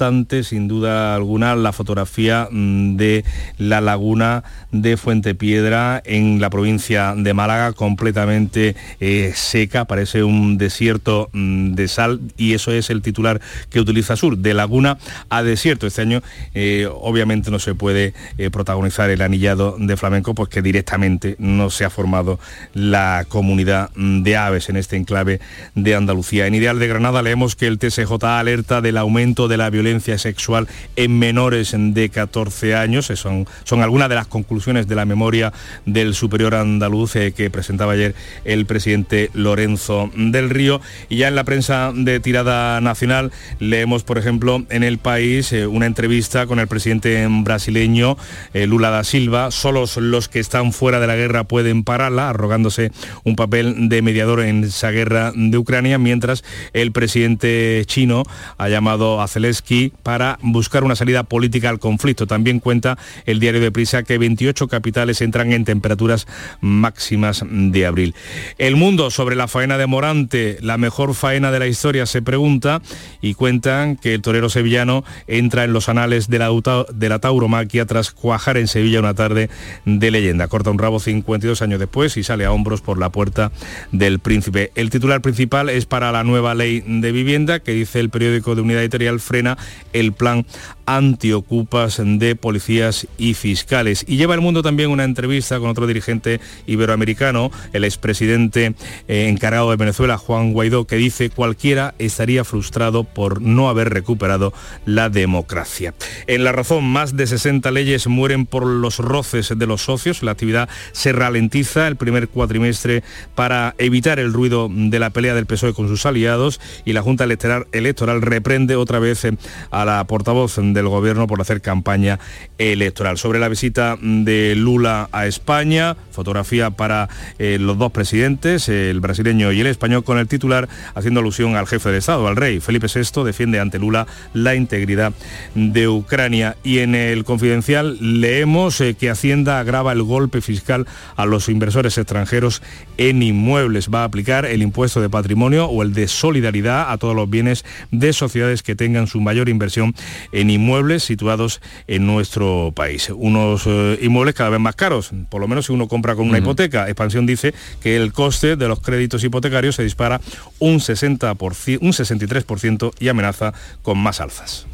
sin 0.43 0.67
duda 0.67 1.15
alguna, 1.15 1.55
la 1.55 1.71
fotografía 1.71 2.49
mm, 2.51 2.97
de 2.97 3.23
la 3.57 3.79
laguna 3.79 4.43
de 4.71 4.97
Fuente 4.97 5.33
Piedra 5.33 6.01
en 6.03 6.41
la 6.41 6.49
provincia 6.49 7.13
de 7.15 7.33
Málaga, 7.33 7.71
completamente 7.71 8.75
eh, 8.99 9.31
seca, 9.33 9.85
parece 9.85 10.23
un 10.23 10.57
desierto 10.57 11.29
mm, 11.31 11.75
de 11.75 11.87
sal 11.87 12.19
y 12.35 12.53
eso 12.53 12.73
es 12.73 12.89
el 12.89 13.01
titular 13.01 13.39
que 13.69 13.79
utiliza 13.79 14.17
Sur, 14.17 14.37
de 14.37 14.53
laguna 14.53 14.97
a 15.29 15.41
desierto. 15.41 15.87
Este 15.87 16.01
año 16.01 16.21
eh, 16.53 16.89
obviamente 16.91 17.49
no 17.49 17.59
se 17.59 17.73
puede 17.73 18.13
eh, 18.37 18.49
protagonizar 18.49 19.09
el 19.09 19.21
anillado 19.21 19.77
de 19.79 19.95
flamenco 19.95 20.33
porque 20.33 20.61
directamente 20.61 21.35
no 21.39 21.69
se 21.69 21.85
ha 21.85 21.89
formado 21.89 22.39
la 22.73 23.25
comunidad 23.29 23.91
mm, 23.95 24.23
de 24.23 24.35
aves 24.35 24.67
en 24.67 24.75
este 24.75 24.97
enclave 24.97 25.39
de 25.75 25.95
Andalucía. 25.95 26.45
En 26.45 26.55
Ideal 26.55 26.79
de 26.79 26.87
Granada 26.87 27.21
leemos 27.21 27.55
que 27.55 27.67
el 27.67 27.79
TSJ 27.79 28.11
alerta 28.21 28.81
del 28.81 28.97
aumento 28.97 29.47
de 29.47 29.55
la 29.55 29.69
violencia 29.69 29.82
sexual 30.17 30.67
en 30.95 31.19
menores 31.19 31.75
de 31.75 32.09
14 32.09 32.75
años. 32.75 33.11
Son, 33.15 33.47
son 33.63 33.81
algunas 33.81 34.09
de 34.09 34.15
las 34.15 34.27
conclusiones 34.27 34.88
de 34.88 34.95
la 34.95 35.05
memoria 35.05 35.53
del 35.86 36.13
superior 36.13 36.55
andaluz 36.55 37.15
eh, 37.15 37.34
que 37.36 37.49
presentaba 37.49 37.93
ayer 37.93 38.15
el 38.45 38.65
presidente 38.65 39.29
Lorenzo 39.34 40.11
del 40.15 40.49
Río. 40.49 40.81
Y 41.09 41.17
ya 41.17 41.27
en 41.27 41.36
la 41.36 41.43
prensa 41.43 41.91
de 41.93 42.19
tirada 42.19 42.81
nacional 42.81 43.31
leemos, 43.59 44.03
por 44.03 44.17
ejemplo, 44.17 44.65
en 44.69 44.84
el 44.84 44.97
país 44.97 45.51
eh, 45.53 45.67
una 45.67 45.86
entrevista 45.86 46.47
con 46.47 46.59
el 46.59 46.67
presidente 46.67 47.25
brasileño 47.29 48.17
eh, 48.53 48.67
Lula 48.67 48.89
da 48.89 49.03
Silva. 49.03 49.51
Solos 49.51 49.97
los 49.97 50.29
que 50.29 50.39
están 50.39 50.73
fuera 50.73 50.99
de 50.99 51.07
la 51.07 51.15
guerra 51.15 51.43
pueden 51.43 51.84
pararla, 51.84 52.29
arrogándose 52.29 52.91
un 53.23 53.36
papel 53.36 53.89
de 53.89 54.01
mediador 54.01 54.41
en 54.41 54.63
esa 54.63 54.91
guerra 54.91 55.31
de 55.36 55.57
Ucrania, 55.57 55.97
mientras 55.97 56.43
el 56.73 56.91
presidente 56.91 57.84
chino 57.86 58.23
ha 58.57 58.69
llamado 58.69 59.21
a 59.21 59.27
Zelensky 59.27 59.72
para 60.03 60.39
buscar 60.41 60.84
una 60.84 60.95
salida 60.95 61.24
política 61.24 61.69
al 61.69 61.80
conflicto. 61.80 62.28
También 62.28 62.59
cuenta 62.59 62.97
el 63.26 63.39
diario 63.39 63.61
de 63.61 63.71
Prisa 63.71 64.03
que 64.03 64.17
28 64.17 64.67
capitales 64.67 65.21
entran 65.21 65.51
en 65.51 65.65
temperaturas 65.65 66.28
máximas 66.61 67.43
de 67.47 67.86
abril. 67.86 68.15
El 68.57 68.76
mundo 68.76 69.11
sobre 69.11 69.36
la 69.36 69.47
faena 69.47 69.78
de 69.78 69.88
Morante, 69.88 70.57
la 70.61 70.78
mejor 70.78 71.13
faena 71.13 71.51
de 71.51 71.59
la 71.59 71.67
historia, 71.67 72.05
se 72.05 72.21
pregunta 72.21 72.82
y 73.21 73.34
cuentan 73.34 73.95
que 73.95 74.13
el 74.13 74.21
torero 74.21 74.49
sevillano 74.49 75.03
entra 75.28 75.63
en 75.63 75.74
los 75.74 75.89
anales 75.89 76.30
de 76.30 76.39
la, 76.39 76.49
de 76.93 77.09
la 77.09 77.19
tauromaquia 77.19 77.86
tras 77.86 78.11
cuajar 78.11 78.57
en 78.57 78.67
Sevilla 78.67 78.99
una 78.99 79.13
tarde 79.13 79.49
de 79.86 80.11
leyenda. 80.11 80.47
Corta 80.47 80.71
un 80.71 80.80
rabo 80.80 80.99
52 80.99 81.61
años 81.61 81.80
después 81.80 82.17
y 82.17 82.24
sale 82.24 82.45
a 82.45 82.51
hombros 82.51 82.82
por 82.82 82.97
la 82.97 83.09
puerta 83.09 83.51
del 83.91 84.19
príncipe. 84.19 84.71
El 84.76 84.89
titular 84.89 85.21
principal 85.21 85.69
es 85.69 85.86
para 85.86 86.11
la 86.11 86.24
nueva 86.24 86.55
ley 86.55 86.84
de 86.86 87.11
vivienda 87.11 87.59
que 87.59 87.71
dice 87.74 87.99
el 87.99 88.09
periódico 88.09 88.55
de 88.55 88.61
Unidad 88.61 88.82
Editorial 88.82 89.19
frena 89.19 89.57
el 89.93 90.14
plan 90.14 90.45
antiocupas 90.86 92.01
de 92.03 92.36
policías 92.36 93.07
y 93.18 93.34
fiscales. 93.34 94.05
Y 94.07 94.18
lleva 94.18 94.36
el 94.36 94.41
mundo 94.41 94.61
también 94.61 94.89
una 94.89 95.03
entrevista 95.03 95.59
con 95.59 95.70
otro 95.70 95.88
dirigente 95.88 96.39
iberoamericano, 96.68 97.51
el 97.72 97.84
expresidente 97.84 98.76
eh, 99.07 99.28
encargado 99.30 99.70
de 99.70 99.78
Venezuela, 99.78 100.18
Juan 100.18 100.53
Guaidó, 100.53 100.86
que 100.86 100.97
dice 100.97 101.30
cualquiera 101.30 101.95
estaría 101.99 102.43
frustrado 102.43 103.03
por 103.03 103.41
no 103.41 103.70
haber 103.70 103.89
recuperado 103.89 104.53
la 104.86 105.09
democracia. 105.09 105.93
En 106.28 106.43
la 106.43 106.51
razón, 106.51 106.84
más 106.84 107.16
de 107.16 107.28
60 107.28 107.72
leyes 107.72 108.07
mueren 108.07 108.45
por 108.45 108.66
los 108.66 108.99
roces 108.99 109.53
de 109.55 109.68
los 109.68 109.84
socios. 109.84 110.24
La 110.24 110.32
actividad 110.32 110.70
se 110.91 111.14
ralentiza 111.14 111.88
el 111.88 111.95
primer 111.95 112.28
cuatrimestre 112.28 113.03
para 113.36 113.76
evitar 113.78 114.20
el 114.20 114.34
ruido 114.34 114.70
de 114.72 114.99
la 114.99 115.11
pelea 115.11 115.36
del 115.36 115.45
PSOE 115.45 115.74
con 115.74 115.88
sus 115.88 116.05
aliados 116.05 116.59
y 116.86 116.93
la 116.93 117.01
Junta 117.01 117.24
Electoral, 117.24 118.22
reprende 118.22 118.76
otra 118.76 118.99
vez 118.99 119.26
eh, 119.26 119.34
a 119.71 119.85
la 119.85 120.03
portavoz 120.05 120.57
del 120.57 120.87
gobierno 120.87 121.27
por 121.27 121.41
hacer 121.41 121.61
campaña 121.61 122.19
electoral. 122.57 123.17
Sobre 123.17 123.39
la 123.39 123.49
visita 123.49 123.97
de 124.01 124.55
Lula 124.55 125.09
a 125.11 125.25
España, 125.27 125.95
fotografía 126.11 126.71
para 126.71 127.09
eh, 127.39 127.57
los 127.59 127.77
dos 127.77 127.91
presidentes, 127.91 128.69
el 128.69 128.99
brasileño 128.99 129.51
y 129.51 129.61
el 129.61 129.67
español, 129.67 130.03
con 130.03 130.17
el 130.17 130.27
titular 130.27 130.69
haciendo 130.95 131.19
alusión 131.19 131.55
al 131.55 131.67
jefe 131.67 131.89
de 131.89 131.97
Estado, 131.97 132.27
al 132.27 132.35
rey. 132.35 132.59
Felipe 132.59 132.87
VI 132.93 133.23
defiende 133.23 133.59
ante 133.59 133.79
Lula 133.79 134.07
la 134.33 134.55
integridad 134.55 135.13
de 135.55 135.87
Ucrania. 135.87 136.57
Y 136.63 136.79
en 136.79 136.95
el 136.95 137.23
confidencial 137.23 137.97
leemos 137.99 138.79
eh, 138.81 138.95
que 138.95 139.09
Hacienda 139.09 139.59
agrava 139.59 139.91
el 139.91 140.03
golpe 140.03 140.41
fiscal 140.41 140.87
a 141.15 141.25
los 141.25 141.49
inversores 141.49 141.97
extranjeros 141.97 142.61
en 142.97 143.23
inmuebles. 143.23 143.89
Va 143.89 144.01
a 144.01 144.05
aplicar 144.05 144.45
el 144.45 144.61
impuesto 144.61 145.01
de 145.01 145.09
patrimonio 145.09 145.65
o 145.65 145.83
el 145.83 145.93
de 145.93 146.07
solidaridad 146.07 146.91
a 146.91 146.97
todos 146.97 147.15
los 147.15 147.29
bienes 147.29 147.65
de 147.91 148.13
sociedades 148.13 148.63
que 148.63 148.75
tengan 148.75 149.07
su 149.07 149.21
mayor 149.21 149.42
inversión 149.51 149.95
en 150.31 150.49
inmuebles 150.49 151.03
situados 151.03 151.61
en 151.87 152.05
nuestro 152.05 152.71
país. 152.75 153.09
Unos 153.09 153.63
eh, 153.65 153.99
inmuebles 154.01 154.35
cada 154.35 154.49
vez 154.49 154.59
más 154.59 154.75
caros, 154.75 155.11
por 155.29 155.41
lo 155.41 155.47
menos 155.47 155.65
si 155.65 155.73
uno 155.73 155.87
compra 155.87 156.15
con 156.15 156.27
una 156.27 156.39
hipoteca. 156.39 156.87
Expansión 156.87 157.25
dice 157.25 157.53
que 157.81 157.95
el 157.95 158.13
coste 158.13 158.55
de 158.55 158.67
los 158.67 158.79
créditos 158.79 159.23
hipotecarios 159.23 159.75
se 159.75 159.83
dispara 159.83 160.21
un 160.59 160.79
60%, 160.79 161.79
un 161.81 161.91
63% 161.91 162.93
y 162.99 163.07
amenaza 163.07 163.53
con 163.81 163.97
más 163.97 164.21
alzas. 164.21 164.67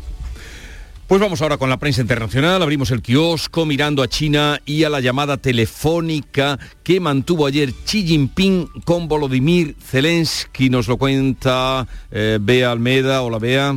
Pues 1.09 1.19
vamos 1.19 1.41
ahora 1.41 1.57
con 1.57 1.71
la 1.71 1.77
prensa 1.77 2.01
internacional. 2.01 2.61
Abrimos 2.61 2.91
el 2.91 3.01
kiosco 3.01 3.65
mirando 3.65 4.03
a 4.03 4.07
China 4.07 4.61
y 4.63 4.83
a 4.83 4.91
la 4.91 4.99
llamada 4.99 5.37
telefónica 5.37 6.59
que 6.83 6.99
mantuvo 6.99 7.47
ayer 7.47 7.73
Xi 7.73 8.05
Jinping 8.05 8.67
con 8.85 9.07
Volodymyr 9.07 9.75
Zelensky. 9.83 10.69
Nos 10.69 10.87
lo 10.87 10.97
cuenta 10.97 11.87
eh, 12.11 12.37
Bea 12.39 12.69
Almeda. 12.69 13.23
Hola 13.23 13.39
Bea. 13.39 13.75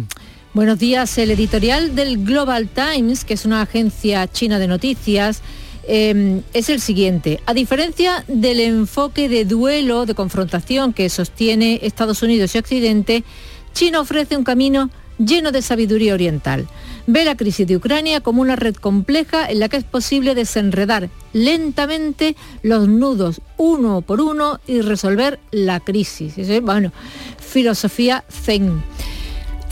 Buenos 0.55 0.78
días. 0.78 1.16
El 1.16 1.30
editorial 1.30 1.94
del 1.94 2.26
Global 2.26 2.68
Times, 2.68 3.24
que 3.24 3.32
es 3.32 3.46
una 3.46 3.62
agencia 3.62 4.30
china 4.30 4.59
de 4.59 4.68
noticias, 4.68 5.40
eh, 5.88 6.42
es 6.53 6.68
el 6.68 6.78
siguiente. 6.82 7.40
A 7.46 7.55
diferencia 7.55 8.22
del 8.28 8.61
enfoque 8.61 9.30
de 9.30 9.46
duelo, 9.46 10.05
de 10.05 10.14
confrontación 10.14 10.92
que 10.92 11.09
sostiene 11.09 11.80
Estados 11.82 12.22
Unidos 12.22 12.55
y 12.55 12.59
Occidente, 12.59 13.24
China 13.72 14.03
ofrece 14.03 14.36
un 14.36 14.44
camino 14.44 14.90
lleno 15.16 15.53
de 15.53 15.62
sabiduría 15.62 16.12
oriental. 16.12 16.68
Ve 17.07 17.24
la 17.24 17.34
crisis 17.34 17.66
de 17.66 17.76
Ucrania 17.76 18.20
como 18.20 18.42
una 18.42 18.55
red 18.55 18.74
compleja 18.74 19.50
en 19.50 19.59
la 19.59 19.70
que 19.70 19.78
es 19.78 19.84
posible 19.84 20.34
desenredar 20.34 21.09
lentamente 21.32 22.36
los 22.62 22.88
nudos 22.88 23.40
uno 23.57 24.03
por 24.03 24.20
uno 24.20 24.61
y 24.66 24.82
resolver 24.82 25.40
la 25.50 25.80
crisis. 25.80 26.34
Bueno, 26.62 26.92
filosofía 27.38 28.22
zen. 28.28 28.82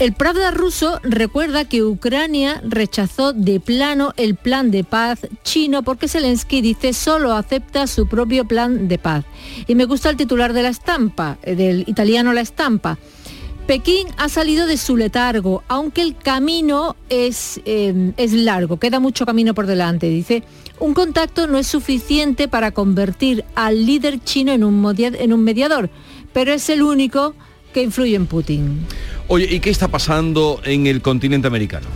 El 0.01 0.13
Pravda 0.13 0.49
ruso 0.49 0.99
recuerda 1.03 1.65
que 1.65 1.83
Ucrania 1.83 2.59
rechazó 2.65 3.33
de 3.33 3.59
plano 3.59 4.13
el 4.17 4.33
plan 4.33 4.71
de 4.71 4.83
paz 4.83 5.27
chino 5.43 5.83
porque 5.83 6.07
Zelensky 6.07 6.61
dice 6.61 6.93
solo 6.93 7.33
acepta 7.33 7.85
su 7.85 8.07
propio 8.07 8.45
plan 8.45 8.87
de 8.87 8.97
paz. 8.97 9.25
Y 9.67 9.75
me 9.75 9.85
gusta 9.85 10.09
el 10.09 10.17
titular 10.17 10.53
de 10.53 10.63
la 10.63 10.69
estampa, 10.69 11.37
eh, 11.43 11.53
del 11.53 11.81
italiano 11.87 12.33
La 12.33 12.41
Estampa. 12.41 12.97
Pekín 13.67 14.07
ha 14.17 14.27
salido 14.27 14.65
de 14.65 14.77
su 14.77 14.97
letargo, 14.97 15.61
aunque 15.67 16.01
el 16.01 16.17
camino 16.17 16.95
es, 17.09 17.61
eh, 17.65 18.11
es 18.17 18.33
largo, 18.33 18.77
queda 18.77 18.99
mucho 18.99 19.27
camino 19.27 19.53
por 19.53 19.67
delante. 19.67 20.09
Dice, 20.09 20.41
un 20.79 20.95
contacto 20.95 21.45
no 21.45 21.59
es 21.59 21.67
suficiente 21.67 22.47
para 22.47 22.71
convertir 22.71 23.45
al 23.53 23.85
líder 23.85 24.19
chino 24.23 24.51
en 24.51 24.63
un 24.63 25.43
mediador, 25.43 25.91
pero 26.33 26.53
es 26.53 26.71
el 26.71 26.81
único 26.81 27.35
que 27.71 27.81
influye 27.81 28.15
en 28.15 28.27
Putin. 28.27 28.85
Oye, 29.27 29.47
¿y 29.49 29.59
qué 29.59 29.69
está 29.69 29.87
pasando 29.87 30.61
en 30.63 30.87
el 30.87 31.01
continente 31.01 31.47
americano? 31.47 31.87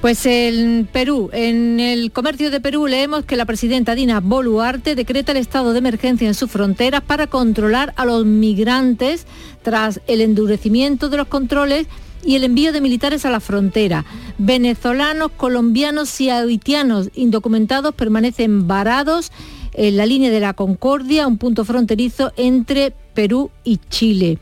Pues 0.00 0.26
en 0.26 0.86
Perú, 0.92 1.30
en 1.32 1.80
el 1.80 2.12
comercio 2.12 2.50
de 2.50 2.60
Perú 2.60 2.86
leemos 2.86 3.24
que 3.24 3.36
la 3.36 3.46
presidenta 3.46 3.94
Dina 3.94 4.20
Boluarte 4.20 4.94
decreta 4.94 5.32
el 5.32 5.38
estado 5.38 5.72
de 5.72 5.78
emergencia 5.78 6.28
en 6.28 6.34
sus 6.34 6.50
fronteras 6.50 7.00
para 7.00 7.26
controlar 7.26 7.94
a 7.96 8.04
los 8.04 8.26
migrantes 8.26 9.26
tras 9.62 10.02
el 10.06 10.20
endurecimiento 10.20 11.08
de 11.08 11.16
los 11.16 11.28
controles 11.28 11.86
y 12.22 12.36
el 12.36 12.44
envío 12.44 12.72
de 12.72 12.82
militares 12.82 13.24
a 13.24 13.30
la 13.30 13.40
frontera. 13.40 14.04
Venezolanos, 14.36 15.30
colombianos 15.38 16.20
y 16.20 16.28
haitianos 16.28 17.08
indocumentados 17.14 17.94
permanecen 17.94 18.66
varados 18.66 19.32
en 19.72 19.96
la 19.96 20.06
línea 20.06 20.30
de 20.30 20.40
la 20.40 20.54
Concordia, 20.54 21.26
un 21.26 21.38
punto 21.38 21.64
fronterizo 21.64 22.32
entre 22.36 22.92
Perú 23.14 23.50
y 23.64 23.78
Chile. 23.88 24.38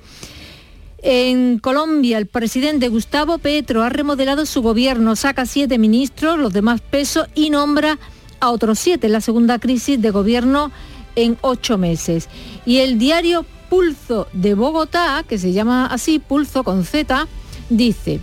En 1.03 1.59
Colombia, 1.59 2.17
el 2.19 2.27
presidente 2.27 2.89
Gustavo 2.89 3.39
Petro 3.39 3.83
ha 3.83 3.89
remodelado 3.89 4.47
su 4.47 4.63
gobierno, 4.63 5.17
saca 5.17 5.47
siete 5.47 5.77
ministros, 5.77 6.39
los 6.39 6.53
demás 6.53 6.81
pesos, 6.81 7.27
y 7.35 7.51
nombra 7.51 7.99
a 8.39 8.51
otros 8.51 8.79
siete, 8.79 9.09
la 9.09 9.21
segunda 9.21 9.59
crisis 9.59 10.01
de 10.01 10.11
gobierno 10.11 10.71
en 11.17 11.37
ocho 11.41 11.77
meses. 11.77 12.29
Y 12.65 12.79
el 12.79 13.01
diario 13.01 13.45
Pulso 13.69 14.29
de 14.33 14.55
Bogotá, 14.55 15.25
que 15.29 15.39
se 15.39 15.53
llama 15.53 15.87
así, 15.87 16.21
Pulso 16.21 16.63
con 16.63 16.85
Z, 16.85 17.27
dice, 17.69 18.21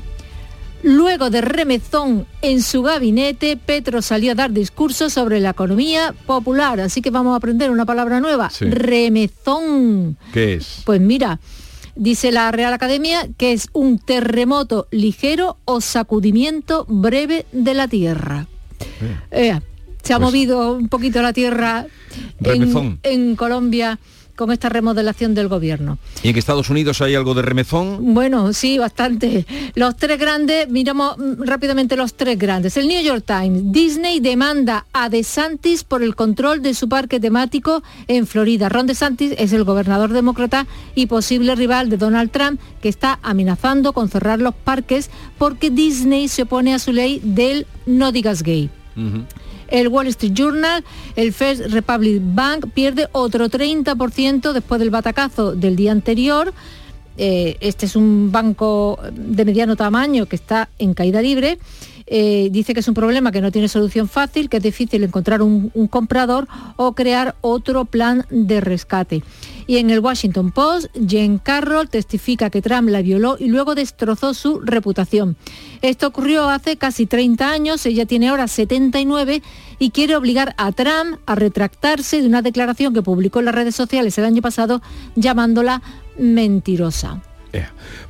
Luego 0.82 1.30
de 1.30 1.41
remezón 1.41 2.25
en 2.41 2.61
su 2.61 2.82
gabinete, 2.82 3.57
Petro 3.57 4.01
salió 4.01 4.32
a 4.32 4.36
dar 4.36 4.51
discursos 4.51 5.11
sobre 5.11 5.41
la 5.41 5.49
economía 5.49 6.15
popular. 6.25 6.80
Así 6.80 7.01
que 7.01 7.09
vamos 7.09 7.34
a 7.34 7.36
aprender 7.36 7.69
una 7.69 7.86
palabra 7.86 8.21
nueva. 8.21 8.49
Sí. 8.49 8.63
Remezón. 8.63 10.17
¿Qué 10.32 10.53
es? 10.53 10.84
Pues 10.86 11.01
mira, 11.01 11.41
dice 12.00 12.32
la 12.32 12.52
Real 12.52 12.74
Academia 12.74 13.28
que 13.38 13.52
es 13.54 13.68
un 13.74 14.00
terremoto 14.00 14.88
ligero 14.89 15.58
o 15.66 15.82
sacudimiento 15.82 16.86
breve 16.88 17.45
de 17.52 17.74
la 17.74 17.88
Tierra. 17.88 18.47
Eh, 19.32 19.60
se 20.04 20.14
ha 20.14 20.18
Pues- 20.18 20.28
movido 20.28 20.74
un 20.74 20.88
poquito 20.89 21.22
la 21.22 21.34
Tierra 21.34 21.86
en 23.04 23.36
Colombia 23.36 24.00
con 24.40 24.54
esta 24.54 24.70
remodelación 24.70 25.36
del 25.36 25.50
gobierno. 25.50 25.98
¿Y 26.24 26.30
en 26.30 26.38
Estados 26.38 26.70
Unidos 26.70 27.02
hay 27.02 27.14
algo 27.14 27.34
de 27.34 27.42
remezón? 27.42 28.14
Bueno, 28.14 28.54
sí, 28.54 28.78
bastante. 28.78 29.46
Los 29.76 29.98
tres 29.98 30.18
grandes, 30.18 30.70
miramos 30.70 31.18
mm, 31.18 31.44
rápidamente 31.44 31.98
los 31.98 32.14
tres 32.14 32.40
grandes. 32.40 32.78
El 32.78 32.88
New 32.88 33.04
York 33.04 33.26
Times, 33.26 33.64
Disney 33.74 34.22
demanda 34.22 34.86
a 34.94 35.10
DeSantis 35.10 35.84
por 35.84 36.04
el 36.04 36.16
control 36.16 36.62
de 36.62 36.74
su 36.74 36.88
parque 36.88 37.20
temático 37.20 37.84
en 38.08 38.26
Florida. 38.26 38.70
Ron 38.70 38.88
DeSantis 38.88 39.34
es 39.38 39.52
el 39.52 39.66
gobernador 39.66 40.14
demócrata 40.14 40.68
y 40.96 41.08
posible 41.08 41.54
rival 41.56 41.90
de 41.90 41.98
Donald 41.98 42.32
Trump 42.32 42.62
que 42.82 42.88
está 42.88 43.20
amenazando 43.22 43.92
con 43.92 44.08
cerrar 44.08 44.40
los 44.40 44.56
parques 44.56 45.10
porque 45.38 45.70
Disney 45.70 46.30
se 46.30 46.44
opone 46.44 46.74
a 46.74 46.80
su 46.80 46.94
ley 46.94 47.20
del 47.26 47.68
no 47.86 48.14
digas 48.14 48.42
gay. 48.42 48.70
El 49.70 49.88
Wall 49.88 50.07
Street 50.07 50.34
Journal, 50.34 50.84
el 51.15 51.34
First 51.34 51.67
Republic 51.67 52.22
Bank 52.22 52.67
pierde 52.74 53.07
otro 53.11 53.49
30% 53.49 54.53
después 54.53 54.80
del 54.80 54.89
batacazo 54.89 55.55
del 55.55 55.76
día 55.76 55.91
anterior. 55.91 56.53
Eh, 57.17 57.57
este 57.59 57.86
es 57.86 57.95
un 57.95 58.32
banco 58.32 58.97
de 59.11 59.43
mediano 59.43 59.76
tamaño 59.76 60.26
que 60.26 60.36
está 60.36 60.70
en 60.80 60.93
caída 60.93 61.22
libre. 61.22 61.59
Eh, 62.07 62.49
dice 62.51 62.74
que 62.74 62.80
es 62.80 62.88
un 62.88 62.95
problema 62.95 63.32
que 63.32 63.41
no 63.41 63.51
tiene 63.51 63.67
solución 63.67 64.07
fácil, 64.07 64.49
que 64.49 64.57
es 64.57 64.63
difícil 64.63 65.03
encontrar 65.03 65.41
un, 65.41 65.70
un 65.76 65.88
comprador 65.88 66.47
o 66.76 66.93
crear 66.93 67.36
otro 67.41 67.86
plan 67.86 68.26
de 68.30 68.61
rescate. 68.61 69.22
Y 69.70 69.78
en 69.78 69.91
el 69.91 69.99
Washington 69.99 70.49
Post, 70.49 70.88
Jen 71.07 71.38
Carroll 71.38 71.89
testifica 71.89 72.49
que 72.49 72.59
Trump 72.59 72.89
la 72.89 73.03
violó 73.03 73.36
y 73.38 73.49
luego 73.49 73.76
destrozó 73.76 74.34
su 74.34 74.61
reputación. 74.61 75.38
Esto 75.84 76.07
ocurrió 76.07 76.49
hace 76.49 76.78
casi 76.78 77.05
30 77.05 77.51
años, 77.51 77.86
ella 77.86 78.07
tiene 78.07 78.30
ahora 78.30 78.47
79 78.47 79.43
y 79.78 79.91
quiere 79.91 80.15
obligar 80.15 80.55
a 80.57 80.72
Trump 80.72 81.20
a 81.28 81.36
retractarse 81.36 82.20
de 82.20 82.28
una 82.28 82.41
declaración 82.41 82.95
que 82.95 83.03
publicó 83.03 83.38
en 83.38 83.45
las 83.45 83.53
redes 83.53 83.76
sociales 83.76 84.17
el 84.17 84.26
año 84.26 84.41
pasado 84.41 84.82
llamándola 85.15 85.84
mentirosa. 86.17 87.22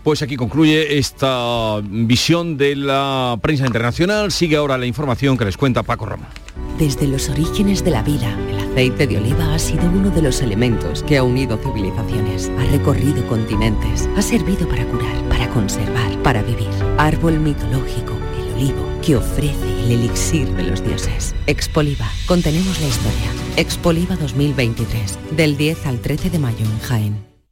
Pues 0.04 0.22
aquí 0.22 0.36
concluye 0.36 0.98
esta 0.98 1.82
visión 1.84 2.58
de 2.58 2.76
la 2.76 3.38
prensa 3.42 3.66
internacional. 3.66 4.32
Sigue 4.32 4.58
ahora 4.58 4.78
la 4.78 4.86
información 4.86 5.38
que 5.38 5.46
les 5.46 5.58
cuenta 5.58 5.84
Paco 5.84 6.06
Rama. 6.06 6.30
Desde 6.78 7.08
los 7.08 7.30
orígenes 7.30 7.84
de 7.84 7.92
la 7.92 8.04
vida, 8.04 8.38
el 8.50 8.60
aceite 8.60 9.06
de 9.06 9.18
oliva 9.18 9.54
ha 9.54 9.60
sido 9.60 9.84
uno 9.90 10.10
de 10.10 10.22
los 10.22 10.42
elementos 10.42 11.04
que 11.04 11.18
ha 11.18 11.24
unido 11.24 11.58
civilizaciones, 11.58 12.50
ha 12.58 12.72
recorrido 12.72 13.26
continentes, 13.28 14.10
ha 14.16 14.22
servido 14.22 14.68
para 14.68 14.86
curar, 14.86 15.30
para 15.30 15.50
conservar, 15.50 16.18
para 16.24 16.42
vivir. 16.42 16.70
Árbol 16.98 17.40
mitológico, 17.40 18.14
el 18.40 18.54
olivo, 18.54 18.90
que 19.06 19.18
ofrece 19.18 19.84
el 19.84 19.92
elixir 19.92 20.48
de 20.56 20.64
los 20.64 20.84
dioses. 20.84 21.36
Expoliva, 21.48 22.10
contenemos 22.26 22.80
la 22.80 22.88
historia. 22.88 23.32
Expoliva 23.58 24.16
2023, 24.16 25.20
del 25.32 25.58
10 25.58 25.86
al 25.86 26.00
13 26.00 26.30
de 26.30 26.40
mayo 26.40 26.66
en 26.66 26.80
Jaén. 26.80 27.29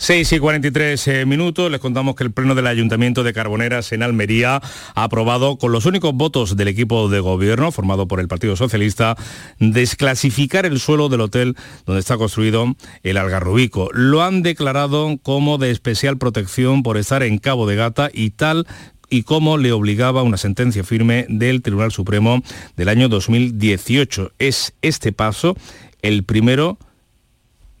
6 0.00 0.32
y 0.32 0.38
43 0.38 1.08
eh, 1.08 1.26
minutos, 1.26 1.72
les 1.72 1.80
contamos 1.80 2.14
que 2.14 2.22
el 2.22 2.30
Pleno 2.30 2.54
del 2.54 2.68
Ayuntamiento 2.68 3.24
de 3.24 3.32
Carboneras 3.32 3.90
en 3.90 4.04
Almería 4.04 4.62
ha 4.94 5.02
aprobado 5.02 5.58
con 5.58 5.72
los 5.72 5.86
únicos 5.86 6.14
votos 6.14 6.56
del 6.56 6.68
equipo 6.68 7.08
de 7.08 7.18
gobierno 7.18 7.72
formado 7.72 8.06
por 8.06 8.20
el 8.20 8.28
Partido 8.28 8.54
Socialista 8.54 9.16
desclasificar 9.58 10.66
el 10.66 10.78
suelo 10.78 11.08
del 11.08 11.22
hotel 11.22 11.56
donde 11.84 11.98
está 11.98 12.16
construido 12.16 12.76
el 13.02 13.16
Algarrobico. 13.16 13.90
Lo 13.92 14.22
han 14.22 14.42
declarado 14.42 15.18
como 15.20 15.58
de 15.58 15.72
especial 15.72 16.16
protección 16.16 16.84
por 16.84 16.96
estar 16.96 17.24
en 17.24 17.38
Cabo 17.38 17.66
de 17.66 17.74
Gata 17.74 18.08
y 18.12 18.30
tal 18.30 18.68
y 19.10 19.24
como 19.24 19.58
le 19.58 19.72
obligaba 19.72 20.22
una 20.22 20.36
sentencia 20.36 20.84
firme 20.84 21.26
del 21.28 21.60
Tribunal 21.60 21.90
Supremo 21.90 22.40
del 22.76 22.88
año 22.88 23.08
2018. 23.08 24.30
Es 24.38 24.74
este 24.80 25.12
paso 25.12 25.56
el 26.02 26.22
primero 26.22 26.78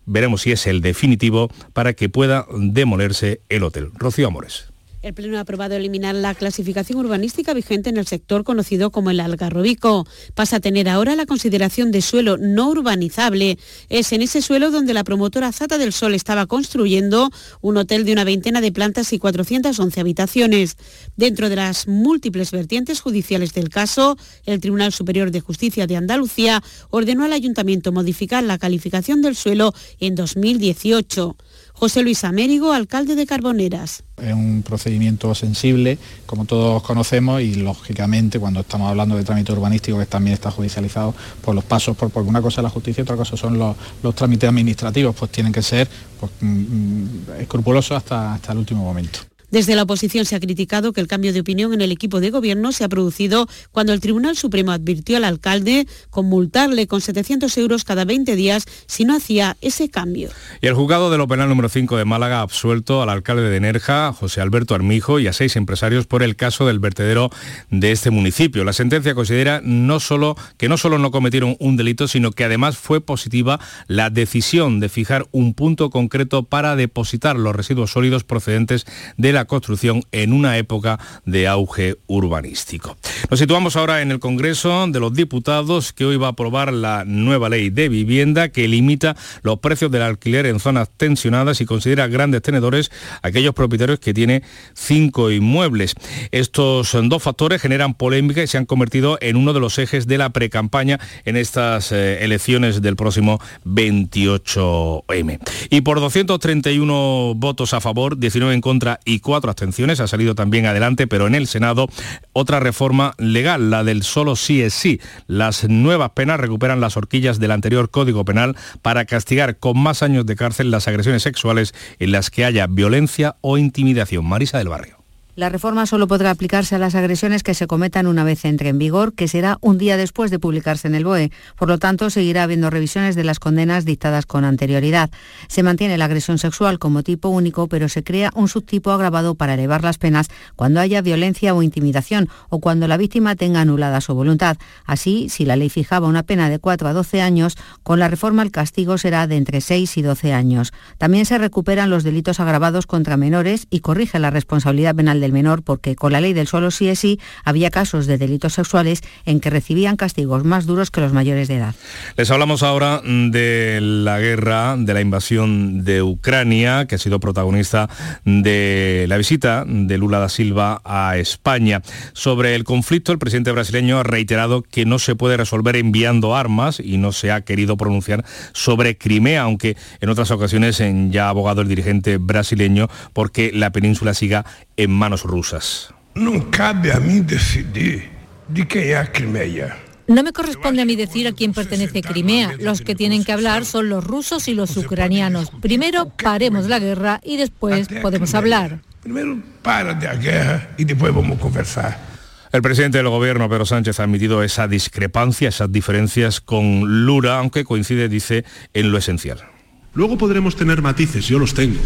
veremos 0.08 0.42
si 0.42 0.52
es 0.52 0.66
el 0.66 0.80
definitivo 0.80 1.48
para 1.72 1.92
que 1.92 2.08
pueda 2.08 2.46
demolerse 2.52 3.40
el 3.48 3.62
hotel. 3.62 3.90
Rocío 3.94 4.26
Amores. 4.26 4.72
El 5.08 5.14
Pleno 5.14 5.38
ha 5.38 5.40
aprobado 5.40 5.74
eliminar 5.74 6.14
la 6.14 6.34
clasificación 6.34 6.98
urbanística 6.98 7.54
vigente 7.54 7.88
en 7.88 7.96
el 7.96 8.06
sector 8.06 8.44
conocido 8.44 8.90
como 8.90 9.08
el 9.08 9.20
Algarrobico. 9.20 10.06
Pasa 10.34 10.56
a 10.56 10.60
tener 10.60 10.86
ahora 10.86 11.16
la 11.16 11.24
consideración 11.24 11.90
de 11.90 12.02
suelo 12.02 12.36
no 12.36 12.68
urbanizable. 12.68 13.58
Es 13.88 14.12
en 14.12 14.20
ese 14.20 14.42
suelo 14.42 14.70
donde 14.70 14.92
la 14.92 15.04
promotora 15.04 15.50
Zata 15.50 15.78
del 15.78 15.94
Sol 15.94 16.14
estaba 16.14 16.44
construyendo 16.44 17.30
un 17.62 17.78
hotel 17.78 18.04
de 18.04 18.12
una 18.12 18.24
veintena 18.24 18.60
de 18.60 18.70
plantas 18.70 19.14
y 19.14 19.18
411 19.18 19.98
habitaciones. 19.98 20.76
Dentro 21.16 21.48
de 21.48 21.56
las 21.56 21.88
múltiples 21.88 22.50
vertientes 22.50 23.00
judiciales 23.00 23.54
del 23.54 23.70
caso, 23.70 24.18
el 24.44 24.60
Tribunal 24.60 24.92
Superior 24.92 25.30
de 25.30 25.40
Justicia 25.40 25.86
de 25.86 25.96
Andalucía 25.96 26.62
ordenó 26.90 27.24
al 27.24 27.32
Ayuntamiento 27.32 27.92
modificar 27.92 28.44
la 28.44 28.58
calificación 28.58 29.22
del 29.22 29.36
suelo 29.36 29.72
en 30.00 30.14
2018. 30.16 31.34
José 31.78 32.02
Luis 32.02 32.24
Amérigo, 32.24 32.72
alcalde 32.72 33.14
de 33.14 33.24
Carboneras. 33.24 34.02
Es 34.20 34.34
un 34.34 34.64
procedimiento 34.64 35.32
sensible, 35.36 35.96
como 36.26 36.44
todos 36.44 36.82
conocemos, 36.82 37.40
y 37.40 37.54
lógicamente 37.54 38.40
cuando 38.40 38.60
estamos 38.60 38.90
hablando 38.90 39.16
de 39.16 39.22
trámite 39.22 39.52
urbanístico 39.52 39.96
que 39.96 40.06
también 40.06 40.34
está 40.34 40.50
judicializado, 40.50 41.14
pues 41.40 41.54
los 41.54 41.62
pasos, 41.62 41.96
por, 41.96 42.10
porque 42.10 42.28
una 42.28 42.42
cosa 42.42 42.60
es 42.60 42.64
la 42.64 42.70
justicia 42.70 43.02
y 43.02 43.02
otra 43.02 43.14
cosa 43.14 43.36
son 43.36 43.58
los, 43.58 43.76
trámites 44.16 44.48
administrativos, 44.48 45.14
pues 45.14 45.30
tienen 45.30 45.52
que 45.52 45.62
ser 45.62 45.88
pues, 46.18 46.32
mm, 46.40 46.46
mm, 46.46 47.10
escrupulosos 47.42 47.96
hasta, 47.96 48.34
hasta 48.34 48.50
el 48.50 48.58
último 48.58 48.82
momento. 48.82 49.20
Desde 49.50 49.74
la 49.76 49.84
oposición 49.84 50.26
se 50.26 50.36
ha 50.36 50.40
criticado 50.40 50.92
que 50.92 51.00
el 51.00 51.06
cambio 51.06 51.32
de 51.32 51.40
opinión 51.40 51.72
en 51.72 51.80
el 51.80 51.90
equipo 51.90 52.20
de 52.20 52.30
gobierno 52.30 52.72
se 52.72 52.84
ha 52.84 52.88
producido 52.88 53.48
cuando 53.72 53.92
el 53.92 54.00
Tribunal 54.00 54.36
Supremo 54.36 54.72
advirtió 54.72 55.16
al 55.16 55.24
alcalde 55.24 55.86
con 56.10 56.26
multarle 56.26 56.86
con 56.86 57.00
700 57.00 57.56
euros 57.58 57.84
cada 57.84 58.04
20 58.04 58.36
días 58.36 58.66
si 58.86 59.04
no 59.04 59.16
hacía 59.16 59.56
ese 59.60 59.88
cambio. 59.88 60.30
Y 60.60 60.66
el 60.66 60.74
juzgado 60.74 61.10
de 61.10 61.18
lo 61.18 61.26
penal 61.28 61.48
número 61.48 61.68
5 61.68 61.96
de 61.96 62.04
Málaga 62.04 62.40
ha 62.40 62.42
absuelto 62.42 63.02
al 63.02 63.08
alcalde 63.08 63.48
de 63.48 63.60
Nerja, 63.60 64.12
José 64.12 64.40
Alberto 64.40 64.74
Armijo, 64.74 65.18
y 65.18 65.26
a 65.26 65.32
seis 65.32 65.56
empresarios 65.56 66.06
por 66.06 66.22
el 66.22 66.36
caso 66.36 66.66
del 66.66 66.78
vertedero 66.78 67.30
de 67.70 67.92
este 67.92 68.10
municipio. 68.10 68.64
La 68.64 68.72
sentencia 68.72 69.14
considera 69.14 69.60
no 69.64 70.00
solo, 70.00 70.36
que 70.58 70.68
no 70.68 70.76
solo 70.76 70.98
no 70.98 71.10
cometieron 71.10 71.56
un 71.58 71.76
delito, 71.76 72.06
sino 72.06 72.32
que 72.32 72.44
además 72.44 72.76
fue 72.76 73.00
positiva 73.00 73.60
la 73.86 74.10
decisión 74.10 74.80
de 74.80 74.88
fijar 74.88 75.26
un 75.30 75.54
punto 75.54 75.90
concreto 75.90 76.42
para 76.42 76.76
depositar 76.76 77.36
los 77.36 77.56
residuos 77.56 77.92
sólidos 77.92 78.24
procedentes 78.24 78.86
de 79.16 79.32
la 79.32 79.37
la 79.38 79.44
construcción 79.44 80.02
en 80.10 80.32
una 80.32 80.58
época 80.58 80.98
de 81.24 81.46
auge 81.46 81.96
urbanístico. 82.08 82.96
Nos 83.30 83.38
situamos 83.38 83.76
ahora 83.76 84.02
en 84.02 84.10
el 84.10 84.18
Congreso 84.18 84.88
de 84.88 84.98
los 84.98 85.14
Diputados 85.14 85.92
que 85.92 86.04
hoy 86.04 86.16
va 86.16 86.26
a 86.26 86.30
aprobar 86.30 86.72
la 86.72 87.04
nueva 87.04 87.48
ley 87.48 87.70
de 87.70 87.88
vivienda 87.88 88.48
que 88.48 88.66
limita 88.66 89.14
los 89.42 89.60
precios 89.60 89.92
del 89.92 90.02
alquiler 90.02 90.46
en 90.46 90.58
zonas 90.58 90.90
tensionadas 90.96 91.60
y 91.60 91.66
considera 91.66 92.08
grandes 92.08 92.42
tenedores 92.42 92.90
aquellos 93.22 93.54
propietarios 93.54 94.00
que 94.00 94.12
tienen 94.12 94.42
cinco 94.74 95.30
inmuebles. 95.30 95.94
Estos 96.32 96.96
dos 97.04 97.22
factores 97.22 97.62
generan 97.62 97.94
polémica 97.94 98.42
y 98.42 98.48
se 98.48 98.58
han 98.58 98.66
convertido 98.66 99.18
en 99.20 99.36
uno 99.36 99.52
de 99.52 99.60
los 99.60 99.78
ejes 99.78 100.08
de 100.08 100.18
la 100.18 100.30
precampaña 100.30 100.98
en 101.24 101.36
estas 101.36 101.92
eh, 101.92 102.24
elecciones 102.24 102.82
del 102.82 102.96
próximo 102.96 103.40
28M. 103.64 105.38
Y 105.70 105.82
por 105.82 106.00
231 106.00 107.34
votos 107.36 107.72
a 107.72 107.80
favor, 107.80 108.18
19 108.18 108.52
en 108.52 108.60
contra 108.60 108.98
y 109.04 109.20
cuatro 109.28 109.50
abstenciones, 109.50 110.00
ha 110.00 110.08
salido 110.08 110.34
también 110.34 110.64
adelante, 110.64 111.06
pero 111.06 111.26
en 111.26 111.34
el 111.34 111.46
Senado 111.46 111.86
otra 112.32 112.60
reforma 112.60 113.12
legal, 113.18 113.68
la 113.68 113.84
del 113.84 114.02
solo 114.02 114.36
sí 114.36 114.62
es 114.62 114.72
sí. 114.72 115.02
Las 115.26 115.68
nuevas 115.68 116.12
penas 116.12 116.40
recuperan 116.40 116.80
las 116.80 116.96
horquillas 116.96 117.38
del 117.38 117.50
anterior 117.50 117.90
Código 117.90 118.24
Penal 118.24 118.56
para 118.80 119.04
castigar 119.04 119.58
con 119.58 119.78
más 119.78 120.02
años 120.02 120.24
de 120.24 120.34
cárcel 120.34 120.70
las 120.70 120.88
agresiones 120.88 121.22
sexuales 121.24 121.74
en 121.98 122.10
las 122.10 122.30
que 122.30 122.46
haya 122.46 122.66
violencia 122.66 123.36
o 123.42 123.58
intimidación. 123.58 124.24
Marisa 124.24 124.56
del 124.56 124.68
Barrio. 124.68 124.97
La 125.38 125.50
reforma 125.50 125.86
solo 125.86 126.08
podrá 126.08 126.32
aplicarse 126.32 126.74
a 126.74 126.80
las 126.80 126.96
agresiones 126.96 127.44
que 127.44 127.54
se 127.54 127.68
cometan 127.68 128.08
una 128.08 128.24
vez 128.24 128.44
entre 128.44 128.70
en 128.70 128.78
vigor, 128.78 129.12
que 129.12 129.28
será 129.28 129.56
un 129.60 129.78
día 129.78 129.96
después 129.96 130.32
de 130.32 130.40
publicarse 130.40 130.88
en 130.88 130.96
el 130.96 131.04
BOE. 131.04 131.30
Por 131.56 131.68
lo 131.68 131.78
tanto, 131.78 132.10
seguirá 132.10 132.42
habiendo 132.42 132.70
revisiones 132.70 133.14
de 133.14 133.22
las 133.22 133.38
condenas 133.38 133.84
dictadas 133.84 134.26
con 134.26 134.44
anterioridad. 134.44 135.10
Se 135.46 135.62
mantiene 135.62 135.96
la 135.96 136.06
agresión 136.06 136.38
sexual 136.38 136.80
como 136.80 137.04
tipo 137.04 137.28
único, 137.28 137.68
pero 137.68 137.88
se 137.88 138.02
crea 138.02 138.32
un 138.34 138.48
subtipo 138.48 138.90
agravado 138.90 139.36
para 139.36 139.54
elevar 139.54 139.84
las 139.84 139.96
penas 139.96 140.26
cuando 140.56 140.80
haya 140.80 141.02
violencia 141.02 141.54
o 141.54 141.62
intimidación 141.62 142.28
o 142.48 142.58
cuando 142.58 142.88
la 142.88 142.96
víctima 142.96 143.36
tenga 143.36 143.60
anulada 143.60 144.00
su 144.00 144.14
voluntad. 144.14 144.56
Así, 144.86 145.28
si 145.28 145.44
la 145.44 145.54
ley 145.54 145.68
fijaba 145.68 146.08
una 146.08 146.24
pena 146.24 146.50
de 146.50 146.58
4 146.58 146.88
a 146.88 146.92
12 146.92 147.22
años, 147.22 147.54
con 147.84 148.00
la 148.00 148.08
reforma 148.08 148.42
el 148.42 148.50
castigo 148.50 148.98
será 148.98 149.28
de 149.28 149.36
entre 149.36 149.60
6 149.60 149.98
y 149.98 150.02
12 150.02 150.32
años. 150.32 150.72
También 150.98 151.26
se 151.26 151.38
recuperan 151.38 151.90
los 151.90 152.02
delitos 152.02 152.40
agravados 152.40 152.86
contra 152.86 153.16
menores 153.16 153.68
y 153.70 153.78
corrige 153.78 154.18
la 154.18 154.30
responsabilidad 154.30 154.96
penal 154.96 155.20
de 155.20 155.27
menor 155.32 155.62
porque 155.62 155.96
con 155.96 156.12
la 156.12 156.20
ley 156.20 156.32
del 156.32 156.46
solo 156.46 156.70
sí 156.70 156.88
es 156.88 156.98
sí 156.98 157.20
había 157.44 157.70
casos 157.70 158.06
de 158.06 158.18
delitos 158.18 158.54
sexuales 158.54 159.02
en 159.24 159.40
que 159.40 159.50
recibían 159.50 159.96
castigos 159.96 160.44
más 160.44 160.66
duros 160.66 160.90
que 160.90 161.00
los 161.00 161.12
mayores 161.12 161.48
de 161.48 161.56
edad. 161.56 161.74
Les 162.16 162.30
hablamos 162.30 162.62
ahora 162.62 163.00
de 163.04 163.78
la 163.80 164.18
guerra, 164.18 164.76
de 164.76 164.94
la 164.94 165.00
invasión 165.00 165.84
de 165.84 166.02
Ucrania, 166.02 166.86
que 166.86 166.96
ha 166.96 166.98
sido 166.98 167.20
protagonista 167.20 167.88
de 168.24 169.06
la 169.08 169.16
visita 169.16 169.64
de 169.66 169.98
Lula 169.98 170.18
da 170.18 170.28
Silva 170.28 170.80
a 170.84 171.16
España. 171.16 171.82
Sobre 172.12 172.54
el 172.54 172.64
conflicto, 172.64 173.12
el 173.12 173.18
presidente 173.18 173.52
brasileño 173.52 173.98
ha 173.98 174.02
reiterado 174.02 174.62
que 174.62 174.84
no 174.84 174.98
se 174.98 175.14
puede 175.14 175.36
resolver 175.36 175.76
enviando 175.76 176.34
armas 176.34 176.80
y 176.80 176.98
no 176.98 177.12
se 177.12 177.30
ha 177.30 177.42
querido 177.42 177.76
pronunciar 177.76 178.24
sobre 178.52 178.98
Crimea, 178.98 179.42
aunque 179.42 179.76
en 180.00 180.08
otras 180.08 180.30
ocasiones 180.30 180.82
ya 181.10 181.26
ha 181.26 181.28
abogado 181.28 181.62
el 181.62 181.68
dirigente 181.68 182.18
brasileño 182.18 182.88
porque 183.12 183.50
la 183.54 183.70
península 183.70 184.14
siga 184.14 184.44
en 184.76 184.90
manos 184.90 185.17
rusas. 185.22 185.92
No 186.14 186.50
cabe 186.50 186.92
a 186.92 187.00
mí 187.00 187.20
decidir 187.20 188.08
de 188.48 188.66
qué 188.66 188.98
es 188.98 189.10
Crimea. 189.10 189.78
No 190.08 190.22
me 190.22 190.32
corresponde 190.32 190.80
a 190.80 190.86
mí 190.86 190.96
decir 190.96 191.28
a 191.28 191.32
quién 191.32 191.52
pertenece 191.52 192.00
Crimea. 192.00 192.54
Los 192.58 192.80
que 192.80 192.94
tienen 192.94 193.24
que 193.24 193.32
hablar 193.32 193.66
son 193.66 193.90
los 193.90 194.02
rusos 194.02 194.48
y 194.48 194.54
los 194.54 194.74
ucranianos. 194.76 195.50
Primero 195.60 196.10
paremos 196.22 196.66
la 196.66 196.78
guerra 196.78 197.20
y 197.22 197.36
después 197.36 197.88
podemos 198.00 198.34
hablar. 198.34 198.80
Primero 199.02 199.38
para 199.62 199.92
de 199.92 200.06
la 200.06 200.16
guerra 200.16 200.70
y 200.78 200.84
después 200.84 201.14
vamos 201.14 201.36
a 201.36 201.40
conversar. 201.40 202.08
El 202.50 202.62
presidente 202.62 202.96
del 202.96 203.08
gobierno, 203.10 203.46
Pedro 203.50 203.66
Sánchez, 203.66 204.00
ha 204.00 204.04
admitido 204.04 204.42
esa 204.42 204.66
discrepancia, 204.66 205.50
esas 205.50 205.70
diferencias 205.70 206.40
con 206.40 207.04
Lura, 207.04 207.38
aunque 207.38 207.64
coincide, 207.64 208.08
dice, 208.08 208.46
en 208.72 208.90
lo 208.90 208.96
esencial. 208.96 209.44
Luego 209.92 210.16
podremos 210.16 210.56
tener 210.56 210.80
matices, 210.80 211.28
yo 211.28 211.38
los 211.38 211.52
tengo, 211.52 211.80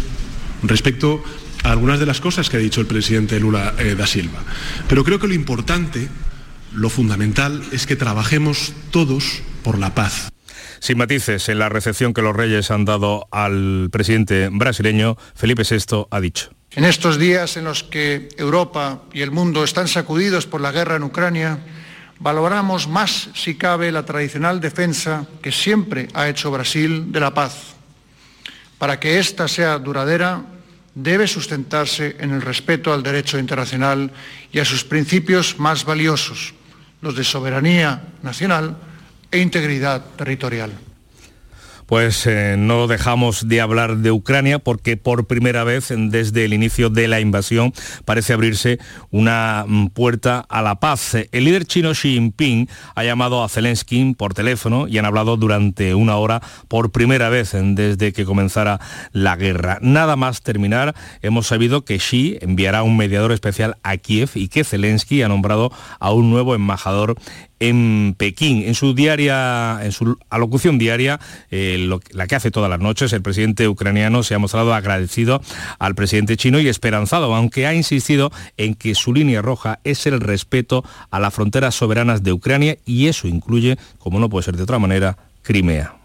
respecto 0.63 1.21
algunas 1.63 1.99
de 1.99 2.05
las 2.05 2.21
cosas 2.21 2.49
que 2.49 2.57
ha 2.57 2.59
dicho 2.59 2.81
el 2.81 2.87
presidente 2.87 3.39
Lula 3.39 3.73
eh, 3.79 3.95
da 3.95 4.05
Silva. 4.05 4.39
Pero 4.87 5.03
creo 5.03 5.19
que 5.19 5.27
lo 5.27 5.33
importante, 5.33 6.09
lo 6.73 6.89
fundamental, 6.89 7.63
es 7.71 7.87
que 7.87 7.95
trabajemos 7.95 8.73
todos 8.91 9.41
por 9.63 9.77
la 9.79 9.95
paz. 9.95 10.29
Sin 10.79 10.97
matices, 10.97 11.47
en 11.47 11.59
la 11.59 11.69
recepción 11.69 12.13
que 12.13 12.21
los 12.21 12.35
reyes 12.35 12.69
han 12.69 12.83
dado 12.83 13.27
al 13.31 13.87
presidente 13.91 14.49
brasileño, 14.51 15.15
Felipe 15.33 15.63
VI 15.63 16.07
ha 16.11 16.19
dicho. 16.19 16.51
En 16.71 16.83
estos 16.83 17.17
días 17.17 17.55
en 17.55 17.63
los 17.63 17.83
que 17.83 18.27
Europa 18.37 19.03
y 19.13 19.21
el 19.21 19.31
mundo 19.31 19.63
están 19.63 19.87
sacudidos 19.87 20.45
por 20.45 20.59
la 20.59 20.71
guerra 20.71 20.97
en 20.97 21.03
Ucrania, 21.03 21.59
valoramos 22.19 22.87
más, 22.87 23.29
si 23.35 23.55
cabe, 23.55 23.91
la 23.91 24.05
tradicional 24.05 24.59
defensa 24.59 25.25
que 25.41 25.51
siempre 25.51 26.07
ha 26.13 26.27
hecho 26.27 26.51
Brasil 26.51 27.11
de 27.11 27.19
la 27.19 27.33
paz. 27.33 27.75
Para 28.77 28.99
que 28.99 29.19
ésta 29.19 29.47
sea 29.47 29.77
duradera, 29.77 30.43
debe 30.95 31.27
sustentarse 31.27 32.17
en 32.19 32.31
el 32.31 32.41
respeto 32.41 32.93
al 32.93 33.03
derecho 33.03 33.39
internacional 33.39 34.11
y 34.51 34.59
a 34.59 34.65
sus 34.65 34.83
principios 34.83 35.59
más 35.59 35.85
valiosos, 35.85 36.53
los 37.01 37.15
de 37.15 37.23
soberanía 37.23 38.13
nacional 38.21 38.77
e 39.31 39.39
integridad 39.39 40.05
territorial. 40.15 40.71
Pues 41.93 42.25
eh, 42.25 42.55
no 42.57 42.87
dejamos 42.87 43.47
de 43.47 43.61
hablar 43.61 43.97
de 43.97 44.09
Ucrania 44.09 44.57
porque 44.57 44.97
por 44.97 45.27
primera 45.27 45.63
vez 45.63 45.93
desde 45.95 46.43
el 46.43 46.55
inicio 46.55 46.89
de 46.89 47.07
la 47.07 47.19
invasión 47.19 47.71
parece 48.03 48.33
abrirse 48.33 48.79
una 49.11 49.65
mm, 49.67 49.89
puerta 49.89 50.39
a 50.39 50.63
la 50.63 50.79
paz. 50.79 51.13
El 51.13 51.43
líder 51.43 51.65
chino 51.65 51.91
Xi 51.91 52.13
Jinping 52.15 52.67
ha 52.95 53.03
llamado 53.03 53.43
a 53.43 53.47
Zelensky 53.47 54.15
por 54.15 54.33
teléfono 54.33 54.87
y 54.87 54.97
han 54.97 55.05
hablado 55.05 55.37
durante 55.37 55.93
una 55.93 56.17
hora 56.17 56.41
por 56.67 56.91
primera 56.91 57.29
vez 57.29 57.51
desde 57.53 58.11
que 58.11 58.25
comenzara 58.25 58.79
la 59.11 59.35
guerra. 59.35 59.77
Nada 59.83 60.15
más 60.15 60.41
terminar, 60.41 60.95
hemos 61.21 61.45
sabido 61.45 61.85
que 61.85 61.99
Xi 61.99 62.39
enviará 62.41 62.81
un 62.81 62.97
mediador 62.97 63.31
especial 63.31 63.77
a 63.83 63.97
Kiev 63.97 64.31
y 64.33 64.47
que 64.47 64.63
Zelensky 64.63 65.21
ha 65.21 65.27
nombrado 65.27 65.71
a 65.99 66.11
un 66.11 66.31
nuevo 66.31 66.55
embajador 66.55 67.13
en 67.69 68.15
Pekín. 68.17 68.63
En 68.63 68.75
su 68.75 68.93
diaria, 68.93 69.79
en 69.83 69.91
su 69.91 70.17
alocución 70.29 70.77
diaria, 70.77 71.19
eh, 71.49 71.89
la 72.11 72.27
que 72.27 72.35
hace 72.35 72.51
todas 72.51 72.69
las 72.69 72.79
noches, 72.79 73.13
el 73.13 73.21
presidente 73.21 73.67
ucraniano 73.67 74.23
se 74.23 74.35
ha 74.35 74.39
mostrado 74.39 74.73
agradecido 74.73 75.41
al 75.79 75.95
presidente 75.95 76.35
chino 76.35 76.59
y 76.59 76.67
esperanzado, 76.67 77.33
aunque 77.33 77.65
ha 77.65 77.73
insistido 77.73 78.31
en 78.57 78.75
que 78.75 78.95
su 78.95 79.13
línea 79.13 79.41
roja 79.41 79.79
es 79.85 80.05
el 80.07 80.19
respeto 80.19 80.83
a 81.09 81.19
las 81.19 81.33
fronteras 81.33 81.75
soberanas 81.75 82.21
de 82.21 82.33
Ucrania 82.33 82.77
y 82.85 83.07
eso 83.07 83.27
incluye, 83.27 83.77
como 83.97 84.19
no 84.19 84.29
puede 84.29 84.43
ser 84.43 84.57
de 84.57 84.63
otra 84.63 84.79
manera, 84.79 85.17
Crimea. 85.41 85.95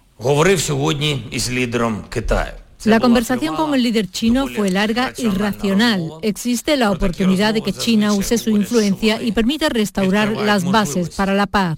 La 2.85 3.01
conversación 3.01 3.57
con 3.57 3.75
el 3.75 3.83
líder 3.83 4.09
chino 4.11 4.47
fue 4.47 4.71
larga 4.71 5.13
y 5.17 5.29
racional. 5.29 6.11
Existe 6.23 6.77
la 6.77 6.91
oportunidad 6.91 7.55
de 7.55 7.63
que 7.63 7.73
China 7.73 8.13
use 8.13 8.39
su 8.39 8.51
influencia 8.51 9.21
y 9.21 9.33
permita 9.33 9.69
restaurar 9.69 10.31
las 10.33 10.65
bases 10.65 11.11
para 11.11 11.35
la 11.35 11.47
paz. 11.47 11.77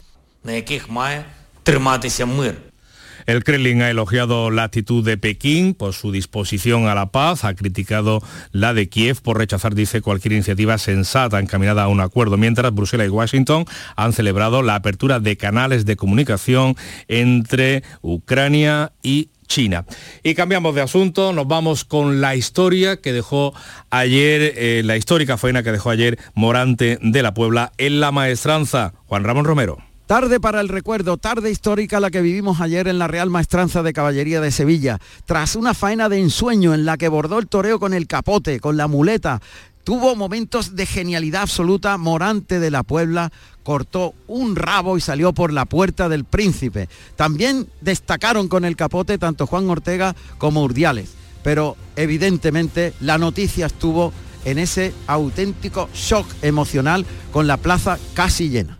El 3.26 3.44
Kremlin 3.44 3.82
ha 3.82 3.90
elogiado 3.90 4.50
la 4.50 4.64
actitud 4.64 5.04
de 5.04 5.16
Pekín 5.16 5.74
por 5.74 5.92
su 5.92 6.10
disposición 6.10 6.88
a 6.88 6.94
la 6.94 7.06
paz, 7.06 7.44
ha 7.44 7.54
criticado 7.54 8.22
la 8.50 8.74
de 8.74 8.88
Kiev 8.88 9.20
por 9.22 9.38
rechazar, 9.38 9.74
dice, 9.74 10.00
cualquier 10.00 10.32
iniciativa 10.32 10.78
sensata 10.78 11.38
encaminada 11.38 11.84
a 11.84 11.88
un 11.88 12.00
acuerdo, 12.00 12.36
mientras 12.36 12.74
Bruselas 12.74 13.06
y 13.06 13.10
Washington 13.10 13.66
han 13.94 14.12
celebrado 14.12 14.62
la 14.62 14.74
apertura 14.74 15.20
de 15.20 15.36
canales 15.36 15.84
de 15.84 15.96
comunicación 15.96 16.76
entre 17.08 17.84
Ucrania 18.02 18.92
y 19.02 19.28
China. 19.50 19.84
Y 20.22 20.34
cambiamos 20.34 20.74
de 20.74 20.80
asunto, 20.80 21.34
nos 21.34 21.46
vamos 21.46 21.84
con 21.84 22.20
la 22.22 22.36
historia 22.36 22.96
que 22.98 23.12
dejó 23.12 23.52
ayer, 23.90 24.54
eh, 24.56 24.82
la 24.84 24.96
histórica 24.96 25.36
faena 25.36 25.62
que 25.62 25.72
dejó 25.72 25.90
ayer 25.90 26.18
Morante 26.34 26.98
de 27.02 27.22
la 27.22 27.34
Puebla 27.34 27.72
en 27.76 28.00
la 28.00 28.12
maestranza. 28.12 28.94
Juan 29.06 29.24
Ramón 29.24 29.44
Romero. 29.44 29.78
Tarde 30.06 30.40
para 30.40 30.60
el 30.60 30.68
recuerdo, 30.68 31.18
tarde 31.18 31.50
histórica 31.50 32.00
la 32.00 32.10
que 32.10 32.20
vivimos 32.20 32.60
ayer 32.60 32.88
en 32.88 32.98
la 32.98 33.06
Real 33.06 33.30
Maestranza 33.30 33.84
de 33.84 33.92
Caballería 33.92 34.40
de 34.40 34.50
Sevilla, 34.50 34.98
tras 35.24 35.54
una 35.54 35.72
faena 35.72 36.08
de 36.08 36.18
ensueño 36.18 36.74
en 36.74 36.84
la 36.84 36.96
que 36.96 37.08
bordó 37.08 37.38
el 37.38 37.46
toreo 37.46 37.78
con 37.78 37.94
el 37.94 38.08
capote, 38.08 38.58
con 38.58 38.76
la 38.76 38.88
muleta, 38.88 39.40
Tuvo 39.84 40.14
momentos 40.14 40.76
de 40.76 40.84
genialidad 40.84 41.42
absoluta, 41.42 41.96
Morante 41.96 42.60
de 42.60 42.70
la 42.70 42.82
Puebla 42.82 43.32
cortó 43.62 44.14
un 44.26 44.56
rabo 44.56 44.96
y 44.96 45.00
salió 45.00 45.32
por 45.32 45.52
la 45.52 45.64
puerta 45.64 46.08
del 46.08 46.24
príncipe. 46.24 46.88
También 47.16 47.68
destacaron 47.80 48.48
con 48.48 48.64
el 48.64 48.76
capote 48.76 49.18
tanto 49.18 49.46
Juan 49.46 49.68
Ortega 49.68 50.14
como 50.38 50.62
Urdiales, 50.62 51.10
pero 51.42 51.76
evidentemente 51.96 52.94
la 53.00 53.18
noticia 53.18 53.66
estuvo 53.66 54.12
en 54.44 54.58
ese 54.58 54.94
auténtico 55.06 55.88
shock 55.94 56.26
emocional 56.42 57.04
con 57.32 57.46
la 57.46 57.56
plaza 57.56 57.98
casi 58.14 58.48
llena. 58.48 58.78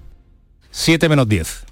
7 0.71 1.09
menos 1.09 1.29
10. 1.29 1.65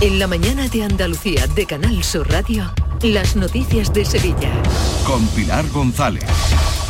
En 0.00 0.18
la 0.18 0.26
mañana 0.26 0.68
de 0.68 0.82
Andalucía 0.82 1.46
de 1.46 1.64
Canal 1.64 2.02
Sur 2.02 2.28
Radio. 2.28 2.72
Las 3.02 3.36
noticias 3.36 3.92
de 3.92 4.04
Sevilla. 4.04 4.52
Con 5.06 5.26
Pilar 5.28 5.68
González. 5.70 6.24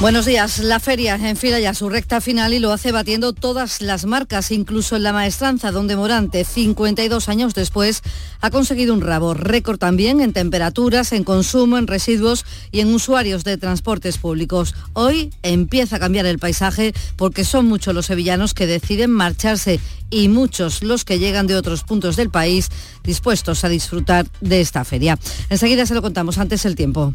Buenos 0.03 0.27
días. 0.27 0.59
La 0.59 0.81
feria 0.81 1.15
enfila 1.15 1.61
ya 1.61 1.75
su 1.75 1.89
recta 1.89 2.21
final 2.21 2.53
y 2.53 2.59
lo 2.59 2.73
hace 2.73 2.91
batiendo 2.91 3.33
todas 3.33 3.81
las 3.81 4.05
marcas, 4.05 4.51
incluso 4.51 4.97
en 4.97 5.05
la 5.05 5.13
maestranza, 5.13 5.71
donde 5.71 5.95
Morante, 5.95 6.43
52 6.43 7.29
años 7.29 7.55
después, 7.55 8.03
ha 8.41 8.51
conseguido 8.51 8.95
un 8.95 9.01
rabo. 9.01 9.33
Récord 9.33 9.79
también 9.79 10.21
en 10.21 10.33
temperaturas, 10.33 11.13
en 11.13 11.23
consumo, 11.23 11.79
en 11.79 11.87
residuos 11.87 12.45
y 12.73 12.81
en 12.81 12.93
usuarios 12.93 13.45
de 13.45 13.59
transportes 13.59 14.19
públicos. 14.19 14.75
Hoy 14.93 15.33
empieza 15.45 15.97
a 15.97 16.01
cambiar 16.01 16.27
el 16.27 16.41
paisaje 16.41 16.95
porque 17.15 17.45
son 17.45 17.67
muchos 17.67 17.95
los 17.95 18.07
sevillanos 18.07 18.55
que 18.55 18.67
deciden 18.67 19.13
marcharse 19.13 19.79
y 20.13 20.29
muchos 20.29 20.83
los 20.83 21.05
que 21.05 21.19
llegan 21.19 21.49
de 21.49 21.57
otros 21.57 21.83
puntos 21.83 22.15
del 22.15 22.31
país 22.31 22.69
dispuestos 23.03 23.65
a 23.65 23.69
disfrutar 23.69 24.27
de 24.41 24.61
esta 24.61 24.85
feria. 24.85 25.19
Enseguida 25.49 25.87
se 25.87 25.95
lo 25.95 26.03
contamos 26.03 26.39
antes 26.39 26.65
el 26.65 26.77
tiempo. 26.77 27.13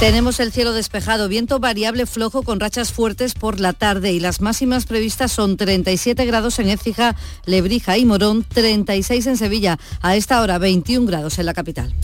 Tenemos 0.00 0.40
el 0.40 0.50
cielo 0.50 0.72
despejado, 0.72 1.28
viento 1.28 1.60
variable 1.60 2.06
flojo 2.06 2.42
con 2.42 2.58
rachas 2.58 2.92
fuertes 2.92 3.34
por 3.34 3.60
la 3.60 3.72
tarde 3.72 4.12
y 4.12 4.20
las 4.20 4.40
máximas 4.40 4.86
previstas 4.86 5.30
son 5.30 5.56
37 5.56 6.24
grados 6.26 6.58
en 6.58 6.68
Écija, 6.68 7.14
Lebrija 7.46 7.96
y 7.96 8.04
Morón, 8.04 8.44
36 8.44 9.26
en 9.26 9.36
Sevilla, 9.36 9.78
a 10.02 10.16
esta 10.16 10.40
hora 10.40 10.58
21 10.58 11.06
grados 11.06 11.38
en 11.38 11.46
la 11.46 11.54
capital. 11.54 11.94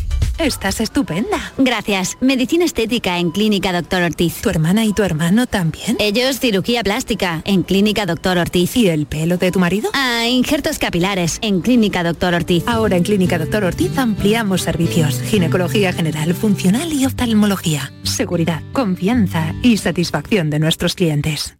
Estás 0.41 0.81
estupenda. 0.81 1.53
Gracias. 1.59 2.17
Medicina 2.23 2.65
estética 2.65 3.19
en 3.19 3.31
Clínica 3.31 3.75
Doctor 3.75 4.03
Ortiz. 4.03 4.41
¿Tu 4.41 4.49
hermana 4.49 4.87
y 4.87 4.95
tu 4.95 5.03
hermano 5.03 5.47
también? 5.47 5.97
Ellos 5.99 6.41
cirugía 6.41 6.83
plástica 6.83 7.43
en 7.45 7.63
Clínica 7.63 8.07
Doctor 8.07 8.39
Ortiz. 8.39 8.75
¿Y 8.75 8.89
el 8.89 9.05
pelo 9.05 9.37
de 9.37 9.53
tu 9.53 9.59
marido? 9.59 9.91
Ah, 9.93 10.10
injertos 10.29 10.79
capilares 10.79 11.39
en 11.43 11.61
Clínica 11.61 12.03
Doctor 12.03 12.35
Ortiz. 12.35 12.65
Ahora 12.67 12.97
en 12.97 13.03
Clínica 13.03 13.39
Doctor 13.39 13.65
Ortiz 13.65 13.97
ampliamos 13.99 14.63
servicios. 14.63 15.21
Ginecología 15.23 15.93
general, 15.93 16.35
funcional 16.35 16.93
y 16.93 17.07
oftalmología. 17.07 17.93
Seguridad, 18.03 18.63
confianza 18.73 19.55
y 19.63 19.77
satisfacción 19.77 20.51
de 20.51 20.59
nuestros 20.59 20.95
clientes. 20.95 21.60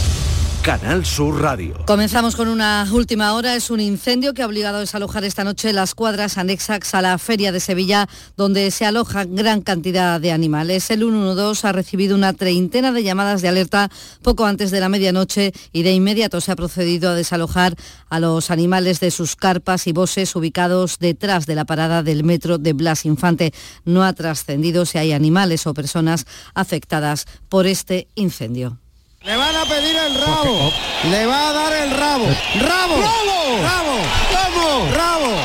Canal 0.63 1.07
Sur 1.07 1.41
Radio. 1.41 1.73
Comenzamos 1.87 2.35
con 2.35 2.47
una 2.47 2.87
última 2.91 3.33
hora. 3.33 3.55
Es 3.55 3.71
un 3.71 3.79
incendio 3.79 4.35
que 4.35 4.43
ha 4.43 4.45
obligado 4.45 4.77
a 4.77 4.81
desalojar 4.81 5.23
esta 5.23 5.43
noche 5.43 5.73
las 5.73 5.95
cuadras 5.95 6.37
anexas 6.37 6.93
a 6.93 7.01
la 7.01 7.17
Feria 7.17 7.51
de 7.51 7.59
Sevilla, 7.59 8.07
donde 8.37 8.69
se 8.69 8.85
aloja 8.85 9.25
gran 9.25 9.61
cantidad 9.61 10.21
de 10.21 10.31
animales. 10.31 10.91
El 10.91 10.99
112 10.99 11.67
ha 11.67 11.71
recibido 11.71 12.15
una 12.15 12.33
treintena 12.33 12.91
de 12.91 13.01
llamadas 13.01 13.41
de 13.41 13.47
alerta 13.47 13.89
poco 14.21 14.45
antes 14.45 14.69
de 14.69 14.79
la 14.79 14.89
medianoche 14.89 15.51
y 15.71 15.81
de 15.81 15.93
inmediato 15.93 16.39
se 16.41 16.51
ha 16.51 16.55
procedido 16.55 17.09
a 17.09 17.15
desalojar 17.15 17.75
a 18.09 18.19
los 18.19 18.51
animales 18.51 18.99
de 18.99 19.09
sus 19.09 19.35
carpas 19.35 19.87
y 19.87 19.93
bosses 19.93 20.35
ubicados 20.35 20.99
detrás 20.99 21.47
de 21.47 21.55
la 21.55 21.65
parada 21.65 22.03
del 22.03 22.23
metro 22.23 22.59
de 22.59 22.73
Blas 22.73 23.05
Infante. 23.05 23.51
No 23.83 24.03
ha 24.03 24.13
trascendido 24.13 24.85
si 24.85 24.99
hay 24.99 25.11
animales 25.11 25.65
o 25.65 25.73
personas 25.73 26.27
afectadas 26.53 27.25
por 27.49 27.65
este 27.65 28.07
incendio. 28.13 28.77
Le 29.23 29.37
van 29.37 29.55
a 29.55 29.65
pedir 29.65 29.95
el 29.95 30.15
rabo. 30.15 30.71
Le 31.11 31.25
va 31.27 31.49
a 31.49 31.53
dar 31.53 31.73
el 31.73 31.91
rabo. 31.91 32.25
¡Rabo! 32.59 32.95
¡Rabo! 32.97 33.61
¡Rabo! 33.61 33.97
¿Cómo? 34.33 34.91
¡Rabo! 34.95 35.35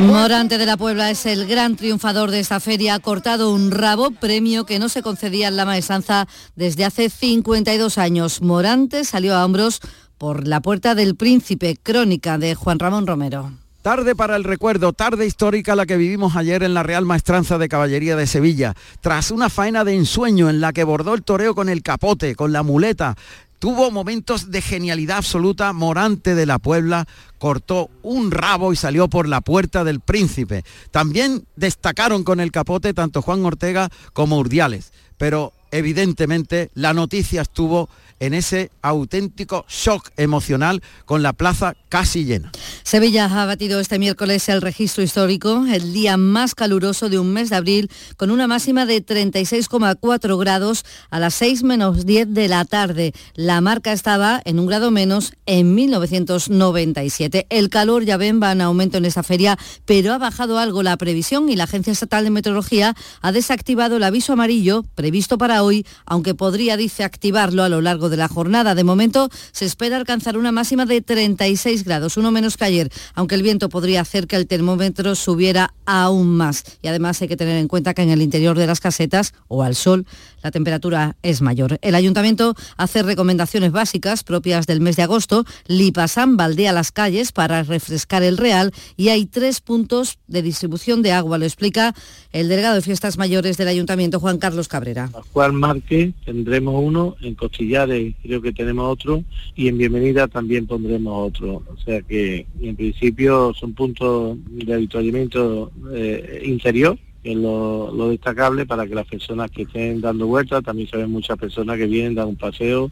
Morante 0.00 0.58
de 0.58 0.66
la 0.66 0.76
Puebla 0.76 1.08
es 1.08 1.24
el 1.26 1.46
gran 1.46 1.76
triunfador 1.76 2.32
de 2.32 2.40
esta 2.40 2.58
feria. 2.58 2.94
Ha 2.94 2.98
cortado 2.98 3.52
un 3.52 3.70
rabo, 3.70 4.10
premio 4.10 4.66
que 4.66 4.80
no 4.80 4.88
se 4.88 5.00
concedía 5.00 5.46
en 5.46 5.56
la 5.56 5.64
maestranza 5.64 6.26
desde 6.56 6.84
hace 6.84 7.08
52 7.08 7.98
años. 7.98 8.42
Morante 8.42 9.04
salió 9.04 9.36
a 9.36 9.44
hombros 9.44 9.78
por 10.18 10.48
la 10.48 10.60
puerta 10.60 10.96
del 10.96 11.14
príncipe, 11.14 11.76
crónica 11.80 12.36
de 12.36 12.56
Juan 12.56 12.80
Ramón 12.80 13.06
Romero. 13.06 13.61
Tarde 13.82 14.14
para 14.14 14.36
el 14.36 14.44
recuerdo, 14.44 14.92
tarde 14.92 15.26
histórica 15.26 15.74
la 15.74 15.86
que 15.86 15.96
vivimos 15.96 16.36
ayer 16.36 16.62
en 16.62 16.72
la 16.72 16.84
Real 16.84 17.04
Maestranza 17.04 17.58
de 17.58 17.68
Caballería 17.68 18.14
de 18.14 18.28
Sevilla, 18.28 18.74
tras 19.00 19.32
una 19.32 19.50
faena 19.50 19.82
de 19.82 19.96
ensueño 19.96 20.48
en 20.48 20.60
la 20.60 20.72
que 20.72 20.84
bordó 20.84 21.14
el 21.14 21.24
toreo 21.24 21.56
con 21.56 21.68
el 21.68 21.82
capote, 21.82 22.36
con 22.36 22.52
la 22.52 22.62
muleta. 22.62 23.16
Tuvo 23.58 23.90
momentos 23.90 24.52
de 24.52 24.62
genialidad 24.62 25.16
absoluta, 25.16 25.72
Morante 25.72 26.36
de 26.36 26.46
la 26.46 26.60
Puebla 26.60 27.08
cortó 27.38 27.90
un 28.02 28.30
rabo 28.30 28.72
y 28.72 28.76
salió 28.76 29.08
por 29.08 29.26
la 29.26 29.40
puerta 29.40 29.82
del 29.82 29.98
príncipe. 29.98 30.62
También 30.92 31.44
destacaron 31.56 32.22
con 32.22 32.38
el 32.38 32.52
capote 32.52 32.94
tanto 32.94 33.20
Juan 33.20 33.44
Ortega 33.44 33.88
como 34.12 34.38
Urdiales, 34.38 34.92
pero 35.18 35.52
evidentemente 35.72 36.70
la 36.74 36.94
noticia 36.94 37.42
estuvo 37.42 37.88
en 38.22 38.34
ese 38.34 38.70
auténtico 38.82 39.66
shock 39.68 40.10
emocional 40.16 40.80
con 41.06 41.24
la 41.24 41.32
plaza 41.32 41.74
casi 41.88 42.24
llena. 42.24 42.52
Sevilla 42.84 43.24
ha 43.24 43.46
batido 43.46 43.80
este 43.80 43.98
miércoles 43.98 44.48
el 44.48 44.62
registro 44.62 45.02
histórico, 45.02 45.66
el 45.66 45.92
día 45.92 46.16
más 46.16 46.54
caluroso 46.54 47.08
de 47.08 47.18
un 47.18 47.32
mes 47.32 47.50
de 47.50 47.56
abril, 47.56 47.90
con 48.16 48.30
una 48.30 48.46
máxima 48.46 48.86
de 48.86 49.04
36,4 49.04 50.38
grados 50.38 50.84
a 51.10 51.18
las 51.18 51.34
6 51.34 51.64
menos 51.64 52.06
10 52.06 52.32
de 52.32 52.46
la 52.46 52.64
tarde. 52.64 53.12
La 53.34 53.60
marca 53.60 53.92
estaba 53.92 54.40
en 54.44 54.60
un 54.60 54.66
grado 54.66 54.92
menos 54.92 55.32
en 55.46 55.74
1997. 55.74 57.48
El 57.50 57.70
calor, 57.70 58.04
ya 58.04 58.18
ven, 58.18 58.40
va 58.40 58.52
en 58.52 58.60
aumento 58.60 58.98
en 58.98 59.04
esta 59.04 59.24
feria, 59.24 59.58
pero 59.84 60.12
ha 60.12 60.18
bajado 60.18 60.60
algo 60.60 60.84
la 60.84 60.96
previsión 60.96 61.50
y 61.50 61.56
la 61.56 61.64
Agencia 61.64 61.92
Estatal 61.92 62.22
de 62.22 62.30
Meteorología 62.30 62.94
ha 63.20 63.32
desactivado 63.32 63.96
el 63.96 64.04
aviso 64.04 64.34
amarillo 64.34 64.84
previsto 64.94 65.38
para 65.38 65.64
hoy, 65.64 65.84
aunque 66.06 66.36
podría, 66.36 66.76
dice, 66.76 67.02
activarlo 67.02 67.64
a 67.64 67.68
lo 67.68 67.80
largo 67.80 68.10
de 68.10 68.11
la 68.16 68.28
jornada. 68.28 68.74
De 68.74 68.84
momento 68.84 69.28
se 69.52 69.64
espera 69.64 69.96
alcanzar 69.96 70.36
una 70.36 70.52
máxima 70.52 70.86
de 70.86 71.00
36 71.00 71.84
grados, 71.84 72.16
uno 72.16 72.30
menos 72.30 72.56
que 72.56 72.64
ayer, 72.64 72.92
aunque 73.14 73.34
el 73.34 73.42
viento 73.42 73.68
podría 73.68 74.00
hacer 74.00 74.26
que 74.26 74.36
el 74.36 74.46
termómetro 74.46 75.14
subiera 75.14 75.74
aún 75.86 76.36
más. 76.36 76.64
Y 76.82 76.88
además 76.88 77.20
hay 77.22 77.28
que 77.28 77.36
tener 77.36 77.56
en 77.56 77.68
cuenta 77.68 77.94
que 77.94 78.02
en 78.02 78.10
el 78.10 78.22
interior 78.22 78.56
de 78.58 78.66
las 78.66 78.80
casetas 78.80 79.34
o 79.48 79.62
al 79.62 79.74
sol 79.74 80.06
la 80.42 80.50
temperatura 80.50 81.16
es 81.22 81.42
mayor. 81.42 81.78
El 81.82 81.94
ayuntamiento 81.94 82.54
hace 82.76 83.02
recomendaciones 83.02 83.72
básicas 83.72 84.24
propias 84.24 84.66
del 84.66 84.80
mes 84.80 84.96
de 84.96 85.02
agosto. 85.02 85.44
Lipasán 85.66 86.36
baldea 86.36 86.72
las 86.72 86.92
calles 86.92 87.32
para 87.32 87.62
refrescar 87.62 88.22
el 88.22 88.36
real 88.36 88.72
y 88.96 89.08
hay 89.08 89.26
tres 89.26 89.60
puntos 89.60 90.18
de 90.26 90.42
distribución 90.42 91.02
de 91.02 91.12
agua. 91.12 91.38
Lo 91.38 91.44
explica 91.44 91.94
el 92.32 92.48
delegado 92.48 92.74
de 92.74 92.82
fiestas 92.82 93.18
mayores 93.18 93.56
del 93.56 93.68
ayuntamiento, 93.68 94.20
Juan 94.20 94.38
Carlos 94.38 94.68
Cabrera. 94.68 95.10
Juan 95.32 95.54
Marque 95.54 96.12
tendremos 96.24 96.74
uno, 96.82 97.16
en 97.20 97.34
Costillares 97.34 98.14
creo 98.22 98.40
que 98.40 98.52
tenemos 98.52 98.90
otro 98.90 99.24
y 99.54 99.68
en 99.68 99.78
Bienvenida 99.78 100.28
también 100.28 100.66
pondremos 100.66 101.28
otro. 101.28 101.62
O 101.72 101.76
sea 101.84 102.02
que 102.02 102.46
en 102.60 102.76
principio 102.76 103.52
son 103.54 103.74
puntos 103.74 104.36
de 104.46 104.74
avituallamiento 104.74 105.70
eh, 105.92 106.42
interior 106.44 106.98
es 107.22 107.36
lo, 107.36 108.08
destacable 108.08 108.66
para 108.66 108.86
que 108.86 108.94
las 108.94 109.06
personas 109.06 109.50
que 109.50 109.62
estén 109.62 110.00
dando 110.00 110.26
vueltas, 110.26 110.62
también 110.62 110.88
se 110.88 110.96
ven 110.96 111.10
muchas 111.10 111.38
personas 111.38 111.76
que 111.76 111.86
vienen, 111.86 112.14
dan 112.14 112.28
un 112.28 112.36
paseo 112.36 112.90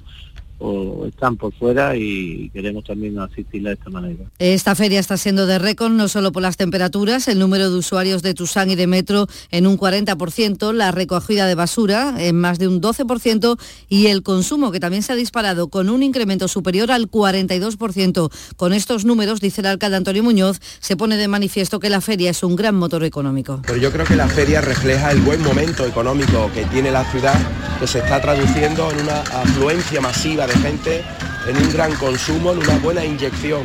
o 0.61 1.06
están 1.06 1.36
por 1.36 1.52
fuera 1.54 1.96
y 1.96 2.50
queremos 2.50 2.84
también 2.84 3.18
asistirla 3.18 3.70
de 3.70 3.74
esta 3.74 3.90
manera. 3.90 4.24
Esta 4.38 4.74
feria 4.74 5.00
está 5.00 5.16
siendo 5.16 5.46
de 5.46 5.58
récord 5.58 5.90
no 5.90 6.08
solo 6.08 6.32
por 6.32 6.42
las 6.42 6.56
temperaturas, 6.56 7.28
el 7.28 7.38
número 7.38 7.70
de 7.70 7.76
usuarios 7.76 8.22
de 8.22 8.34
Tusán 8.34 8.70
y 8.70 8.76
de 8.76 8.86
Metro 8.86 9.26
en 9.50 9.66
un 9.66 9.78
40%, 9.78 10.72
la 10.72 10.92
recogida 10.92 11.46
de 11.46 11.54
basura 11.54 12.14
en 12.18 12.36
más 12.36 12.58
de 12.58 12.68
un 12.68 12.80
12% 12.80 13.58
y 13.88 14.06
el 14.06 14.22
consumo 14.22 14.70
que 14.70 14.80
también 14.80 15.02
se 15.02 15.12
ha 15.12 15.16
disparado 15.16 15.68
con 15.68 15.88
un 15.88 16.02
incremento 16.02 16.46
superior 16.46 16.90
al 16.92 17.11
42%. 17.11 18.30
Con 18.56 18.72
estos 18.72 19.04
números, 19.04 19.40
dice 19.40 19.62
el 19.62 19.66
alcalde 19.66 19.96
Antonio 19.96 20.22
Muñoz, 20.22 20.61
se 20.80 20.96
pone 20.96 21.16
de 21.16 21.28
manifiesto 21.28 21.80
que 21.80 21.88
la 21.88 22.00
feria 22.00 22.30
es 22.30 22.42
un 22.42 22.56
gran 22.56 22.74
motor 22.74 23.04
económico. 23.04 23.62
Pero 23.66 23.78
yo 23.78 23.90
creo 23.90 24.04
que 24.04 24.16
la 24.16 24.28
feria 24.28 24.61
refleja 24.61 25.11
el 25.11 25.20
buen 25.22 25.42
momento 25.42 25.86
económico 25.86 26.50
que 26.52 26.64
tiene 26.66 26.90
la 26.90 27.04
ciudad, 27.11 27.38
que 27.78 27.86
se 27.86 28.00
está 28.00 28.20
traduciendo 28.20 28.90
en 28.90 29.00
una 29.00 29.20
afluencia 29.20 30.00
masiva 30.00 30.46
de 30.51 30.59
gente 30.61 31.05
en 31.46 31.57
un 31.57 31.72
gran 31.72 31.94
consumo, 31.94 32.53
en 32.53 32.59
una 32.59 32.78
buena 32.78 33.05
inyección 33.05 33.62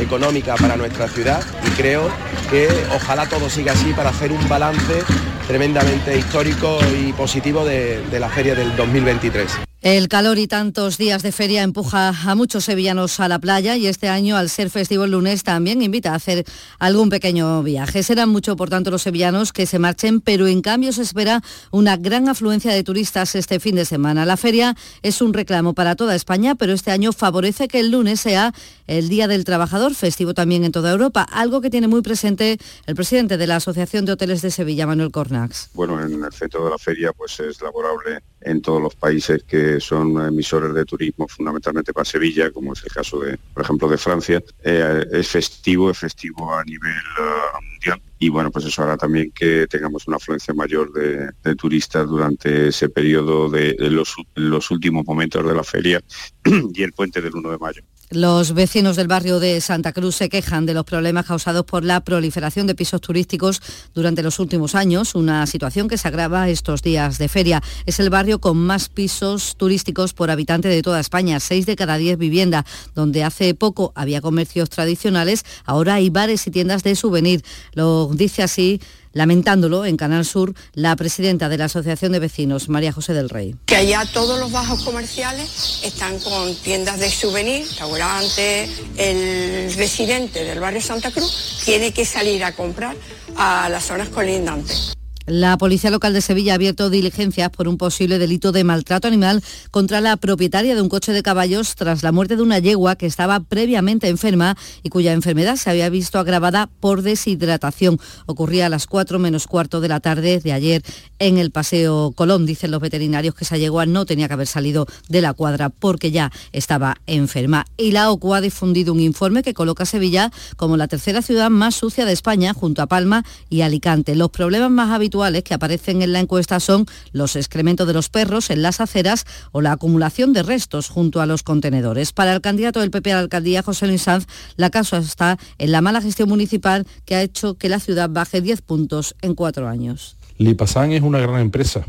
económica 0.00 0.54
para 0.56 0.76
nuestra 0.76 1.08
ciudad 1.08 1.42
y 1.66 1.70
creo 1.70 2.08
que 2.50 2.68
ojalá 2.94 3.26
todo 3.26 3.48
siga 3.48 3.72
así 3.72 3.92
para 3.92 4.10
hacer 4.10 4.32
un 4.32 4.48
balance 4.48 5.02
tremendamente 5.46 6.16
histórico 6.16 6.78
y 7.00 7.12
positivo 7.12 7.64
de, 7.64 8.04
de 8.10 8.20
la 8.20 8.28
feria 8.28 8.54
del 8.54 8.74
2023. 8.76 9.63
El 9.84 10.08
calor 10.08 10.38
y 10.38 10.46
tantos 10.46 10.96
días 10.96 11.22
de 11.22 11.30
feria 11.30 11.62
empuja 11.62 12.08
a 12.08 12.34
muchos 12.34 12.64
sevillanos 12.64 13.20
a 13.20 13.28
la 13.28 13.38
playa 13.38 13.76
y 13.76 13.86
este 13.86 14.08
año 14.08 14.38
al 14.38 14.48
ser 14.48 14.70
festivo 14.70 15.04
el 15.04 15.10
lunes 15.10 15.44
también 15.44 15.82
invita 15.82 16.12
a 16.12 16.14
hacer 16.14 16.46
algún 16.78 17.10
pequeño 17.10 17.62
viaje. 17.62 18.02
Serán 18.02 18.30
mucho 18.30 18.56
por 18.56 18.70
tanto 18.70 18.90
los 18.90 19.02
sevillanos 19.02 19.52
que 19.52 19.66
se 19.66 19.78
marchen, 19.78 20.22
pero 20.22 20.46
en 20.46 20.62
cambio 20.62 20.90
se 20.94 21.02
espera 21.02 21.42
una 21.70 21.98
gran 21.98 22.30
afluencia 22.30 22.72
de 22.72 22.82
turistas 22.82 23.34
este 23.34 23.60
fin 23.60 23.74
de 23.74 23.84
semana. 23.84 24.24
La 24.24 24.38
feria 24.38 24.74
es 25.02 25.20
un 25.20 25.34
reclamo 25.34 25.74
para 25.74 25.96
toda 25.96 26.14
España, 26.14 26.54
pero 26.54 26.72
este 26.72 26.90
año 26.90 27.12
favorece 27.12 27.68
que 27.68 27.80
el 27.80 27.90
lunes 27.90 28.22
sea 28.22 28.54
el 28.86 29.10
Día 29.10 29.28
del 29.28 29.44
Trabajador, 29.44 29.94
festivo 29.94 30.32
también 30.32 30.64
en 30.64 30.72
toda 30.72 30.92
Europa, 30.92 31.26
algo 31.30 31.60
que 31.60 31.68
tiene 31.68 31.88
muy 31.88 32.00
presente 32.00 32.56
el 32.86 32.94
presidente 32.94 33.36
de 33.36 33.46
la 33.46 33.56
Asociación 33.56 34.06
de 34.06 34.12
Hoteles 34.12 34.40
de 34.40 34.50
Sevilla, 34.50 34.86
Manuel 34.86 35.10
Cornax. 35.10 35.68
Bueno, 35.74 36.02
en 36.02 36.24
el 36.24 36.32
centro 36.32 36.64
de 36.64 36.70
la 36.70 36.78
feria 36.78 37.12
pues 37.12 37.38
es 37.40 37.60
laborable 37.60 38.22
en 38.40 38.62
todos 38.62 38.80
los 38.80 38.94
países 38.94 39.42
que 39.42 39.73
son 39.80 40.20
emisores 40.26 40.74
de 40.74 40.84
turismo, 40.84 41.26
fundamentalmente 41.28 41.92
para 41.92 42.04
Sevilla, 42.04 42.50
como 42.50 42.72
es 42.72 42.82
el 42.84 42.92
caso 42.92 43.20
de, 43.20 43.38
por 43.52 43.62
ejemplo, 43.62 43.88
de 43.88 43.98
Francia, 43.98 44.42
eh, 44.62 45.06
es 45.12 45.28
festivo, 45.28 45.90
es 45.90 45.98
festivo 45.98 46.54
a 46.54 46.64
nivel 46.64 46.90
eh, 46.90 47.64
mundial. 47.70 48.02
Y 48.18 48.28
bueno, 48.28 48.50
pues 48.50 48.64
eso 48.64 48.82
hará 48.82 48.96
también 48.96 49.30
que 49.32 49.66
tengamos 49.66 50.06
una 50.06 50.16
afluencia 50.16 50.54
mayor 50.54 50.92
de, 50.92 51.54
turistas 51.56 52.08
durante 52.08 52.68
ese 52.68 52.88
periodo 52.88 53.50
de, 53.50 53.76
los, 53.78 54.14
los 54.34 54.70
últimos 54.70 55.04
momentos 55.06 55.46
de 55.46 55.54
la 55.54 55.64
feria 55.64 56.00
y 56.74 56.82
el 56.82 56.92
puente 56.92 57.20
del 57.20 57.34
1 57.34 57.50
de 57.50 57.58
mayo. 57.58 57.82
Los 58.10 58.52
vecinos 58.52 58.96
del 58.96 59.08
barrio 59.08 59.40
de 59.40 59.60
Santa 59.60 59.92
Cruz 59.92 60.16
se 60.16 60.28
quejan 60.28 60.66
de 60.66 60.74
los 60.74 60.84
problemas 60.84 61.24
causados 61.24 61.64
por 61.64 61.84
la 61.84 62.00
proliferación 62.00 62.66
de 62.66 62.74
pisos 62.74 63.00
turísticos 63.00 63.62
durante 63.94 64.22
los 64.22 64.38
últimos 64.38 64.74
años, 64.74 65.14
una 65.14 65.46
situación 65.46 65.88
que 65.88 65.96
se 65.96 66.08
agrava 66.08 66.48
estos 66.50 66.82
días 66.82 67.16
de 67.18 67.28
feria. 67.28 67.62
Es 67.86 68.00
el 68.00 68.10
barrio 68.10 68.40
con 68.40 68.58
más 68.58 68.90
pisos 68.90 69.56
turísticos 69.56 70.12
por 70.12 70.30
habitante 70.30 70.68
de 70.68 70.82
toda 70.82 71.00
España, 71.00 71.40
seis 71.40 71.64
de 71.64 71.76
cada 71.76 71.96
diez 71.96 72.18
viviendas, 72.18 72.66
donde 72.94 73.24
hace 73.24 73.54
poco 73.54 73.92
había 73.94 74.20
comercios 74.20 74.68
tradicionales, 74.68 75.44
ahora 75.64 75.94
hay 75.94 76.10
bares 76.10 76.46
y 76.46 76.50
tiendas 76.50 76.82
de 76.82 76.96
souvenir. 76.96 77.42
Lo 77.72 78.10
dice 78.12 78.42
así 78.42 78.80
lamentándolo 79.14 79.86
en 79.86 79.96
Canal 79.96 80.24
Sur 80.24 80.54
la 80.74 80.94
presidenta 80.96 81.48
de 81.48 81.58
la 81.58 81.64
Asociación 81.64 82.12
de 82.12 82.18
Vecinos, 82.18 82.68
María 82.68 82.92
José 82.92 83.14
del 83.14 83.30
Rey. 83.30 83.56
Que 83.66 83.76
allá 83.76 84.04
todos 84.12 84.38
los 84.38 84.52
bajos 84.52 84.82
comerciales 84.82 85.80
están 85.82 86.18
con 86.18 86.54
tiendas 86.56 87.00
de 87.00 87.08
souvenir, 87.08 87.62
restaurantes, 87.62 88.70
el 88.96 89.72
residente 89.74 90.44
del 90.44 90.60
barrio 90.60 90.80
Santa 90.80 91.10
Cruz 91.10 91.62
tiene 91.64 91.92
que 91.92 92.04
salir 92.04 92.44
a 92.44 92.52
comprar 92.52 92.96
a 93.36 93.68
las 93.68 93.86
zonas 93.86 94.08
colindantes. 94.08 94.93
La 95.26 95.56
Policía 95.56 95.90
Local 95.90 96.12
de 96.12 96.20
Sevilla 96.20 96.52
ha 96.52 96.56
abierto 96.56 96.90
diligencias 96.90 97.48
por 97.48 97.66
un 97.66 97.78
posible 97.78 98.18
delito 98.18 98.52
de 98.52 98.62
maltrato 98.62 99.08
animal 99.08 99.42
contra 99.70 100.02
la 100.02 100.18
propietaria 100.18 100.74
de 100.74 100.82
un 100.82 100.90
coche 100.90 101.12
de 101.12 101.22
caballos 101.22 101.76
tras 101.76 102.02
la 102.02 102.12
muerte 102.12 102.36
de 102.36 102.42
una 102.42 102.58
yegua 102.58 102.96
que 102.96 103.06
estaba 103.06 103.40
previamente 103.40 104.08
enferma 104.08 104.54
y 104.82 104.90
cuya 104.90 105.14
enfermedad 105.14 105.56
se 105.56 105.70
había 105.70 105.88
visto 105.88 106.18
agravada 106.18 106.68
por 106.78 107.00
deshidratación. 107.00 107.98
Ocurría 108.26 108.66
a 108.66 108.68
las 108.68 108.86
4 108.86 109.18
menos 109.18 109.46
cuarto 109.46 109.80
de 109.80 109.88
la 109.88 110.00
tarde 110.00 110.40
de 110.40 110.52
ayer 110.52 110.82
en 111.18 111.38
el 111.38 111.50
Paseo 111.50 112.12
Colón. 112.14 112.44
Dicen 112.44 112.70
los 112.70 112.82
veterinarios 112.82 113.34
que 113.34 113.44
esa 113.44 113.56
yegua 113.56 113.86
no 113.86 114.04
tenía 114.04 114.28
que 114.28 114.34
haber 114.34 114.46
salido 114.46 114.86
de 115.08 115.22
la 115.22 115.32
cuadra 115.32 115.70
porque 115.70 116.10
ya 116.10 116.32
estaba 116.52 116.98
enferma. 117.06 117.64
Y 117.78 117.92
la 117.92 118.10
OCU 118.10 118.34
ha 118.34 118.42
difundido 118.42 118.92
un 118.92 119.00
informe 119.00 119.42
que 119.42 119.54
coloca 119.54 119.84
a 119.84 119.86
Sevilla 119.86 120.30
como 120.58 120.76
la 120.76 120.86
tercera 120.86 121.22
ciudad 121.22 121.48
más 121.48 121.76
sucia 121.76 122.04
de 122.04 122.12
España 122.12 122.52
junto 122.52 122.82
a 122.82 122.86
Palma 122.86 123.24
y 123.48 123.62
Alicante. 123.62 124.14
Los 124.16 124.28
problemas 124.28 124.70
más 124.70 124.90
habituales 124.90 125.13
que 125.14 125.54
aparecen 125.54 126.02
en 126.02 126.12
la 126.12 126.18
encuesta 126.18 126.58
son 126.58 126.86
los 127.12 127.36
excrementos 127.36 127.86
de 127.86 127.92
los 127.92 128.08
perros 128.08 128.50
en 128.50 128.62
las 128.62 128.80
aceras 128.80 129.26
o 129.52 129.60
la 129.60 129.70
acumulación 129.70 130.32
de 130.32 130.42
restos 130.42 130.88
junto 130.88 131.20
a 131.20 131.26
los 131.26 131.44
contenedores. 131.44 132.12
Para 132.12 132.34
el 132.34 132.40
candidato 132.40 132.80
del 132.80 132.90
PP 132.90 133.12
a 133.12 133.14
la 133.14 133.20
alcaldía, 133.20 133.62
José 133.62 133.86
Luis 133.86 134.02
Sanz, 134.02 134.26
la 134.56 134.70
causa 134.70 134.98
está 134.98 135.38
en 135.58 135.70
la 135.70 135.80
mala 135.82 136.02
gestión 136.02 136.28
municipal 136.28 136.84
que 137.04 137.14
ha 137.14 137.22
hecho 137.22 137.54
que 137.54 137.68
la 137.68 137.78
ciudad 137.78 138.10
baje 138.10 138.40
10 138.40 138.62
puntos 138.62 139.14
en 139.22 139.36
cuatro 139.36 139.68
años. 139.68 140.16
Lipasan 140.36 140.90
es 140.90 141.02
una 141.02 141.20
gran 141.20 141.40
empresa 141.40 141.86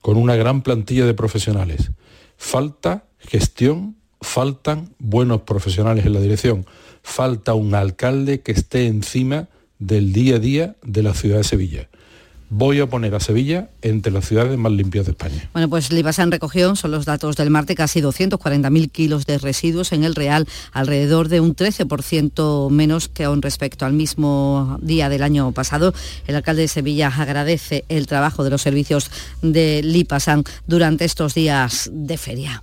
con 0.00 0.16
una 0.16 0.36
gran 0.36 0.62
plantilla 0.62 1.04
de 1.04 1.14
profesionales. 1.14 1.90
Falta 2.36 3.06
gestión, 3.18 3.96
faltan 4.20 4.94
buenos 5.00 5.42
profesionales 5.42 6.06
en 6.06 6.12
la 6.12 6.20
dirección, 6.20 6.64
falta 7.02 7.54
un 7.54 7.74
alcalde 7.74 8.40
que 8.42 8.52
esté 8.52 8.86
encima 8.86 9.48
del 9.80 10.12
día 10.12 10.36
a 10.36 10.38
día 10.38 10.76
de 10.84 11.02
la 11.02 11.14
ciudad 11.14 11.38
de 11.38 11.44
Sevilla 11.44 11.88
voy 12.50 12.80
a 12.80 12.86
poner 12.86 13.14
a 13.14 13.20
Sevilla 13.20 13.68
entre 13.82 14.12
las 14.12 14.26
ciudades 14.26 14.56
más 14.58 14.72
limpias 14.72 15.06
de 15.06 15.12
España. 15.12 15.48
Bueno, 15.52 15.68
pues 15.68 15.92
Libasan 15.92 16.30
recogió, 16.30 16.74
son 16.76 16.90
los 16.90 17.04
datos 17.04 17.36
del 17.36 17.50
martes, 17.50 17.76
casi 17.76 18.00
240.000 18.00 18.90
kilos 18.90 19.26
de 19.26 19.38
residuos 19.38 19.92
en 19.92 20.04
el 20.04 20.14
Real, 20.14 20.46
alrededor 20.72 21.28
de 21.28 21.40
un 21.40 21.54
13% 21.54 22.70
menos 22.70 23.08
que 23.08 23.24
aún 23.24 23.42
respecto 23.42 23.86
al 23.86 23.92
mismo 23.92 24.78
día 24.82 25.08
del 25.08 25.22
año 25.22 25.52
pasado. 25.52 25.92
El 26.26 26.36
alcalde 26.36 26.62
de 26.62 26.68
Sevilla 26.68 27.08
agradece 27.08 27.84
el 27.88 28.06
trabajo 28.06 28.44
de 28.44 28.50
los 28.50 28.62
servicios 28.62 29.10
de 29.42 29.82
Lipasan 29.82 30.44
durante 30.66 31.04
estos 31.04 31.34
días 31.34 31.90
de 31.92 32.16
feria. 32.16 32.62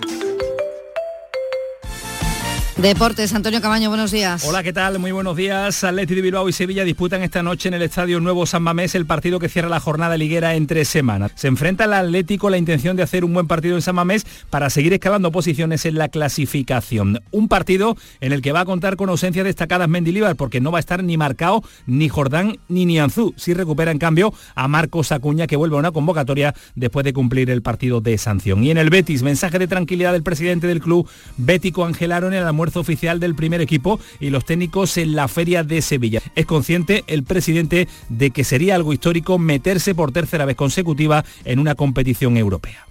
Deportes, 2.77 3.33
Antonio 3.35 3.61
Camaño, 3.61 3.89
buenos 3.89 4.11
días. 4.11 4.45
Hola, 4.45 4.63
¿qué 4.63 4.71
tal? 4.71 4.97
Muy 4.97 5.11
buenos 5.11 5.35
días. 5.35 5.83
Atleti 5.83 6.19
Bilbao 6.19 6.47
y 6.47 6.53
Sevilla 6.53 6.85
disputan 6.85 7.21
esta 7.21 7.43
noche 7.43 7.67
en 7.67 7.75
el 7.75 7.81
Estadio 7.81 8.19
Nuevo 8.21 8.45
San 8.45 8.63
Mamés 8.63 8.95
el 8.95 9.05
partido 9.05 9.39
que 9.39 9.49
cierra 9.49 9.67
la 9.67 9.81
jornada 9.81 10.17
liguera 10.17 10.55
en 10.55 10.67
tres 10.67 10.87
semanas. 10.87 11.31
Se 11.35 11.47
enfrenta 11.47 11.83
al 11.83 11.93
Atlético 11.93 12.49
la 12.49 12.57
intención 12.57 12.95
de 12.95 13.03
hacer 13.03 13.25
un 13.25 13.33
buen 13.33 13.45
partido 13.45 13.75
en 13.75 13.81
San 13.81 13.95
Mamés 13.95 14.25
para 14.49 14.69
seguir 14.69 14.93
escalando 14.93 15.31
posiciones 15.31 15.85
en 15.85 15.95
la 15.95 16.07
clasificación. 16.07 17.19
Un 17.31 17.49
partido 17.49 17.97
en 18.21 18.31
el 18.31 18.41
que 18.41 18.53
va 18.53 18.61
a 18.61 18.65
contar 18.65 18.95
con 18.95 19.09
ausencias 19.09 19.45
destacadas 19.45 19.89
Mendilibar 19.89 20.35
porque 20.37 20.61
no 20.61 20.71
va 20.71 20.79
a 20.79 20.81
estar 20.81 21.03
ni 21.03 21.17
marcado 21.17 21.63
ni 21.85 22.07
Jordán 22.07 22.57
ni 22.69 22.85
Nianzú. 22.85 23.33
Si 23.35 23.53
recupera 23.53 23.91
en 23.91 23.99
cambio 23.99 24.33
a 24.55 24.67
Marcos 24.69 25.11
Acuña 25.11 25.45
que 25.45 25.57
vuelve 25.57 25.75
a 25.75 25.79
una 25.79 25.91
convocatoria 25.91 26.55
después 26.75 27.03
de 27.03 27.11
cumplir 27.13 27.49
el 27.49 27.61
partido 27.61 27.99
de 27.99 28.17
sanción. 28.17 28.63
Y 28.63 28.71
en 28.71 28.77
el 28.77 28.89
Betis, 28.89 29.23
mensaje 29.23 29.59
de 29.59 29.67
tranquilidad 29.67 30.13
del 30.13 30.23
presidente 30.23 30.67
del 30.67 30.79
club 30.79 31.07
Bético 31.37 31.85
Angelaro 31.85 32.27
en 32.27 32.33
el 32.33 32.47
almuerzo 32.61 32.79
oficial 32.79 33.19
del 33.19 33.33
primer 33.33 33.59
equipo 33.59 33.99
y 34.19 34.29
los 34.29 34.45
técnicos 34.45 34.97
en 34.97 35.15
la 35.15 35.27
feria 35.27 35.63
de 35.63 35.81
Sevilla. 35.81 36.21
Es 36.35 36.45
consciente 36.45 37.03
el 37.07 37.23
presidente 37.23 37.87
de 38.09 38.29
que 38.29 38.43
sería 38.43 38.75
algo 38.75 38.93
histórico 38.93 39.39
meterse 39.39 39.95
por 39.95 40.11
tercera 40.11 40.45
vez 40.45 40.55
consecutiva 40.55 41.25
en 41.43 41.57
una 41.57 41.73
competición 41.73 42.37
europea. 42.37 42.85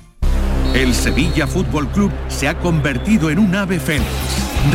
El 0.74 0.92
Sevilla 0.92 1.46
Fútbol 1.46 1.88
Club 1.88 2.10
se 2.28 2.48
ha 2.48 2.58
convertido 2.58 3.30
en 3.30 3.38
un 3.38 3.54
ave 3.54 3.78
fénix. 3.78 4.08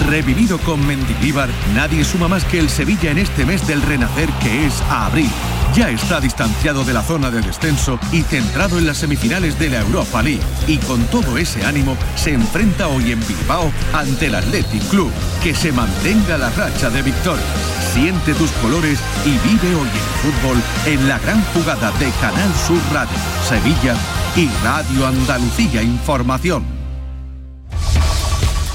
Revivido 0.08 0.58
con 0.60 0.86
Mendilibar, 0.88 1.50
nadie 1.74 2.04
suma 2.06 2.28
más 2.30 2.46
que 2.46 2.60
el 2.60 2.70
Sevilla 2.70 3.12
en 3.12 3.18
este 3.18 3.46
mes 3.46 3.68
del 3.68 3.82
renacer 3.82 4.30
que 4.42 4.66
es 4.66 4.82
abril. 4.90 5.30
Ya 5.76 5.90
está 5.90 6.22
distanciado 6.22 6.86
de 6.86 6.94
la 6.94 7.04
zona 7.04 7.30
de 7.30 7.42
descenso 7.42 8.00
y 8.14 8.22
centrado 8.22 8.78
en 8.78 8.88
las 8.88 8.98
semifinales 8.98 9.60
de 9.60 9.70
la 9.70 9.82
Europa 9.82 10.24
League. 10.24 10.42
Y 10.68 10.78
con 10.78 11.04
todo 11.08 11.38
ese 11.38 11.66
ánimo 11.66 11.98
se 12.16 12.34
enfrenta 12.34 12.88
hoy 12.88 13.12
en 13.12 13.20
Bilbao 13.28 13.70
ante 13.92 14.28
el 14.28 14.36
Athletic 14.36 14.82
Club. 14.88 15.12
Que 15.44 15.54
se 15.54 15.74
mantenga 15.74 16.38
la 16.38 16.50
racha 16.52 16.90
de 16.90 17.02
victoria. 17.02 17.44
Siente 17.94 18.34
tus 18.36 18.52
colores 18.52 19.00
y 19.26 19.32
vive 19.32 19.76
hoy 19.76 19.90
el 19.90 20.32
fútbol 20.32 20.58
en 20.86 21.10
la 21.10 21.20
gran 21.20 21.44
jugada 21.54 21.92
de 22.00 22.10
Canal 22.22 22.54
Sur 22.66 22.80
Radio, 22.94 23.18
Sevilla 23.46 23.98
y 24.38 24.50
Radio 24.64 25.08
Andalucía 25.08 25.84
Información. 25.84 26.64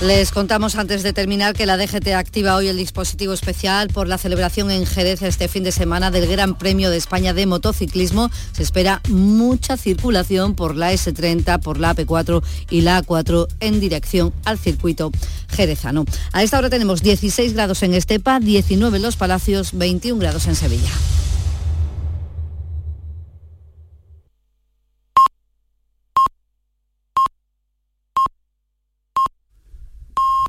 Les 0.01 0.31
contamos 0.31 0.77
antes 0.77 1.03
de 1.03 1.13
terminar 1.13 1.55
que 1.55 1.67
la 1.67 1.77
DGT 1.77 2.15
activa 2.15 2.57
hoy 2.57 2.69
el 2.69 2.79
dispositivo 2.79 3.35
especial 3.35 3.89
por 3.89 4.09
la 4.09 4.17
celebración 4.17 4.71
en 4.71 4.87
Jerez 4.87 5.21
este 5.21 5.47
fin 5.47 5.63
de 5.63 5.73
semana 5.73 6.11
del 6.11 6.27
Gran 6.27 6.57
Premio 6.57 6.89
de 6.89 6.97
España 6.97 7.35
de 7.35 7.45
motociclismo. 7.45 8.31
Se 8.53 8.63
espera 8.63 9.03
mucha 9.11 9.77
circulación 9.77 10.55
por 10.55 10.75
la 10.75 10.95
S30, 10.95 11.61
por 11.61 11.79
la 11.79 11.95
AP4 11.95 12.43
y 12.71 12.81
la 12.81 13.03
A4 13.03 13.47
en 13.61 13.79
dirección 13.79 14.33
al 14.47 14.59
circuito 14.59 15.11
jerezano. 15.51 16.07
A 16.33 16.43
esta 16.43 16.57
hora 16.57 16.71
tenemos 16.71 17.03
16 17.03 17.53
grados 17.53 17.83
en 17.83 17.93
Estepa, 17.93 18.41
19 18.41 18.97
en 18.97 19.03
Los 19.03 19.17
Palacios, 19.17 19.73
21 19.75 20.19
grados 20.19 20.47
en 20.47 20.55
Sevilla. 20.57 20.91